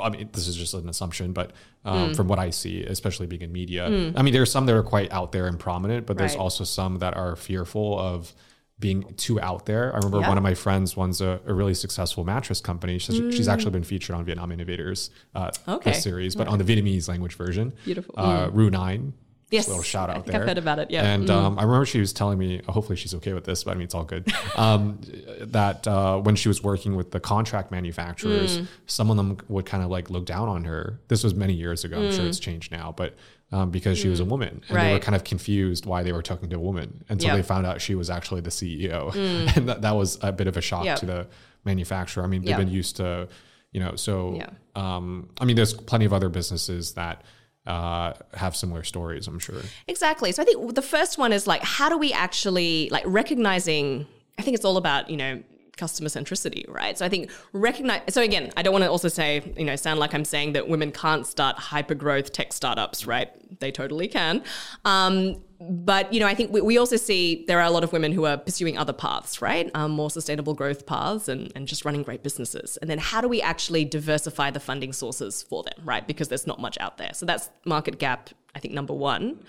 I 0.00 0.10
mean, 0.10 0.28
this 0.32 0.46
is 0.48 0.56
just 0.56 0.74
an 0.74 0.88
assumption, 0.88 1.32
but 1.32 1.52
Hmm. 1.84 1.88
um, 1.88 2.14
from 2.14 2.28
what 2.28 2.38
I 2.38 2.50
see, 2.50 2.82
especially 2.84 3.26
being 3.26 3.40
in 3.42 3.52
media, 3.52 3.86
I 3.86 4.22
mean, 4.22 4.32
there's 4.34 4.50
some 4.52 4.66
that 4.66 4.74
are 4.74 4.82
quite 4.82 5.10
out 5.12 5.32
there 5.32 5.46
and 5.46 5.58
prominent, 5.58 6.04
but 6.06 6.18
there's 6.18 6.32
Right. 6.34 6.40
also 6.40 6.64
some 6.64 6.98
that 6.98 7.16
are 7.16 7.36
fearful 7.36 7.98
of 7.98 8.34
being 8.78 9.02
too 9.16 9.38
out 9.40 9.66
there. 9.66 9.92
I 9.92 9.96
remember 9.98 10.20
Yeah. 10.20 10.28
one 10.28 10.36
of 10.38 10.42
my 10.42 10.54
friends 10.54 10.96
one's 10.96 11.20
a, 11.20 11.40
a 11.46 11.52
really 11.52 11.74
successful 11.74 12.24
mattress 12.24 12.60
company. 12.60 12.98
She's, 12.98 13.16
she's 13.34 13.48
actually 13.48 13.72
been 13.72 13.84
featured 13.84 14.16
on 14.16 14.24
Vietnam 14.24 14.52
Innovators 14.52 15.10
uh, 15.34 15.50
Hmm. 15.66 15.70
Okay. 15.72 15.92
series, 15.92 16.34
but 16.36 16.48
on 16.48 16.58
the 16.58 16.64
Vietnamese 16.64 17.08
language 17.08 17.34
version. 17.34 17.72
Beautiful. 17.84 18.14
Uh, 18.16 18.48
Ru9. 18.50 19.12
Yes. 19.50 19.66
Little 19.68 19.82
shout 19.82 20.10
out 20.10 20.16
I 20.16 20.18
think 20.20 20.26
there. 20.32 20.40
I've 20.42 20.48
heard 20.48 20.58
about 20.58 20.78
it, 20.78 20.90
yeah. 20.92 21.04
And 21.04 21.28
um, 21.28 21.58
I 21.58 21.62
remember 21.64 21.84
she 21.84 21.98
was 21.98 22.12
telling 22.12 22.38
me, 22.38 22.60
hopefully 22.68 22.96
she's 22.96 23.14
okay 23.14 23.32
with 23.32 23.44
this, 23.44 23.64
but 23.64 23.72
I 23.72 23.74
mean, 23.74 23.84
it's 23.84 23.94
all 23.94 24.04
good. 24.04 24.32
Um, 24.56 25.00
that 25.40 25.86
uh, 25.88 26.18
when 26.18 26.36
she 26.36 26.48
was 26.48 26.62
working 26.62 26.94
with 26.96 27.10
the 27.10 27.18
contract 27.20 27.70
manufacturers, 27.70 28.58
Mm. 28.58 28.66
some 28.86 29.10
of 29.10 29.16
them 29.16 29.38
would 29.48 29.66
kind 29.66 29.82
of 29.82 29.90
like 29.90 30.08
look 30.10 30.24
down 30.26 30.48
on 30.48 30.64
her. 30.64 31.00
This 31.08 31.24
was 31.24 31.34
many 31.34 31.52
years 31.54 31.82
ago. 31.84 32.00
I'm 32.00 32.12
sure 32.12 32.26
it's 32.26 32.38
changed 32.38 32.70
now, 32.72 32.92
but 32.96 33.16
um, 33.52 33.70
because 33.72 33.98
she 33.98 34.08
was 34.08 34.20
a 34.20 34.24
woman 34.24 34.62
and 34.68 34.78
they 34.78 34.92
were 34.92 34.98
Mm. 35.00 35.02
Kind 35.02 35.16
of 35.16 35.24
confused 35.24 35.84
why 35.86 36.02
they 36.04 36.12
were 36.12 36.22
talking 36.22 36.48
to 36.50 36.56
a 36.56 36.60
woman 36.60 37.04
until 37.08 37.28
Yep. 37.28 37.36
they 37.36 37.42
found 37.42 37.66
out 37.66 37.80
she 37.80 37.94
was 37.96 38.08
actually 38.10 38.42
the 38.42 38.50
CEO. 38.50 39.12
And 39.56 39.68
that, 39.68 39.82
that 39.82 39.96
was 39.96 40.18
a 40.22 40.30
bit 40.30 40.46
of 40.46 40.56
a 40.56 40.60
shock 40.60 40.84
Yep. 40.84 40.98
to 41.00 41.06
the 41.06 41.26
manufacturer. 41.64 42.22
I 42.22 42.26
mean, 42.28 42.42
they've 42.42 42.50
Yep. 42.50 42.58
been 42.58 42.68
used 42.70 42.96
to, 42.96 43.26
you 43.72 43.80
know, 43.80 43.96
so, 43.96 44.34
Yeah. 44.36 44.50
um, 44.76 45.30
I 45.40 45.44
mean, 45.44 45.56
there's 45.56 45.72
plenty 45.74 46.04
of 46.04 46.12
other 46.12 46.28
businesses 46.28 46.92
that 46.94 47.22
uh, 47.70 48.14
have 48.34 48.56
similar 48.56 48.82
stories, 48.82 49.28
I'm 49.28 49.38
sure. 49.38 49.62
Exactly. 49.86 50.32
So 50.32 50.42
I 50.42 50.44
think 50.44 50.74
the 50.74 50.82
first 50.82 51.18
one 51.18 51.32
is 51.32 51.46
like, 51.46 51.62
how 51.62 51.88
do 51.88 51.96
we 51.96 52.12
actually 52.12 52.88
like 52.90 53.04
recognizing? 53.06 54.06
I 54.38 54.42
think 54.42 54.56
it's 54.56 54.64
all 54.64 54.76
about 54.76 55.08
you 55.08 55.16
know 55.16 55.42
customer 55.80 56.08
centricity, 56.08 56.68
right? 56.68 56.96
So 56.96 57.04
I 57.04 57.08
think 57.08 57.30
recognize. 57.52 58.02
So 58.10 58.22
again, 58.22 58.52
I 58.56 58.62
don't 58.62 58.72
want 58.72 58.84
to 58.84 58.90
also 58.90 59.08
say 59.08 59.42
you 59.56 59.64
know 59.64 59.76
sound 59.76 59.98
like 59.98 60.14
I'm 60.14 60.24
saying 60.24 60.52
that 60.52 60.68
women 60.68 60.92
can't 60.92 61.26
start 61.26 61.56
hyper 61.56 61.94
growth 61.94 62.32
tech 62.32 62.52
startups, 62.52 63.06
right? 63.06 63.28
They 63.58 63.72
totally 63.72 64.06
can. 64.06 64.44
Um, 64.84 65.42
but 65.60 66.12
you 66.12 66.20
know, 66.20 66.26
I 66.26 66.34
think 66.34 66.52
we, 66.52 66.60
we 66.60 66.78
also 66.78 66.96
see 66.96 67.44
there 67.46 67.58
are 67.58 67.64
a 67.64 67.70
lot 67.70 67.84
of 67.84 67.92
women 67.92 68.12
who 68.12 68.24
are 68.24 68.38
pursuing 68.38 68.78
other 68.78 68.92
paths, 68.94 69.42
right? 69.42 69.70
Um, 69.74 69.90
more 69.90 70.10
sustainable 70.10 70.54
growth 70.54 70.86
paths 70.86 71.28
and, 71.28 71.52
and 71.54 71.66
just 71.66 71.84
running 71.84 72.02
great 72.02 72.22
businesses. 72.22 72.78
And 72.78 72.88
then 72.88 72.98
how 72.98 73.20
do 73.20 73.28
we 73.28 73.42
actually 73.42 73.84
diversify 73.84 74.50
the 74.50 74.60
funding 74.60 74.92
sources 74.92 75.42
for 75.42 75.62
them, 75.62 75.84
right? 75.84 76.06
Because 76.06 76.28
there's 76.28 76.46
not 76.46 76.60
much 76.60 76.78
out 76.80 76.96
there. 76.96 77.12
So 77.12 77.26
that's 77.26 77.50
market 77.64 77.98
gap, 77.98 78.30
I 78.54 78.58
think, 78.58 78.72
number 78.72 78.94
one. 78.94 79.40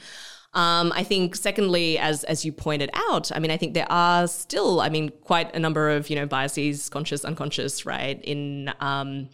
Um, 0.53 0.91
I 0.93 1.03
think, 1.03 1.35
secondly, 1.35 1.97
as 1.97 2.25
as 2.25 2.43
you 2.43 2.51
pointed 2.51 2.89
out, 2.93 3.31
I 3.33 3.39
mean, 3.39 3.51
I 3.51 3.57
think 3.57 3.73
there 3.73 3.89
are 3.89 4.27
still, 4.27 4.81
I 4.81 4.89
mean, 4.89 5.09
quite 5.23 5.53
a 5.55 5.59
number 5.59 5.89
of 5.89 6.09
you 6.09 6.15
know 6.17 6.25
biases, 6.25 6.89
conscious, 6.89 7.23
unconscious, 7.23 7.85
right, 7.85 8.21
in 8.23 8.73
um, 8.81 9.29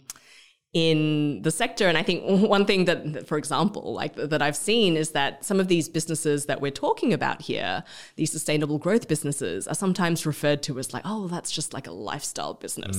in 0.74 1.40
the 1.42 1.50
sector. 1.50 1.88
And 1.88 1.96
I 1.96 2.02
think 2.02 2.22
one 2.48 2.66
thing 2.66 2.84
that, 2.84 3.26
for 3.26 3.38
example, 3.38 3.94
like 3.94 4.14
that 4.16 4.42
I've 4.42 4.56
seen 4.56 4.96
is 4.96 5.10
that 5.10 5.44
some 5.44 5.60
of 5.60 5.68
these 5.68 5.88
businesses 5.88 6.46
that 6.46 6.60
we're 6.60 6.70
talking 6.70 7.12
about 7.12 7.42
here, 7.42 7.84
these 8.16 8.30
sustainable 8.30 8.78
growth 8.78 9.08
businesses, 9.08 9.66
are 9.66 9.74
sometimes 9.74 10.26
referred 10.26 10.62
to 10.64 10.78
as 10.78 10.92
like, 10.92 11.02
oh, 11.04 11.28
that's 11.28 11.50
just 11.50 11.72
like 11.72 11.86
a 11.86 11.92
lifestyle 11.92 12.54
business. 12.54 12.96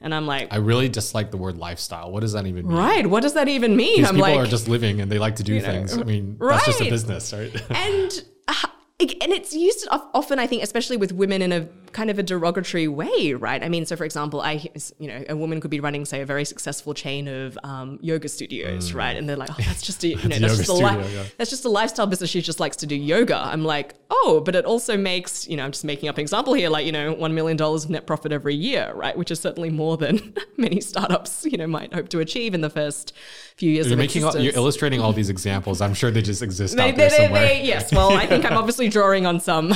And 0.00 0.14
I'm 0.14 0.26
like, 0.26 0.52
I 0.52 0.56
really 0.56 0.88
dislike 0.88 1.30
the 1.30 1.38
word 1.38 1.56
lifestyle. 1.56 2.10
What 2.10 2.20
does 2.20 2.32
that 2.32 2.46
even 2.46 2.66
mean? 2.68 2.76
right, 2.76 3.06
what 3.06 3.22
does 3.22 3.34
that 3.34 3.48
even 3.48 3.76
mean? 3.76 3.98
These 3.98 4.08
I'm 4.08 4.16
people 4.16 4.30
like, 4.30 4.40
are 4.40 4.50
just 4.50 4.68
living 4.68 5.00
and 5.00 5.10
they 5.10 5.18
like 5.18 5.36
to 5.36 5.42
do 5.42 5.58
know, 5.58 5.64
things. 5.64 5.96
I 5.96 6.02
mean, 6.02 6.36
that's 6.38 6.66
just 6.66 6.80
a 6.80 6.90
business, 6.90 7.32
right? 7.32 7.54
and 7.70 8.24
uh, 8.48 8.54
and 8.98 9.32
it's 9.32 9.54
used 9.54 9.86
often, 9.90 10.38
I 10.38 10.46
think, 10.46 10.62
especially 10.62 10.96
with 10.96 11.12
women 11.12 11.42
in 11.42 11.52
a 11.52 11.68
kind 11.92 12.10
of 12.10 12.18
a 12.18 12.22
derogatory 12.22 12.88
way, 12.88 13.32
right? 13.34 13.62
I 13.62 13.68
mean, 13.68 13.86
so 13.86 13.96
for 13.96 14.04
example, 14.04 14.40
I, 14.40 14.64
you 14.98 15.08
know, 15.08 15.24
a 15.28 15.36
woman 15.36 15.60
could 15.60 15.70
be 15.70 15.80
running, 15.80 16.04
say, 16.04 16.20
a 16.20 16.26
very 16.26 16.44
successful 16.44 16.94
chain 16.94 17.28
of 17.28 17.58
um, 17.62 17.98
yoga 18.02 18.28
studios, 18.28 18.92
right? 18.92 19.16
And 19.16 19.28
they're 19.28 19.36
like, 19.36 19.50
oh, 19.50 19.56
that's 19.58 19.82
just 19.82 20.04
a, 20.04 20.08
you 20.16 20.16
know, 20.28 20.36
a 20.36 20.40
that's 20.40 20.56
just 20.58 20.68
a 20.68 20.72
li- 20.72 20.86
studio, 20.86 21.06
yeah. 21.08 21.24
that's 21.38 21.50
just 21.50 21.64
a 21.64 21.68
lifestyle 21.68 22.06
business. 22.06 22.30
She 22.30 22.42
just 22.42 22.60
likes 22.60 22.76
to 22.78 22.86
do 22.86 22.94
yoga. 22.96 23.36
I'm 23.36 23.64
like, 23.64 23.94
oh, 24.10 24.42
but 24.44 24.54
it 24.54 24.64
also 24.64 24.96
makes, 24.96 25.48
you 25.48 25.56
know, 25.56 25.64
I'm 25.64 25.72
just 25.72 25.84
making 25.84 26.08
up 26.08 26.16
an 26.16 26.22
example 26.22 26.54
here, 26.54 26.68
like, 26.70 26.86
you 26.86 26.92
know, 26.92 27.14
$1 27.14 27.32
million 27.32 27.56
net 27.88 28.06
profit 28.06 28.32
every 28.32 28.54
year, 28.54 28.92
right? 28.94 29.16
Which 29.16 29.30
is 29.30 29.40
certainly 29.40 29.70
more 29.70 29.96
than 29.96 30.34
many 30.56 30.80
startups, 30.80 31.44
you 31.44 31.56
know, 31.58 31.66
might 31.66 31.92
hope 31.92 32.08
to 32.10 32.20
achieve 32.20 32.54
in 32.54 32.60
the 32.60 32.70
first 32.70 33.12
few 33.56 33.70
years 33.70 33.86
You're 33.86 33.94
of 33.94 33.98
making, 33.98 34.24
all, 34.24 34.36
you're 34.36 34.54
illustrating 34.54 35.00
all 35.00 35.12
these 35.12 35.30
examples. 35.30 35.80
I'm 35.80 35.94
sure 35.94 36.10
they 36.10 36.22
just 36.22 36.42
exist 36.42 36.76
They, 36.76 36.90
out 36.90 36.96
there 36.96 37.08
they, 37.10 37.16
somewhere. 37.16 37.46
they- 37.48 37.64
yes. 37.64 37.92
Well, 37.92 38.12
I 38.12 38.26
think 38.26 38.44
I'm 38.44 38.56
obviously 38.58 38.88
drawing 38.88 39.24
on 39.26 39.40
some, 39.40 39.72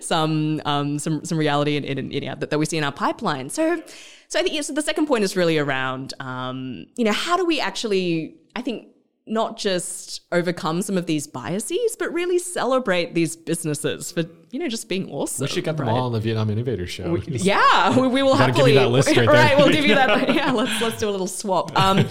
some, 0.00 0.60
um, 0.64 0.98
some, 0.98 1.09
some 1.24 1.38
reality 1.38 1.76
in, 1.76 1.84
in, 1.84 1.98
in 2.12 2.22
yeah, 2.22 2.34
that, 2.34 2.50
that 2.50 2.58
we 2.58 2.66
see 2.66 2.78
in 2.78 2.84
our 2.84 2.92
pipeline. 2.92 3.48
So, 3.50 3.82
so 4.28 4.38
I 4.38 4.42
think 4.42 4.62
so. 4.64 4.72
the 4.72 4.82
second 4.82 5.06
point 5.06 5.24
is 5.24 5.36
really 5.36 5.58
around, 5.58 6.14
um, 6.20 6.86
you 6.96 7.04
know, 7.04 7.12
how 7.12 7.36
do 7.36 7.44
we 7.44 7.60
actually, 7.60 8.36
I 8.56 8.62
think, 8.62 8.88
not 9.26 9.56
just 9.56 10.22
overcome 10.32 10.82
some 10.82 10.96
of 10.98 11.06
these 11.06 11.26
biases, 11.26 11.94
but 11.96 12.12
really 12.12 12.38
celebrate 12.38 13.14
these 13.14 13.36
businesses 13.36 14.10
for 14.10 14.24
you 14.50 14.58
know 14.58 14.66
just 14.66 14.88
being 14.88 15.08
awesome. 15.10 15.44
We 15.44 15.48
should 15.48 15.62
get 15.64 15.76
them 15.76 15.86
right? 15.86 15.92
all 15.92 16.06
on 16.06 16.12
the 16.12 16.20
Vietnam 16.20 16.50
Innovator 16.50 16.86
Show. 16.86 17.16
Just- 17.18 17.44
Yeah, 17.52 17.96
we, 17.98 18.08
we 18.08 18.22
will 18.24 18.32
Gotta 18.32 18.46
give 18.46 18.56
happily. 18.56 18.72
me 18.72 18.78
that 18.78 18.88
list 18.88 19.08
right 19.16 19.28
there. 19.28 19.56
we'll 19.56 19.70
give 19.70 19.86
you 19.86 19.94
that. 19.94 20.28
Yeah, 20.34 20.50
let's 20.50 20.80
let's 20.82 20.98
do 20.98 21.08
a 21.08 21.12
little 21.12 21.28
swap. 21.28 21.76
Um, 21.78 22.06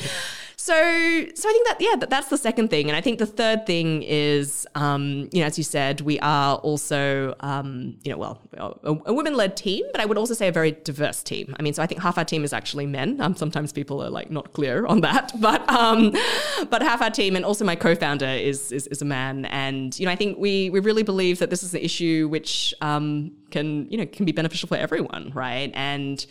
so 0.61 0.73
so 0.73 1.49
I 1.49 1.53
think 1.53 1.67
that 1.67 1.77
yeah, 1.79 1.95
that, 1.95 2.09
that's 2.09 2.27
the 2.27 2.37
second 2.37 2.67
thing, 2.67 2.89
and 2.89 2.97
I 2.97 2.99
think 2.99 3.17
the 3.17 3.25
third 3.25 3.65
thing 3.65 4.03
is, 4.03 4.67
um, 4.75 5.29
you 5.31 5.39
know, 5.39 5.45
as 5.45 5.57
you 5.57 5.63
said, 5.63 6.01
we 6.01 6.19
are 6.19 6.57
also, 6.57 7.33
um, 7.39 7.95
you 8.03 8.11
know, 8.11 8.17
well, 8.17 8.41
a, 8.83 8.93
a 9.05 9.13
women-led 9.13 9.55
team, 9.55 9.85
but 9.93 10.01
I 10.01 10.05
would 10.05 10.17
also 10.17 10.33
say 10.33 10.49
a 10.49 10.51
very 10.51 10.71
diverse 10.71 11.23
team. 11.23 11.55
I 11.57 11.61
mean, 11.61 11.73
so 11.73 11.81
I 11.81 11.87
think 11.87 12.01
half 12.01 12.17
our 12.17 12.25
team 12.25 12.43
is 12.43 12.51
actually 12.51 12.87
men. 12.87 13.21
Um, 13.21 13.37
sometimes 13.37 13.71
people 13.71 14.03
are 14.03 14.09
like 14.09 14.31
not 14.31 14.51
clear 14.51 14.85
on 14.93 14.99
that, 14.99 15.31
but 15.39 15.67
um, 15.69 16.13
but 16.69 16.81
half 16.81 17.01
our 17.01 17.09
team, 17.09 17.37
and 17.37 17.45
also 17.45 17.63
my 17.63 17.77
co-founder 17.77 18.27
is 18.27 18.73
is, 18.73 18.85
is 18.87 19.01
a 19.01 19.05
man, 19.05 19.45
and 19.45 19.97
you 19.97 20.05
know, 20.05 20.11
I 20.11 20.17
think 20.17 20.39
we 20.39 20.69
we 20.71 20.81
really 20.81 21.03
believe 21.03 21.39
that 21.39 21.49
this 21.49 21.63
is 21.63 21.73
an 21.73 21.79
issue 21.79 22.27
which 22.27 22.73
um, 22.81 23.31
can 23.49 23.89
you 23.89 23.97
know 23.97 24.05
can 24.05 24.25
be 24.25 24.33
beneficial 24.33 24.67
for 24.67 24.75
everyone, 24.75 25.31
right? 25.33 25.71
And 25.73 26.25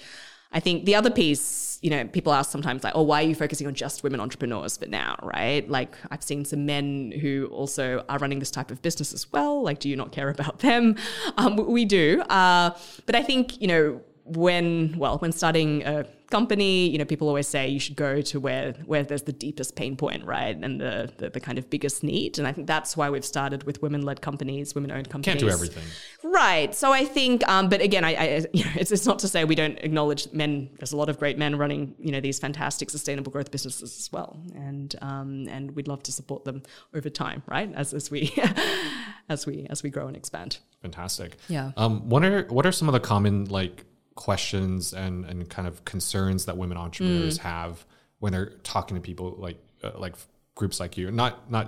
I 0.50 0.61
think 0.61 0.87
the 0.87 0.94
other 0.94 1.11
piece, 1.11 1.78
you 1.82 1.90
know, 1.90 2.06
people 2.06 2.32
ask 2.32 2.50
sometimes 2.50 2.82
like, 2.82 2.94
oh, 2.96 3.02
why 3.02 3.22
are 3.22 3.26
you 3.26 3.34
focusing 3.34 3.66
on 3.66 3.74
just 3.74 4.02
women 4.02 4.18
entrepreneurs 4.18 4.78
for 4.78 4.87
now, 4.87 5.16
right? 5.22 5.68
Like 5.68 5.94
I've 6.11 6.22
seen 6.22 6.44
some 6.44 6.64
men 6.64 7.12
who 7.20 7.46
also 7.52 8.04
are 8.08 8.18
running 8.18 8.38
this 8.38 8.50
type 8.50 8.70
of 8.70 8.80
business 8.80 9.12
as 9.12 9.30
well. 9.30 9.62
Like, 9.62 9.78
do 9.78 9.88
you 9.88 9.96
not 9.96 10.11
care 10.11 10.30
about 10.30 10.61
them? 10.61 10.96
Um, 11.37 11.56
we 11.56 11.84
do. 11.84 12.22
Uh, 12.22 12.70
but 13.04 13.14
I 13.14 13.22
think, 13.22 13.61
you 13.61 13.68
know, 13.68 14.00
when, 14.24 14.94
well, 14.96 15.18
when 15.18 15.32
starting 15.32 15.82
a 15.82 16.06
company, 16.30 16.88
you 16.88 16.98
know, 16.98 17.04
people 17.04 17.28
always 17.28 17.48
say 17.48 17.68
you 17.68 17.80
should 17.80 17.96
go 17.96 18.20
to 18.20 18.40
where 18.40 18.72
where 18.84 19.02
there's 19.02 19.22
the 19.22 19.32
deepest 19.32 19.76
pain 19.76 19.96
point, 19.96 20.24
right? 20.24 20.56
And 20.56 20.80
the 20.80 21.12
the, 21.16 21.30
the 21.30 21.40
kind 21.40 21.58
of 21.58 21.70
biggest 21.70 22.02
need. 22.02 22.38
And 22.38 22.46
I 22.46 22.52
think 22.52 22.66
that's 22.66 22.96
why 22.96 23.10
we've 23.10 23.24
started 23.24 23.64
with 23.64 23.82
women-led 23.82 24.20
companies, 24.20 24.74
women-owned 24.74 25.08
companies. 25.08 25.40
Can't 25.40 25.48
do 25.48 25.50
everything. 25.50 25.84
Right. 26.22 26.74
So 26.74 26.92
I 26.92 27.04
think, 27.04 27.46
um, 27.48 27.68
but 27.68 27.80
again, 27.80 28.04
I, 28.04 28.14
I 28.14 28.44
you 28.52 28.64
know, 28.64 28.70
it's, 28.76 28.92
it's 28.92 29.06
not 29.06 29.18
to 29.20 29.28
say 29.28 29.44
we 29.44 29.54
don't 29.54 29.78
acknowledge 29.78 30.32
men. 30.32 30.70
There's 30.78 30.92
a 30.92 30.96
lot 30.96 31.08
of 31.08 31.18
great 31.18 31.38
men 31.38 31.56
running, 31.56 31.94
you 31.98 32.12
know, 32.12 32.20
these 32.20 32.38
fantastic 32.38 32.90
sustainable 32.90 33.32
growth 33.32 33.50
businesses 33.50 33.98
as 33.98 34.12
well, 34.12 34.40
and 34.54 34.94
um, 35.00 35.46
and 35.48 35.74
we'd 35.74 35.88
love 35.88 36.02
to 36.04 36.12
support 36.12 36.44
them 36.44 36.62
over 36.94 37.08
time, 37.10 37.42
right? 37.46 37.72
As 37.74 37.94
as 37.94 38.10
we 38.10 38.34
as 39.28 39.46
we 39.46 39.66
as 39.70 39.82
we 39.82 39.90
grow 39.90 40.06
and 40.06 40.16
expand. 40.16 40.58
Fantastic. 40.82 41.36
Yeah. 41.48 41.72
Um, 41.76 42.08
what 42.08 42.24
are 42.24 42.44
what 42.44 42.66
are 42.66 42.72
some 42.72 42.88
of 42.88 42.92
the 42.92 43.00
common 43.00 43.46
like 43.46 43.84
questions 44.26 44.92
and 44.92 45.24
and 45.31 45.48
kind 45.57 45.66
of 45.70 45.74
concerns 45.92 46.44
that 46.46 46.57
women 46.62 46.76
entrepreneurs 46.76 47.38
Mm. 47.38 47.42
have 47.42 47.72
when 48.20 48.31
they're 48.35 48.50
talking 48.74 48.94
to 48.98 49.00
people 49.11 49.26
like 49.46 49.59
uh, 49.85 49.92
like 50.04 50.14
groups 50.54 50.81
like 50.81 50.96
you? 50.98 51.11
Not 51.11 51.33
not 51.50 51.66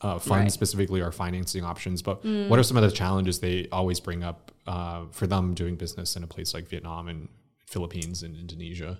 uh, 0.00 0.18
funds 0.18 0.30
Right. 0.30 0.52
specifically 0.52 1.00
or 1.00 1.10
financing 1.12 1.64
options, 1.72 2.02
but 2.02 2.16
Mm. 2.24 2.48
what 2.48 2.58
are 2.58 2.64
some 2.70 2.76
of 2.80 2.84
the 2.88 2.94
challenges 3.02 3.34
they 3.40 3.68
always 3.70 4.00
bring 4.00 4.22
up 4.30 4.38
uh, 4.66 5.00
for 5.18 5.26
them 5.26 5.54
doing 5.54 5.76
business 5.76 6.16
in 6.16 6.22
a 6.22 6.26
place 6.26 6.54
like 6.56 6.66
Vietnam 6.68 7.08
and 7.08 7.28
Philippines 7.66 8.22
and 8.24 8.32
Indonesia? 8.36 8.98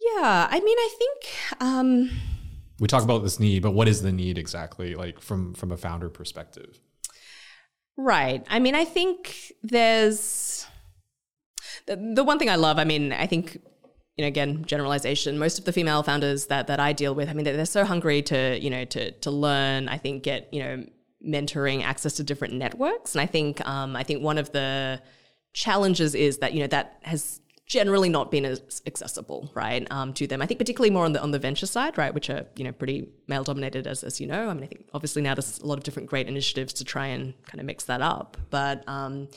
Yeah, 0.00 0.48
I 0.50 0.58
mean, 0.66 0.78
I 0.78 0.90
think 1.00 1.18
um, 1.68 2.10
we 2.78 2.86
talk 2.88 3.02
about 3.02 3.22
this 3.22 3.38
need, 3.38 3.62
but 3.62 3.72
what 3.72 3.86
is 3.88 4.00
the 4.02 4.12
need 4.12 4.38
exactly, 4.38 4.94
like 4.94 5.20
from 5.20 5.54
from 5.54 5.70
a 5.72 5.76
founder 5.76 6.08
perspective? 6.08 6.80
Right. 7.96 8.42
I 8.48 8.58
mean, 8.60 8.74
I 8.74 8.84
think 8.86 9.52
there's 9.62 10.66
the, 11.96 12.24
one 12.24 12.38
thing 12.38 12.50
I 12.50 12.56
love. 12.56 12.78
I 12.78 12.84
mean, 12.84 13.12
I 13.12 13.26
think 13.26 13.60
you 14.16 14.24
know, 14.24 14.28
again, 14.28 14.64
generalization. 14.66 15.38
Most 15.38 15.58
of 15.58 15.64
the 15.64 15.72
female 15.72 16.02
founders 16.02 16.46
that 16.46 16.66
that 16.66 16.80
I 16.80 16.92
deal 16.92 17.14
with, 17.14 17.28
I 17.28 17.32
mean, 17.32 17.44
they're, 17.44 17.56
they're 17.56 17.66
so 17.66 17.84
hungry 17.84 18.22
to 18.22 18.58
you 18.60 18.70
know 18.70 18.84
to 18.86 19.12
to 19.12 19.30
learn. 19.30 19.88
I 19.88 19.98
think 19.98 20.22
get 20.22 20.52
you 20.52 20.62
know 20.62 20.84
mentoring, 21.26 21.82
access 21.82 22.14
to 22.14 22.24
different 22.24 22.54
networks, 22.54 23.14
and 23.14 23.22
I 23.22 23.26
think 23.26 23.66
um, 23.66 23.96
I 23.96 24.02
think 24.02 24.22
one 24.22 24.38
of 24.38 24.52
the 24.52 25.00
challenges 25.52 26.14
is 26.14 26.38
that 26.38 26.52
you 26.52 26.60
know 26.60 26.66
that 26.68 26.98
has 27.02 27.40
generally 27.66 28.08
not 28.08 28.32
been 28.32 28.44
as 28.44 28.82
accessible, 28.84 29.48
right, 29.54 29.86
um, 29.92 30.12
to 30.12 30.26
them. 30.26 30.42
I 30.42 30.46
think 30.46 30.58
particularly 30.58 30.90
more 30.90 31.04
on 31.04 31.12
the 31.12 31.22
on 31.22 31.30
the 31.30 31.38
venture 31.38 31.66
side, 31.66 31.96
right, 31.96 32.12
which 32.12 32.28
are 32.28 32.44
you 32.56 32.64
know 32.64 32.72
pretty 32.72 33.08
male 33.26 33.44
dominated, 33.44 33.86
as 33.86 34.04
as 34.04 34.20
you 34.20 34.26
know. 34.26 34.48
I 34.48 34.54
mean, 34.54 34.64
I 34.64 34.66
think 34.66 34.86
obviously 34.92 35.22
now 35.22 35.34
there's 35.34 35.60
a 35.60 35.66
lot 35.66 35.78
of 35.78 35.84
different 35.84 36.08
great 36.08 36.28
initiatives 36.28 36.72
to 36.74 36.84
try 36.84 37.06
and 37.06 37.32
kind 37.46 37.60
of 37.60 37.66
mix 37.66 37.84
that 37.84 38.02
up, 38.02 38.36
but. 38.50 38.86
Um, 38.88 39.28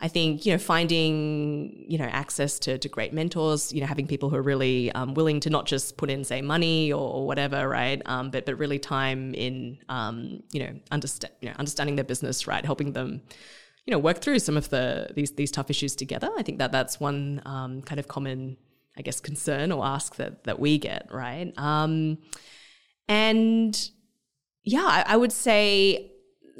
I 0.00 0.08
think 0.08 0.44
you 0.44 0.52
know 0.52 0.58
finding 0.58 1.84
you 1.88 1.96
know 1.96 2.04
access 2.04 2.58
to, 2.60 2.76
to 2.78 2.88
great 2.88 3.12
mentors, 3.12 3.72
you 3.72 3.80
know 3.80 3.86
having 3.86 4.06
people 4.06 4.28
who 4.28 4.36
are 4.36 4.42
really 4.42 4.92
um, 4.92 5.14
willing 5.14 5.40
to 5.40 5.50
not 5.50 5.66
just 5.66 5.96
put 5.96 6.10
in 6.10 6.22
say 6.24 6.42
money 6.42 6.92
or, 6.92 7.14
or 7.14 7.26
whatever, 7.26 7.68
right? 7.68 8.02
Um, 8.04 8.30
but 8.30 8.44
but 8.44 8.58
really 8.58 8.78
time 8.78 9.34
in 9.34 9.78
um, 9.88 10.42
you 10.52 10.60
know 10.60 10.74
understand 10.90 11.32
you 11.40 11.48
know 11.48 11.54
understanding 11.58 11.96
their 11.96 12.04
business, 12.04 12.46
right? 12.46 12.64
Helping 12.64 12.92
them 12.92 13.22
you 13.86 13.92
know 13.92 13.98
work 13.98 14.20
through 14.20 14.38
some 14.40 14.56
of 14.56 14.68
the 14.68 15.08
these 15.14 15.32
these 15.32 15.50
tough 15.50 15.70
issues 15.70 15.96
together. 15.96 16.28
I 16.36 16.42
think 16.42 16.58
that 16.58 16.72
that's 16.72 17.00
one 17.00 17.40
um, 17.46 17.80
kind 17.82 17.98
of 17.98 18.06
common, 18.06 18.58
I 18.98 19.02
guess, 19.02 19.20
concern 19.20 19.72
or 19.72 19.84
ask 19.84 20.16
that 20.16 20.44
that 20.44 20.58
we 20.58 20.76
get 20.76 21.08
right. 21.10 21.52
Um, 21.56 22.18
and 23.08 23.90
yeah, 24.62 24.84
I, 24.84 25.04
I 25.08 25.16
would 25.16 25.32
say. 25.32 26.12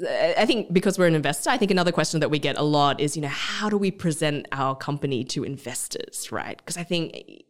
I 0.05 0.45
think 0.45 0.71
because 0.71 0.99
we're 0.99 1.07
an 1.07 1.15
investor, 1.15 1.49
I 1.49 1.57
think 1.57 1.71
another 1.71 1.91
question 1.91 2.19
that 2.19 2.29
we 2.29 2.37
get 2.37 2.57
a 2.57 2.63
lot 2.63 2.99
is, 2.99 3.15
you 3.15 3.21
know, 3.21 3.29
how 3.29 3.69
do 3.69 3.77
we 3.77 3.89
present 3.89 4.47
our 4.51 4.75
company 4.75 5.23
to 5.25 5.43
investors, 5.43 6.31
right? 6.31 6.57
Because 6.57 6.77
I 6.77 6.83
think 6.83 7.45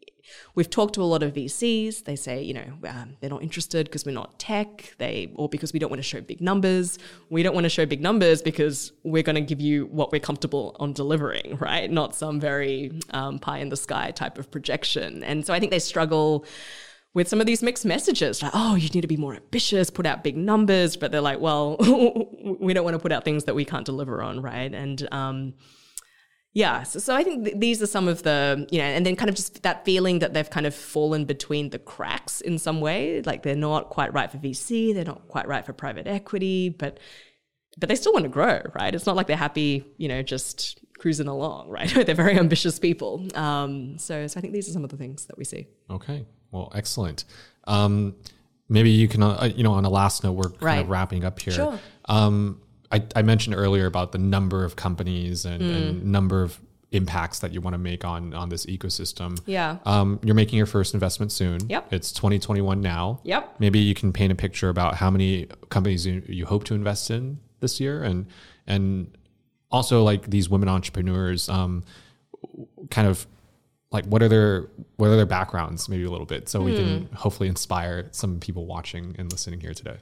We've 0.56 0.70
talked 0.70 0.96
to 0.96 1.02
a 1.02 1.06
lot 1.06 1.24
of 1.24 1.34
VCs. 1.34 2.04
They 2.04 2.16
say, 2.16 2.42
you 2.42 2.54
know, 2.54 2.74
um, 2.88 3.18
they're 3.20 3.30
not 3.30 3.44
interested 3.44 3.86
because 3.86 4.06
we're 4.06 4.12
not 4.12 4.38
tech, 4.40 4.94
they 4.98 5.32
or 5.36 5.48
because 5.48 5.74
we 5.74 5.80
don't 5.80 5.90
want 5.90 6.00
to 6.00 6.08
show 6.08 6.22
big 6.22 6.42
numbers. 6.42 7.00
We 7.30 7.44
don't 7.44 7.54
want 7.54 7.66
to 7.66 7.70
show 7.70 7.86
big 7.86 8.02
numbers 8.02 8.42
because 8.42 8.92
we're 9.04 9.24
going 9.24 9.36
to 9.36 9.42
give 9.42 9.62
you 9.62 9.86
what 9.86 10.12
we're 10.12 10.20
comfortable 10.20 10.76
on 10.80 10.94
delivering, 10.94 11.58
right? 11.62 11.90
Not 11.90 12.16
some 12.16 12.40
very 12.40 13.00
um, 13.12 13.40
pie 13.40 13.60
in 13.60 13.70
the 13.70 13.78
sky 13.78 14.12
type 14.12 14.38
of 14.38 14.50
projection. 14.52 15.24
And 15.24 15.46
so 15.46 15.54
I 15.54 15.60
think 15.60 15.72
they 15.72 15.80
struggle 15.80 16.46
with 17.18 17.28
some 17.28 17.42
of 17.42 17.48
these 17.48 17.64
mixed 17.64 17.84
messages 17.84 18.44
like 18.44 18.52
oh 18.54 18.76
you 18.76 18.88
need 18.90 19.02
to 19.02 19.08
be 19.08 19.18
more 19.18 19.34
ambitious 19.34 19.90
put 19.90 20.06
out 20.06 20.24
big 20.24 20.38
numbers 20.38 20.96
but 20.96 21.12
they're 21.12 21.20
like 21.20 21.40
well 21.40 21.76
we 22.60 22.76
don't 22.76 22.84
want 22.84 22.94
to 22.94 23.00
put 23.00 23.12
out 23.12 23.26
things 23.26 23.46
that 23.46 23.56
we 23.56 23.66
can't 23.66 23.88
deliver 23.88 24.22
on 24.22 24.40
right 24.40 24.72
and 24.72 25.08
um, 25.12 25.54
yeah, 26.54 26.82
so, 26.84 26.98
so 26.98 27.16
I 27.16 27.24
think 27.24 27.46
th- 27.46 27.58
these 27.60 27.84
are 27.84 27.88
some 27.88 28.08
of 28.08 28.24
the, 28.24 28.66
you 28.72 28.80
know, 28.80 28.86
and 28.86 29.06
then 29.06 29.16
kind 29.16 29.30
of 29.30 29.36
just 29.36 29.62
that 29.62 29.86
feeling 29.86 30.20
that 30.20 30.34
they've 30.34 30.50
kind 30.50 30.66
of 30.66 30.74
fallen 30.74 31.26
between 31.26 31.70
the 31.70 31.78
cracks 31.78 32.42
in 32.42 32.58
some 32.58 32.82
way. 32.82 33.22
Like 33.22 33.44
they're 33.44 33.56
not 33.56 33.90
quite 33.90 34.12
right 34.12 34.32
for 34.32 34.40
VC, 34.40 34.92
they're 34.92 35.06
not 35.06 35.28
quite 35.28 35.48
right 35.48 35.64
for 35.64 35.74
private 35.74 36.08
equity, 36.08 36.70
but 36.70 37.00
but 37.78 37.90
they 37.90 37.96
still 37.96 38.12
want 38.12 38.24
to 38.24 38.30
grow, 38.30 38.60
right? 38.74 38.96
It's 38.96 39.06
not 39.06 39.16
like 39.16 39.28
they're 39.28 39.38
happy, 39.38 39.86
you 39.98 40.08
know, 40.08 40.24
just 40.24 40.80
cruising 40.98 41.28
along, 41.28 41.70
right? 41.70 41.94
they're 42.06 42.16
very 42.16 42.40
ambitious 42.40 42.80
people. 42.80 43.24
Um, 43.36 44.00
so, 44.00 44.26
so 44.26 44.40
I 44.40 44.42
think 44.42 44.54
these 44.54 44.68
are 44.68 44.72
some 44.72 44.84
of 44.84 44.90
the 44.90 44.98
things 44.98 45.28
that 45.28 45.38
we 45.38 45.44
see. 45.44 45.68
Okay, 45.92 46.26
well, 46.52 46.72
excellent. 46.76 47.26
Um, 47.66 48.16
maybe 48.70 48.90
you 48.90 49.08
can, 49.08 49.24
uh, 49.24 49.50
you 49.56 49.64
know, 49.64 49.74
on 49.74 49.86
a 49.86 49.90
last 49.90 50.24
note, 50.24 50.34
we're 50.34 50.50
kind 50.50 50.62
right. 50.62 50.80
of 50.80 50.90
wrapping 50.90 51.24
up 51.24 51.40
here. 51.40 51.54
Sure. 51.54 51.80
Um, 52.06 52.62
I, 52.92 53.04
I 53.16 53.22
mentioned 53.22 53.56
earlier 53.56 53.86
about 53.86 54.12
the 54.12 54.18
number 54.18 54.64
of 54.64 54.76
companies 54.76 55.46
and, 55.46 55.62
mm. 55.62 55.76
and 55.76 56.06
number 56.06 56.42
of 56.42 56.60
impacts 56.92 57.40
that 57.40 57.52
you 57.52 57.60
want 57.60 57.74
to 57.74 57.78
make 57.78 58.06
on 58.06 58.34
on 58.34 58.50
this 58.50 58.66
ecosystem. 58.66 59.40
Yeah. 59.46 59.78
Um, 59.86 60.20
you're 60.24 60.36
making 60.36 60.58
your 60.58 60.66
first 60.66 60.94
investment 60.94 61.32
soon. 61.32 61.60
Yep. 61.68 61.92
It's 61.92 62.12
2021 62.14 62.82
now. 62.82 63.20
Yep. 63.24 63.56
Maybe 63.60 63.80
you 63.80 63.94
can 63.94 64.14
paint 64.14 64.32
a 64.32 64.36
picture 64.36 64.70
about 64.70 64.96
how 64.96 65.12
many 65.12 65.48
companies 65.70 66.06
you, 66.06 66.24
you 66.28 66.46
hope 66.46 66.64
to 66.66 66.76
invest 66.76 67.12
in 67.12 67.40
this 67.60 67.80
year, 67.80 68.04
and 68.04 68.26
and 68.66 69.18
also 69.70 70.04
like 70.04 70.30
these 70.30 70.50
women 70.50 70.70
entrepreneurs, 70.70 71.50
um, 71.50 71.84
kind 72.90 73.08
of 73.08 73.28
like 73.92 74.06
what 74.06 74.22
are 74.22 74.28
their 74.28 74.70
what 74.98 75.08
are 75.08 75.16
their 75.16 75.26
backgrounds, 75.26 75.88
maybe 75.88 76.04
a 76.04 76.12
little 76.12 76.26
bit, 76.26 76.50
so 76.50 76.60
mm. 76.60 76.66
we 76.66 76.76
can 76.76 77.06
hmm. 77.06 77.16
hopefully 77.16 77.50
inspire 77.50 78.08
some 78.12 78.40
people 78.40 78.66
watching 78.66 79.16
and 79.18 79.32
listening 79.32 79.62
here 79.62 79.74
today. 79.74 79.98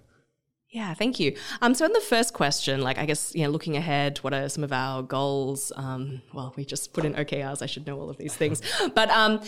Yeah, 0.75 0.93
thank 0.93 1.21
you. 1.21 1.37
Um, 1.61 1.73
so, 1.73 1.85
in 1.85 1.93
the 1.93 2.01
first 2.01 2.33
question, 2.33 2.81
like 2.81 2.97
I 2.97 3.05
guess, 3.05 3.33
you 3.33 3.43
know, 3.45 3.49
looking 3.49 3.77
ahead, 3.77 4.17
what 4.17 4.33
are 4.33 4.49
some 4.49 4.63
of 4.63 4.73
our 4.73 5.03
goals? 5.03 5.71
Um, 5.75 6.21
well, 6.33 6.53
we 6.57 6.65
just 6.65 6.91
put 6.91 7.05
in 7.05 7.13
OKRs. 7.13 7.61
I 7.61 7.65
should 7.65 7.87
know 7.87 7.97
all 7.97 8.09
of 8.09 8.17
these 8.17 8.35
things, 8.35 8.61
but 8.93 9.09
um, 9.09 9.41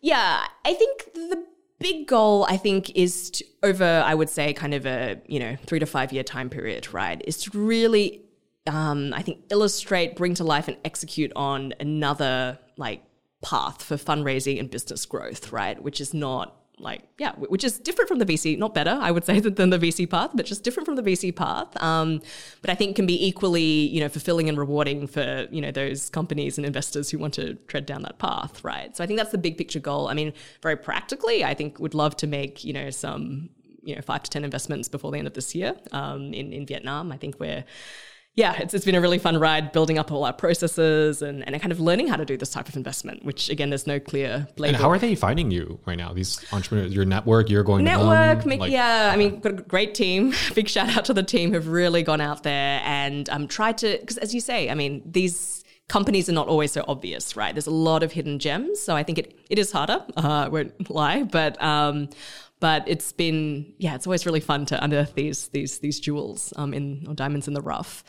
yeah, 0.00 0.44
I 0.64 0.74
think 0.74 1.12
the 1.14 1.44
big 1.80 2.06
goal 2.06 2.46
I 2.48 2.56
think 2.56 2.94
is 2.94 3.30
to, 3.30 3.44
over, 3.64 4.04
I 4.06 4.14
would 4.14 4.28
say, 4.28 4.52
kind 4.52 4.74
of 4.74 4.86
a 4.86 5.20
you 5.26 5.40
know 5.40 5.56
three 5.66 5.80
to 5.80 5.86
five 5.86 6.12
year 6.12 6.22
time 6.22 6.50
period, 6.50 6.92
right? 6.92 7.20
Is 7.26 7.38
to 7.44 7.58
really, 7.58 8.22
um, 8.68 9.12
I 9.12 9.22
think, 9.22 9.38
illustrate, 9.50 10.14
bring 10.14 10.34
to 10.34 10.44
life, 10.44 10.68
and 10.68 10.76
execute 10.84 11.32
on 11.34 11.74
another 11.80 12.60
like 12.76 13.02
path 13.42 13.82
for 13.82 13.96
fundraising 13.96 14.58
and 14.58 14.70
business 14.70 15.06
growth, 15.06 15.52
right? 15.52 15.82
Which 15.82 16.00
is 16.00 16.12
not 16.12 16.56
like 16.80 17.02
yeah 17.18 17.32
which 17.36 17.62
is 17.62 17.78
different 17.78 18.08
from 18.08 18.18
the 18.18 18.24
vc 18.24 18.56
not 18.58 18.74
better 18.74 18.98
i 19.02 19.10
would 19.10 19.24
say 19.24 19.38
than 19.38 19.70
the 19.70 19.78
vc 19.78 20.08
path 20.08 20.30
but 20.34 20.46
just 20.46 20.64
different 20.64 20.86
from 20.86 20.96
the 20.96 21.02
vc 21.02 21.34
path. 21.36 21.68
Um, 21.82 22.22
but 22.62 22.70
i 22.70 22.74
think 22.74 22.96
can 22.96 23.06
be 23.06 23.26
equally 23.26 23.62
you 23.62 24.00
know 24.00 24.08
fulfilling 24.08 24.48
and 24.48 24.58
rewarding 24.58 25.06
for 25.06 25.46
you 25.50 25.60
know 25.60 25.70
those 25.70 26.10
companies 26.10 26.56
and 26.56 26.66
investors 26.66 27.10
who 27.10 27.18
want 27.18 27.34
to 27.34 27.54
tread 27.66 27.86
down 27.86 28.02
that 28.02 28.18
path 28.18 28.64
right? 28.64 28.96
So 28.96 29.04
i 29.04 29.06
think 29.06 29.18
that's 29.18 29.32
the 29.32 29.38
big 29.38 29.58
picture 29.58 29.78
goal. 29.80 30.08
I 30.08 30.14
mean 30.14 30.32
very 30.62 30.76
practically 30.76 31.44
i 31.44 31.54
think 31.54 31.78
would 31.78 31.94
love 31.94 32.16
to 32.16 32.26
make 32.26 32.64
you 32.64 32.72
know 32.72 32.90
some 32.90 33.50
you 33.82 33.94
know 33.94 34.02
five 34.02 34.22
to 34.22 34.30
ten 34.30 34.44
investments 34.44 34.88
before 34.88 35.10
the 35.10 35.18
end 35.18 35.26
of 35.26 35.34
this 35.34 35.54
year 35.54 35.74
um, 35.92 36.32
in, 36.32 36.52
in 36.52 36.66
vietnam. 36.66 37.12
I 37.12 37.16
think 37.16 37.38
we're 37.38 37.64
yeah, 38.34 38.54
it's, 38.60 38.74
it's 38.74 38.84
been 38.84 38.94
a 38.94 39.00
really 39.00 39.18
fun 39.18 39.38
ride 39.38 39.72
building 39.72 39.98
up 39.98 40.12
all 40.12 40.24
our 40.24 40.32
processes 40.32 41.20
and, 41.20 41.46
and 41.46 41.60
kind 41.60 41.72
of 41.72 41.80
learning 41.80 42.06
how 42.06 42.16
to 42.16 42.24
do 42.24 42.36
this 42.36 42.50
type 42.50 42.68
of 42.68 42.76
investment, 42.76 43.24
which 43.24 43.50
again, 43.50 43.70
there's 43.70 43.88
no 43.88 43.98
clear 43.98 44.46
playbook. 44.56 44.68
And 44.68 44.76
how 44.76 44.88
are 44.90 44.98
they 44.98 45.16
finding 45.16 45.50
you 45.50 45.80
right 45.84 45.98
now? 45.98 46.12
These 46.12 46.44
entrepreneurs, 46.52 46.94
your 46.94 47.04
network, 47.04 47.50
you're 47.50 47.64
going 47.64 47.84
to 47.84 47.90
network, 47.90 48.46
like, 48.46 48.70
yeah. 48.70 49.10
I 49.12 49.16
mean, 49.16 49.40
got 49.40 49.52
a 49.52 49.56
great 49.56 49.94
team. 49.94 50.32
Big 50.54 50.68
shout 50.68 50.96
out 50.96 51.04
to 51.06 51.14
the 51.14 51.24
team 51.24 51.52
who've 51.52 51.66
really 51.66 52.04
gone 52.04 52.20
out 52.20 52.44
there 52.44 52.80
and 52.84 53.28
um, 53.30 53.48
tried 53.48 53.78
to, 53.78 53.98
because 54.00 54.16
as 54.18 54.32
you 54.32 54.40
say, 54.40 54.70
I 54.70 54.74
mean, 54.74 55.02
these 55.04 55.64
companies 55.88 56.28
are 56.28 56.32
not 56.32 56.46
always 56.46 56.70
so 56.70 56.84
obvious, 56.86 57.34
right? 57.34 57.52
There's 57.52 57.66
a 57.66 57.72
lot 57.72 58.04
of 58.04 58.12
hidden 58.12 58.38
gems. 58.38 58.80
So 58.80 58.94
I 58.94 59.02
think 59.02 59.18
it, 59.18 59.36
it 59.50 59.58
is 59.58 59.72
harder, 59.72 60.04
uh, 60.16 60.44
I 60.46 60.48
won't 60.48 60.88
lie, 60.88 61.24
but, 61.24 61.60
um, 61.60 62.08
but 62.60 62.84
it's 62.86 63.12
been 63.12 63.72
yeah, 63.78 63.94
it's 63.94 64.06
always 64.06 64.26
really 64.26 64.40
fun 64.40 64.66
to 64.66 64.84
unearth 64.84 65.14
these 65.14 65.48
these 65.48 65.78
these 65.78 65.98
jewels 65.98 66.52
um, 66.56 66.72
in 66.72 67.04
or 67.08 67.14
diamonds 67.14 67.48
in 67.48 67.54
the 67.54 67.62
rough. 67.62 68.04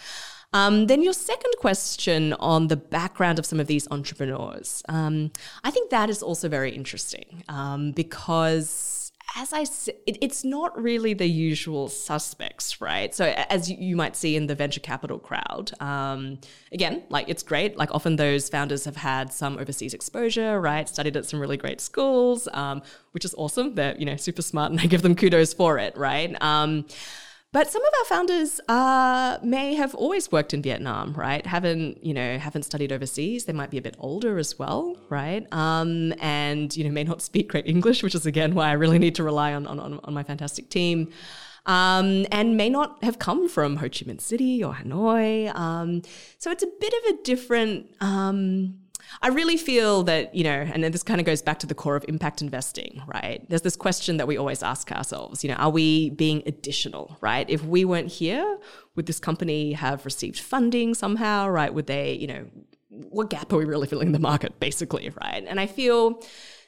Um, 0.53 0.87
then 0.87 1.01
your 1.01 1.13
second 1.13 1.53
question 1.59 2.33
on 2.33 2.67
the 2.67 2.75
background 2.75 3.39
of 3.39 3.45
some 3.45 3.61
of 3.61 3.67
these 3.67 3.87
entrepreneurs, 3.89 4.83
um, 4.89 5.31
I 5.63 5.71
think 5.71 5.91
that 5.91 6.09
is 6.09 6.21
also 6.21 6.49
very 6.49 6.75
interesting 6.75 7.43
um, 7.47 7.91
because 7.91 9.00
as 9.35 9.53
I 9.53 9.63
said, 9.63 9.95
it, 10.05 10.17
it's 10.21 10.43
not 10.43 10.79
really 10.81 11.13
the 11.13 11.27
usual 11.27 11.87
suspects, 11.87 12.81
right? 12.81 13.13
So 13.13 13.25
as 13.25 13.69
you, 13.69 13.95
might 13.95 14.15
see 14.15 14.35
in 14.35 14.47
the 14.47 14.55
venture 14.55 14.79
capital 14.79 15.19
crowd, 15.19 15.71
um, 15.79 16.39
again, 16.71 17.03
like 17.09 17.29
it's 17.29 17.43
great. 17.43 17.77
Like 17.77 17.93
often 17.93 18.15
those 18.15 18.49
founders 18.49 18.85
have 18.85 18.95
had 18.95 19.31
some 19.31 19.57
overseas 19.57 19.93
exposure, 19.93 20.59
right? 20.59 20.87
Studied 20.87 21.15
at 21.17 21.25
some 21.25 21.39
really 21.39 21.57
great 21.57 21.81
schools, 21.81 22.47
um, 22.53 22.81
which 23.11 23.25
is 23.25 23.33
awesome. 23.37 23.75
They're 23.75 23.95
you 23.97 24.05
know 24.05 24.15
super 24.15 24.41
smart, 24.41 24.71
and 24.71 24.79
I 24.79 24.85
give 24.85 25.01
them 25.01 25.15
kudos 25.15 25.53
for 25.53 25.77
it, 25.77 25.95
right? 25.97 26.35
Um, 26.41 26.85
but 27.53 27.69
some 27.69 27.81
of 27.81 27.93
our 27.99 28.05
founders 28.05 28.61
uh, 28.69 29.37
may 29.43 29.75
have 29.75 29.93
always 29.95 30.31
worked 30.31 30.53
in 30.53 30.61
Vietnam, 30.61 31.13
right? 31.13 31.45
Haven't 31.45 32.03
you 32.03 32.13
know 32.13 32.37
haven't 32.37 32.63
studied 32.63 32.91
overseas. 32.91 33.45
They 33.45 33.53
might 33.53 33.69
be 33.69 33.77
a 33.77 33.81
bit 33.81 33.95
older 33.99 34.37
as 34.37 34.57
well, 34.57 34.95
right? 35.09 35.45
Um, 35.51 36.13
and 36.21 36.75
you 36.75 36.83
know 36.83 36.91
may 36.91 37.03
not 37.03 37.21
speak 37.21 37.49
great 37.49 37.67
English, 37.67 38.03
which 38.03 38.15
is 38.15 38.25
again 38.25 38.55
why 38.55 38.69
I 38.69 38.73
really 38.73 38.99
need 38.99 39.15
to 39.15 39.23
rely 39.23 39.53
on 39.53 39.67
on, 39.67 39.99
on 40.03 40.13
my 40.13 40.23
fantastic 40.23 40.69
team. 40.69 41.11
Um, 41.65 42.25
and 42.31 42.57
may 42.57 42.69
not 42.69 43.03
have 43.03 43.19
come 43.19 43.47
from 43.47 43.75
Ho 43.77 43.83
Chi 43.83 44.05
Minh 44.05 44.19
City 44.19 44.63
or 44.63 44.73
Hanoi. 44.73 45.53
Um, 45.55 46.01
so 46.39 46.49
it's 46.49 46.63
a 46.63 46.69
bit 46.79 46.93
of 46.93 47.13
a 47.13 47.23
different 47.23 47.93
um, 48.01 48.79
I 49.21 49.29
really 49.29 49.57
feel 49.57 50.03
that, 50.03 50.33
you 50.33 50.43
know, 50.43 50.67
and 50.73 50.83
then 50.83 50.91
this 50.91 51.03
kind 51.03 51.19
of 51.19 51.25
goes 51.25 51.41
back 51.41 51.59
to 51.59 51.67
the 51.67 51.75
core 51.75 51.95
of 51.95 52.05
impact 52.07 52.41
investing, 52.41 53.01
right? 53.07 53.43
There's 53.49 53.61
this 53.61 53.75
question 53.75 54.17
that 54.17 54.27
we 54.27 54.37
always 54.37 54.63
ask 54.63 54.91
ourselves, 54.91 55.43
you 55.43 55.49
know, 55.49 55.55
are 55.55 55.69
we 55.69 56.11
being 56.11 56.43
additional, 56.45 57.17
right? 57.21 57.49
If 57.49 57.63
we 57.63 57.85
weren't 57.85 58.11
here, 58.11 58.57
would 58.95 59.05
this 59.05 59.19
company 59.19 59.73
have 59.73 60.05
received 60.05 60.39
funding 60.39 60.93
somehow, 60.93 61.49
right? 61.49 61.73
Would 61.73 61.87
they, 61.87 62.13
you 62.13 62.27
know, 62.27 62.45
what 62.89 63.29
gap 63.29 63.51
are 63.53 63.57
we 63.57 63.65
really 63.65 63.87
filling 63.87 64.07
in 64.07 64.13
the 64.13 64.19
market, 64.19 64.59
basically, 64.59 65.09
right? 65.21 65.43
And 65.47 65.59
I 65.59 65.67
feel 65.67 66.21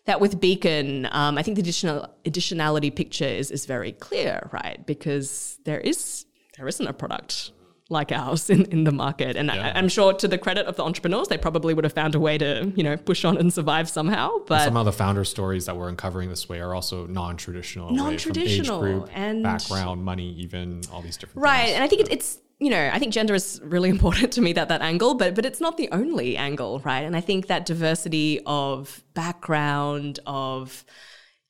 that 0.05 0.19
with 0.19 0.39
Beacon, 0.39 1.07
um, 1.11 1.37
I 1.37 1.43
think 1.43 1.55
the 1.55 1.61
additional 1.61 2.09
additionality 2.25 2.93
picture 2.93 3.25
is 3.25 3.51
is 3.51 3.65
very 3.65 3.93
clear, 3.93 4.49
right? 4.51 4.85
Because 4.85 5.59
there 5.65 5.79
is 5.79 6.25
there 6.57 6.67
isn't 6.67 6.87
a 6.87 6.93
product 6.93 7.51
like 7.89 8.11
ours 8.11 8.49
in, 8.49 8.65
in 8.65 8.83
the 8.83 8.91
market. 8.91 9.35
And 9.35 9.47
yeah. 9.47 9.71
I, 9.75 9.79
am 9.79 9.89
sure 9.89 10.13
to 10.13 10.27
the 10.27 10.37
credit 10.37 10.65
of 10.67 10.75
the 10.75 10.83
entrepreneurs, 10.83 11.27
they 11.27 11.37
probably 11.37 11.73
would 11.73 11.83
have 11.83 11.93
found 11.93 12.15
a 12.15 12.19
way 12.19 12.37
to, 12.37 12.71
you 12.75 12.83
know, 12.83 12.97
push 12.97 13.25
on 13.25 13.37
and 13.37 13.53
survive 13.53 13.89
somehow. 13.89 14.39
But 14.47 14.61
and 14.61 14.63
some 14.65 14.77
of 14.77 14.85
the 14.85 14.93
founder 14.93 15.23
stories 15.23 15.65
that 15.65 15.77
we're 15.77 15.89
uncovering 15.89 16.29
this 16.29 16.47
way 16.47 16.59
are 16.59 16.73
also 16.73 17.07
non-traditional. 17.07 17.91
Non-traditional. 17.91 18.79
Group, 18.79 19.09
and 19.13 19.43
background, 19.43 20.03
money, 20.03 20.33
even 20.33 20.81
all 20.91 21.01
these 21.01 21.17
different 21.17 21.43
Right. 21.43 21.65
Things. 21.65 21.75
And 21.75 21.83
I 21.83 21.87
think 21.87 22.09
it's 22.09 22.39
you 22.59 22.69
know, 22.69 22.89
I 22.93 22.99
think 22.99 23.11
gender 23.11 23.33
is 23.33 23.59
really 23.63 23.89
important 23.97 24.31
to 24.33 24.41
me 24.41 24.53
that 24.53 24.69
that 24.69 24.81
angle, 24.81 25.15
but 25.15 25.35
but 25.35 25.45
it's 25.45 25.59
not 25.59 25.77
the 25.77 25.89
only 25.91 26.37
angle, 26.37 26.79
right? 26.85 27.01
And 27.01 27.15
I 27.15 27.21
think 27.21 27.47
that 27.47 27.65
diversity 27.65 28.39
of 28.45 29.03
background, 29.13 30.19
of 30.25 30.85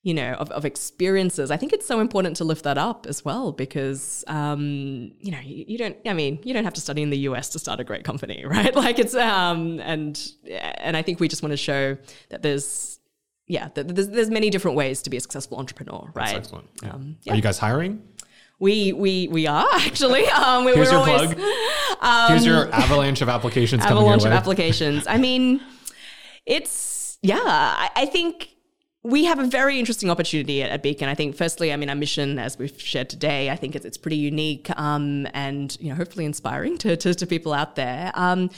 you 0.04 0.14
know, 0.14 0.34
of, 0.34 0.52
of 0.52 0.66
experiences. 0.66 1.50
I 1.50 1.56
think 1.56 1.72
it's 1.72 1.88
so 1.88 2.02
important 2.02 2.36
to 2.38 2.44
lift 2.44 2.66
that 2.66 2.78
up 2.78 3.06
as 3.08 3.24
well 3.24 3.54
because, 3.54 4.26
um, 4.28 5.14
you 5.20 5.32
know, 5.32 5.40
you, 5.40 5.64
you, 5.66 5.78
don't, 5.78 5.96
I 6.06 6.12
mean, 6.12 6.40
you 6.44 6.54
don't 6.54 6.66
have 6.66 6.74
to 6.74 6.82
study 6.82 7.02
in 7.02 7.10
the 7.10 7.20
US 7.20 7.50
to 7.50 7.60
start 7.60 7.80
a 7.80 7.86
great 7.86 8.04
company, 8.04 8.44
right? 8.48 8.76
Like 8.76 9.00
it's, 9.00 9.16
um, 9.16 9.80
and, 9.80 10.22
and 10.50 10.98
I 10.98 11.02
think 11.02 11.22
we 11.22 11.30
just 11.30 11.42
want 11.42 11.52
to 11.52 11.58
show 11.58 11.98
that 12.30 12.42
there's, 12.42 13.00
yeah, 13.48 13.70
that 13.76 13.96
there's, 13.96 14.10
there's 14.10 14.30
many 14.30 14.50
different 14.50 14.76
ways 14.76 15.02
to 15.04 15.10
be 15.10 15.16
a 15.16 15.22
successful 15.22 15.58
entrepreneur, 15.58 16.12
right? 16.14 16.34
That's 16.34 16.34
excellent. 16.34 16.70
Yeah. 16.84 16.90
Um, 16.90 17.18
yeah. 17.24 17.34
Are 17.34 17.36
you 17.38 17.42
guys 17.42 17.58
hiring? 17.58 18.04
We 18.60 18.94
we 18.94 19.28
we 19.28 19.48
are 19.48 19.68
actually. 19.74 20.26
Um, 20.34 20.64
we, 20.64 20.74
Here's 20.74 20.90
your 20.90 21.02
always, 21.02 21.34
plug. 21.34 21.40
Um, 22.02 22.30
Here's 22.30 22.46
your 22.46 22.72
avalanche 22.72 23.22
of 23.22 23.28
applications. 23.28 23.84
Avalanche 23.84 24.24
of 24.24 24.32
applications. 24.32 25.06
I 25.08 25.18
mean, 25.18 25.60
it's 26.46 27.18
yeah. 27.22 27.42
I, 27.44 27.90
I 27.96 28.06
think 28.06 28.53
we 29.04 29.26
have 29.26 29.38
a 29.38 29.46
very 29.46 29.80
interesting 29.80 30.10
opportunity 30.10 30.64
at, 30.64 30.82
Beacon. 30.82 31.10
I 31.10 31.16
think, 31.16 31.36
firstly, 31.36 31.74
I 31.74 31.76
mean, 31.76 31.90
our 31.90 31.96
mission, 31.96 32.40
as 32.40 32.58
we've 32.58 32.80
shared 32.80 33.10
today, 33.10 33.50
I 33.50 33.56
think 33.58 33.76
it's, 33.76 33.86
it's 33.86 33.98
pretty 33.98 34.16
unique 34.16 34.70
um, 34.80 35.28
and 35.34 35.78
you 35.82 35.90
know 35.90 35.96
hopefully 35.96 36.26
inspiring 36.26 36.78
to, 36.80 36.96
to, 36.96 37.14
to 37.14 37.28
people 37.28 37.54
out 37.54 37.76
there. 37.76 38.12
Um, 38.16 38.50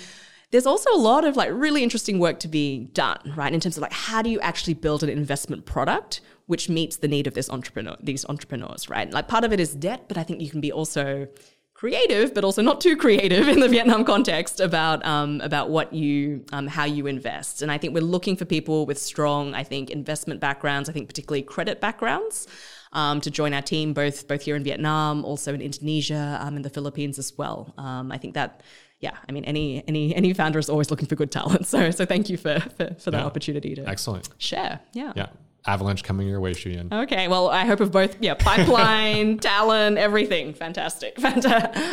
there's 0.52 0.68
also 0.68 0.90
a 0.94 0.98
lot 0.98 1.26
of 1.26 1.36
like 1.36 1.50
really 1.52 1.84
interesting 1.84 2.20
work 2.20 2.40
to 2.42 2.48
be 2.48 2.86
done, 2.94 3.34
right? 3.36 3.54
In 3.54 3.60
terms 3.60 3.76
of 3.78 3.82
like 3.82 3.92
how 3.92 4.22
do 4.22 4.30
you 4.30 4.40
actually 4.40 4.76
build 4.76 5.04
an 5.04 5.10
investment 5.10 5.66
product 5.66 6.22
which 6.48 6.70
meets 6.70 6.98
the 6.98 7.08
need 7.08 7.26
of 7.26 7.34
this 7.34 7.50
entrepreneur, 7.50 7.96
these 8.00 8.24
entrepreneurs, 8.26 8.88
right? 8.90 9.12
Like 9.12 9.28
part 9.28 9.44
of 9.44 9.52
it 9.52 9.60
is 9.60 9.74
debt, 9.74 10.06
but 10.08 10.18
I 10.18 10.24
think 10.24 10.42
you 10.42 10.50
can 10.50 10.62
be 10.62 10.72
also 10.72 11.28
creative, 11.76 12.34
but 12.34 12.44
also 12.44 12.62
not 12.62 12.80
too 12.82 12.96
creative 12.96 13.48
in 13.48 13.60
the 13.60 13.68
Vietnam 13.68 14.06
context 14.06 14.60
about 14.60 15.06
um, 15.06 15.42
about 15.42 15.70
what 15.70 15.94
you 15.94 16.44
um, 16.52 16.66
how 16.66 16.86
you 16.86 17.06
invest. 17.06 17.62
And 17.62 17.72
I 17.72 17.78
think 17.78 17.94
we're 17.94 18.00
looking 18.00 18.36
for 18.36 18.46
people 18.46 18.86
with 18.88 18.98
strong, 18.98 19.54
I 19.54 19.64
think, 19.64 19.92
investment 19.92 20.40
backgrounds. 20.40 20.90
I 20.90 20.94
think 20.94 21.08
particularly 21.08 21.44
credit 21.44 21.80
backgrounds. 21.80 22.48
Um, 22.94 23.20
to 23.22 23.30
join 23.30 23.54
our 23.54 23.62
team, 23.62 23.94
both 23.94 24.26
both 24.26 24.44
here 24.44 24.56
in 24.56 24.64
Vietnam, 24.64 25.26
also 25.26 25.54
in 25.54 25.62
Indonesia, 25.62 26.40
um, 26.42 26.56
and 26.56 26.64
the 26.64 26.70
Philippines 26.70 27.20
as 27.20 27.38
well. 27.38 27.74
Um, 27.78 28.10
I 28.10 28.18
think 28.18 28.36
that, 28.36 28.64
yeah, 29.02 29.18
I 29.28 29.34
mean, 29.34 29.44
any 29.44 29.84
any 29.86 30.16
any 30.16 30.34
founder 30.34 30.60
is 30.60 30.70
always 30.70 30.90
looking 30.90 31.10
for 31.10 31.16
good 31.16 31.30
talent. 31.30 31.68
So 31.74 31.92
so 31.92 32.06
thank 32.06 32.30
you 32.30 32.38
for 32.38 32.62
for, 32.78 32.96
for 32.98 33.12
that 33.12 33.20
yeah. 33.20 33.26
opportunity 33.26 33.76
to 33.76 33.86
excellent 33.86 34.30
share. 34.38 34.80
Yeah, 34.94 35.12
yeah 35.14 35.28
avalanche 35.68 36.04
coming 36.04 36.28
your 36.28 36.40
way, 36.40 36.52
Shuyan. 36.54 36.92
Okay, 37.04 37.28
well, 37.28 37.50
I 37.50 37.66
hope 37.66 37.80
of 37.80 37.92
both, 37.92 38.18
yeah, 38.22 38.34
pipeline, 38.36 39.38
talent, 39.40 39.98
everything. 39.98 40.54
Fantastic. 40.54 41.20
Fantastic. 41.20 41.84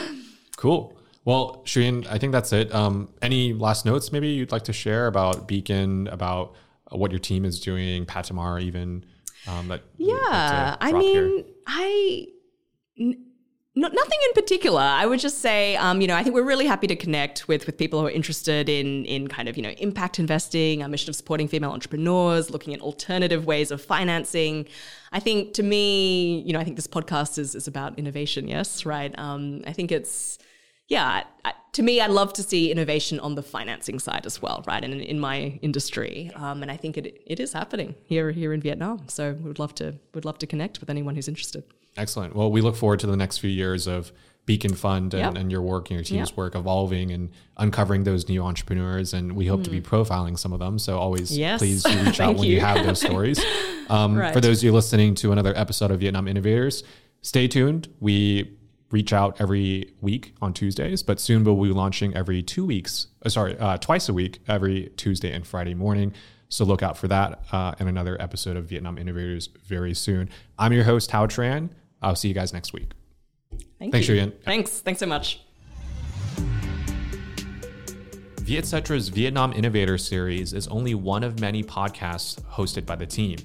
Cool. 0.57 0.97
Well, 1.25 1.62
Shuyan, 1.64 2.07
I 2.11 2.18
think 2.18 2.33
that's 2.33 2.53
it. 2.53 2.75
Um, 2.75 3.09
any 3.23 3.53
last 3.53 3.85
notes 3.87 4.12
maybe 4.12 4.29
you'd 4.29 4.53
like 4.53 4.64
to 4.64 4.73
share 4.73 5.07
about 5.07 5.47
Beacon, 5.47 6.09
about 6.09 6.55
what 6.91 7.11
your 7.11 7.20
team 7.20 7.45
is 7.45 7.61
doing, 7.61 8.05
Patamar 8.07 8.59
even? 8.61 9.05
Um, 9.47 9.68
that 9.68 9.83
yeah, 9.97 10.77
I 10.81 10.93
mean, 10.93 11.14
here? 11.14 11.45
I. 11.66 12.27
N- 12.99 13.27
not, 13.75 13.95
nothing 13.95 14.18
in 14.29 14.35
particular. 14.35 14.83
I 14.83 15.07
would 15.07 15.18
just 15.18 15.39
say, 15.39 15.77
um, 15.77 16.03
you 16.03 16.07
know, 16.07 16.14
I 16.14 16.23
think 16.23 16.35
we're 16.35 16.43
really 16.43 16.66
happy 16.66 16.87
to 16.89 16.97
connect 16.97 17.49
with 17.49 17.64
with 17.64 17.79
people 17.79 18.01
who 18.01 18.07
are 18.07 18.11
interested 18.11 18.68
in 18.68 19.07
in 19.07 19.29
kind 19.29 19.49
of 19.49 19.57
you 19.57 19.62
know 19.62 19.70
impact 19.79 20.18
investing, 20.18 20.83
our 20.83 20.89
mission 20.89 21.09
of 21.09 21.16
supporting 21.16 21.49
female 21.49 21.70
entrepreneurs, 21.70 22.51
looking 22.51 22.75
at 22.75 22.81
alternative 22.81 23.47
ways 23.47 23.70
of 23.70 23.81
financing. 23.81 24.66
I 25.12 25.20
think 25.20 25.55
to 25.55 25.62
me, 25.62 26.41
you 26.41 26.53
know, 26.53 26.61
I 26.61 26.64
think 26.64 26.77
this 26.77 26.87
podcast 26.87 27.39
is 27.39 27.55
is 27.55 27.66
about 27.66 27.99
innovation. 27.99 28.47
Yes, 28.47 28.85
right. 28.85 29.18
Um, 29.18 29.62
I 29.66 29.73
think 29.73 29.91
it's 29.91 30.39
yeah. 30.89 31.25
I, 31.45 31.55
to 31.73 31.83
me, 31.83 32.03
I'd 32.03 32.11
love 32.11 32.35
to 32.35 32.43
see 32.43 32.70
innovation 32.70 33.18
on 33.20 33.35
the 33.37 33.43
financing 33.43 33.99
side 33.99 34.27
as 34.27 34.43
well, 34.43 34.62
right? 34.66 34.85
And 34.85 34.93
in, 34.93 35.01
in 35.01 35.18
my 35.18 35.59
industry, 35.62 36.31
um, 36.35 36.61
and 36.61 36.70
I 36.70 36.77
think 36.77 36.99
it 36.99 37.23
it 37.27 37.41
is 37.41 37.55
happening 37.55 37.95
here 38.05 38.33
here 38.33 38.53
in 38.53 38.61
Vietnam. 38.61 39.09
So 39.09 39.33
we 39.33 39.49
would 39.49 39.59
love 39.59 39.75
to 39.77 39.95
would 40.12 40.27
love 40.27 40.39
to 40.41 40.47
connect 40.47 40.81
with 40.81 40.91
anyone 40.91 41.14
who's 41.14 41.29
interested. 41.29 41.64
Excellent. 41.97 42.34
Well, 42.34 42.51
we 42.51 42.61
look 42.61 42.76
forward 42.76 43.01
to 43.01 43.07
the 43.07 43.16
next 43.16 43.38
few 43.38 43.51
years 43.51 43.86
of 43.86 44.12
Beacon 44.45 44.74
Fund 44.74 45.14
and, 45.14 45.34
yep. 45.34 45.40
and 45.40 45.53
your 45.53 45.62
work 45.62 45.90
and 45.90 45.97
your 45.97 46.05
team's 46.05 46.30
yep. 46.30 46.36
work 46.36 46.55
evolving 46.57 47.12
and 47.12 47.30
uncovering 47.59 48.05
those 48.05 48.28
new 48.28 48.43
entrepreneurs. 48.43 49.14
And 49.14 49.36
we 49.36 49.47
hope 49.47 49.61
mm. 49.61 49.64
to 49.64 49.70
be 49.70 49.80
hmm. 49.80 49.95
profiling 49.95 50.38
some 50.38 50.53
of 50.53 50.59
them. 50.59 50.78
So 50.78 50.99
always 50.99 51.36
yes. 51.36 51.61
please 51.61 51.84
reach 52.05 52.18
out 52.18 52.36
when 52.36 52.45
you. 52.45 52.55
you. 52.55 52.61
have 52.61 52.84
those 52.84 53.01
stories. 53.01 53.43
Um, 53.88 54.16
right. 54.16 54.32
For 54.32 54.40
those 54.40 54.61
of 54.61 54.64
you 54.64 54.72
listening 54.72 55.14
to 55.16 55.32
another 55.32 55.53
episode 55.55 55.90
of 55.90 56.01
Vietnam 56.01 56.26
Innovators, 56.26 56.82
stay 57.20 57.47
tuned. 57.47 57.93
We 58.01 58.57
reach 58.90 59.12
out 59.12 59.38
every 59.38 59.93
week 60.01 60.34
on 60.40 60.55
Tuesdays, 60.55 61.03
but 61.03 61.20
soon 61.20 61.45
we'll 61.45 61.57
be 61.57 61.74
launching 61.74 62.14
every 62.16 62.43
two 62.43 62.64
weeks. 62.64 63.09
Uh, 63.22 63.28
sorry, 63.28 63.59
uh, 63.59 63.76
twice 63.78 64.09
a 64.09 64.14
week, 64.14 64.38
every 64.49 64.90
Tuesday 64.97 65.32
and 65.32 65.47
Friday 65.47 65.74
morning. 65.74 66.14
So 66.49 66.64
look 66.64 66.82
out 66.82 66.97
for 66.97 67.09
that 67.09 67.43
uh, 67.53 67.74
and 67.78 67.88
another 67.88 68.20
episode 68.20 68.57
of 68.57 68.66
Vietnam 68.66 68.97
Innovators 68.97 69.49
very 69.66 69.93
soon. 69.95 70.30
I'm 70.59 70.72
your 70.72 70.84
host, 70.84 71.11
Hao 71.11 71.26
Tran. 71.26 71.70
I'll 72.03 72.16
see 72.16 72.28
you 72.28 72.34
guys 72.34 72.53
next 72.53 72.72
week. 72.72 72.90
Thank 73.78 73.92
Thanks, 73.92 74.09
you. 74.09 74.14
Julian. 74.14 74.32
Thanks. 74.44 74.80
Thanks 74.80 75.00
so 75.00 75.07
much. 75.07 75.40
Vietcetra's 78.40 79.09
Vietnam 79.09 79.53
Innovator 79.53 79.96
Series 79.96 80.53
is 80.53 80.66
only 80.68 80.94
one 80.94 81.22
of 81.22 81.40
many 81.40 81.62
podcasts 81.62 82.42
hosted 82.42 82.84
by 82.84 82.96
the 82.96 83.07
team. 83.07 83.38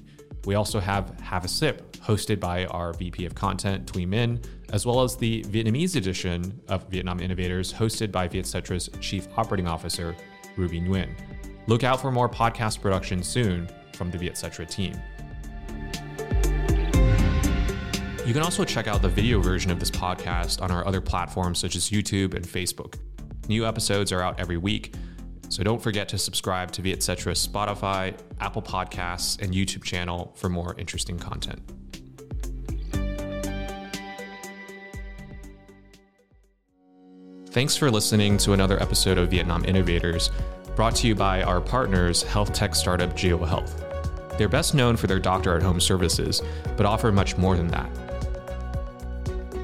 We 0.44 0.54
also 0.54 0.80
have 0.80 1.18
Have 1.20 1.44
a 1.44 1.48
Sip, 1.48 1.92
hosted 1.98 2.40
by 2.40 2.66
our 2.66 2.92
VP 2.92 3.24
of 3.24 3.34
Content, 3.34 3.90
Thuy 3.90 4.06
Minh, 4.08 4.44
as 4.72 4.84
well 4.84 5.02
as 5.02 5.16
the 5.16 5.42
Vietnamese 5.44 5.96
edition 5.96 6.60
of 6.68 6.88
Vietnam 6.88 7.20
Innovators, 7.20 7.72
hosted 7.72 8.10
by 8.10 8.26
Vietcetra's 8.26 8.90
Chief 9.00 9.28
Operating 9.36 9.68
Officer, 9.68 10.16
Ruby 10.56 10.80
Nguyen. 10.80 11.10
Look 11.68 11.84
out 11.84 12.00
for 12.00 12.10
more 12.10 12.28
podcast 12.28 12.80
production 12.80 13.22
soon 13.22 13.68
from 13.94 14.10
the 14.10 14.18
Vietcetra 14.18 14.68
team. 14.68 14.94
You 18.28 18.34
can 18.34 18.42
also 18.42 18.62
check 18.62 18.86
out 18.86 19.00
the 19.00 19.08
video 19.08 19.40
version 19.40 19.70
of 19.70 19.80
this 19.80 19.90
podcast 19.90 20.60
on 20.60 20.70
our 20.70 20.86
other 20.86 21.00
platforms 21.00 21.58
such 21.58 21.76
as 21.76 21.88
YouTube 21.88 22.34
and 22.34 22.44
Facebook. 22.44 22.98
New 23.48 23.64
episodes 23.66 24.12
are 24.12 24.20
out 24.20 24.38
every 24.38 24.58
week, 24.58 24.94
so 25.48 25.62
don't 25.62 25.80
forget 25.80 26.10
to 26.10 26.18
subscribe 26.18 26.70
to 26.72 26.82
Vietcetra's 26.82 27.48
Spotify, 27.48 28.14
Apple 28.38 28.60
Podcasts, 28.60 29.40
and 29.40 29.54
YouTube 29.54 29.82
channel 29.82 30.34
for 30.36 30.50
more 30.50 30.74
interesting 30.76 31.18
content. 31.18 31.58
Thanks 37.46 37.78
for 37.78 37.90
listening 37.90 38.36
to 38.36 38.52
another 38.52 38.78
episode 38.82 39.16
of 39.16 39.30
Vietnam 39.30 39.64
Innovators, 39.64 40.28
brought 40.76 40.94
to 40.96 41.06
you 41.06 41.14
by 41.14 41.42
our 41.44 41.62
partners, 41.62 42.24
health 42.24 42.52
tech 42.52 42.74
startup 42.74 43.16
Jio 43.16 43.48
Health. 43.48 43.82
They're 44.36 44.50
best 44.50 44.74
known 44.74 44.98
for 44.98 45.06
their 45.06 45.18
doctor 45.18 45.56
at 45.56 45.62
home 45.62 45.80
services, 45.80 46.42
but 46.76 46.84
offer 46.84 47.10
much 47.10 47.38
more 47.38 47.56
than 47.56 47.68
that. 47.68 48.07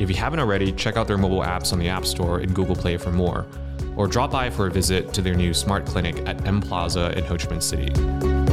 If 0.01 0.11
you 0.11 0.17
haven't 0.17 0.41
already, 0.41 0.73
check 0.73 0.97
out 0.97 1.07
their 1.07 1.19
mobile 1.19 1.41
apps 1.41 1.73
on 1.73 1.79
the 1.79 1.89
App 1.89 2.05
Store 2.05 2.41
and 2.41 2.53
Google 2.55 2.75
Play 2.75 2.97
for 2.97 3.13
more, 3.13 3.47
or 3.97 4.09
drop 4.09 4.33
by 4.33 4.51
for 4.51 4.67
a 4.67 4.71
visit 4.71 5.15
to 5.15 5.23
their 5.23 5.35
new 5.35 5.55
smart 5.55 5.87
clinic 5.87 6.17
at 6.27 6.45
M 6.47 6.61
Plaza 6.61 7.17
in 7.17 7.25
Ho 7.25 7.37
Chi 7.37 7.47
Minh 7.47 7.63
City. 7.63 8.44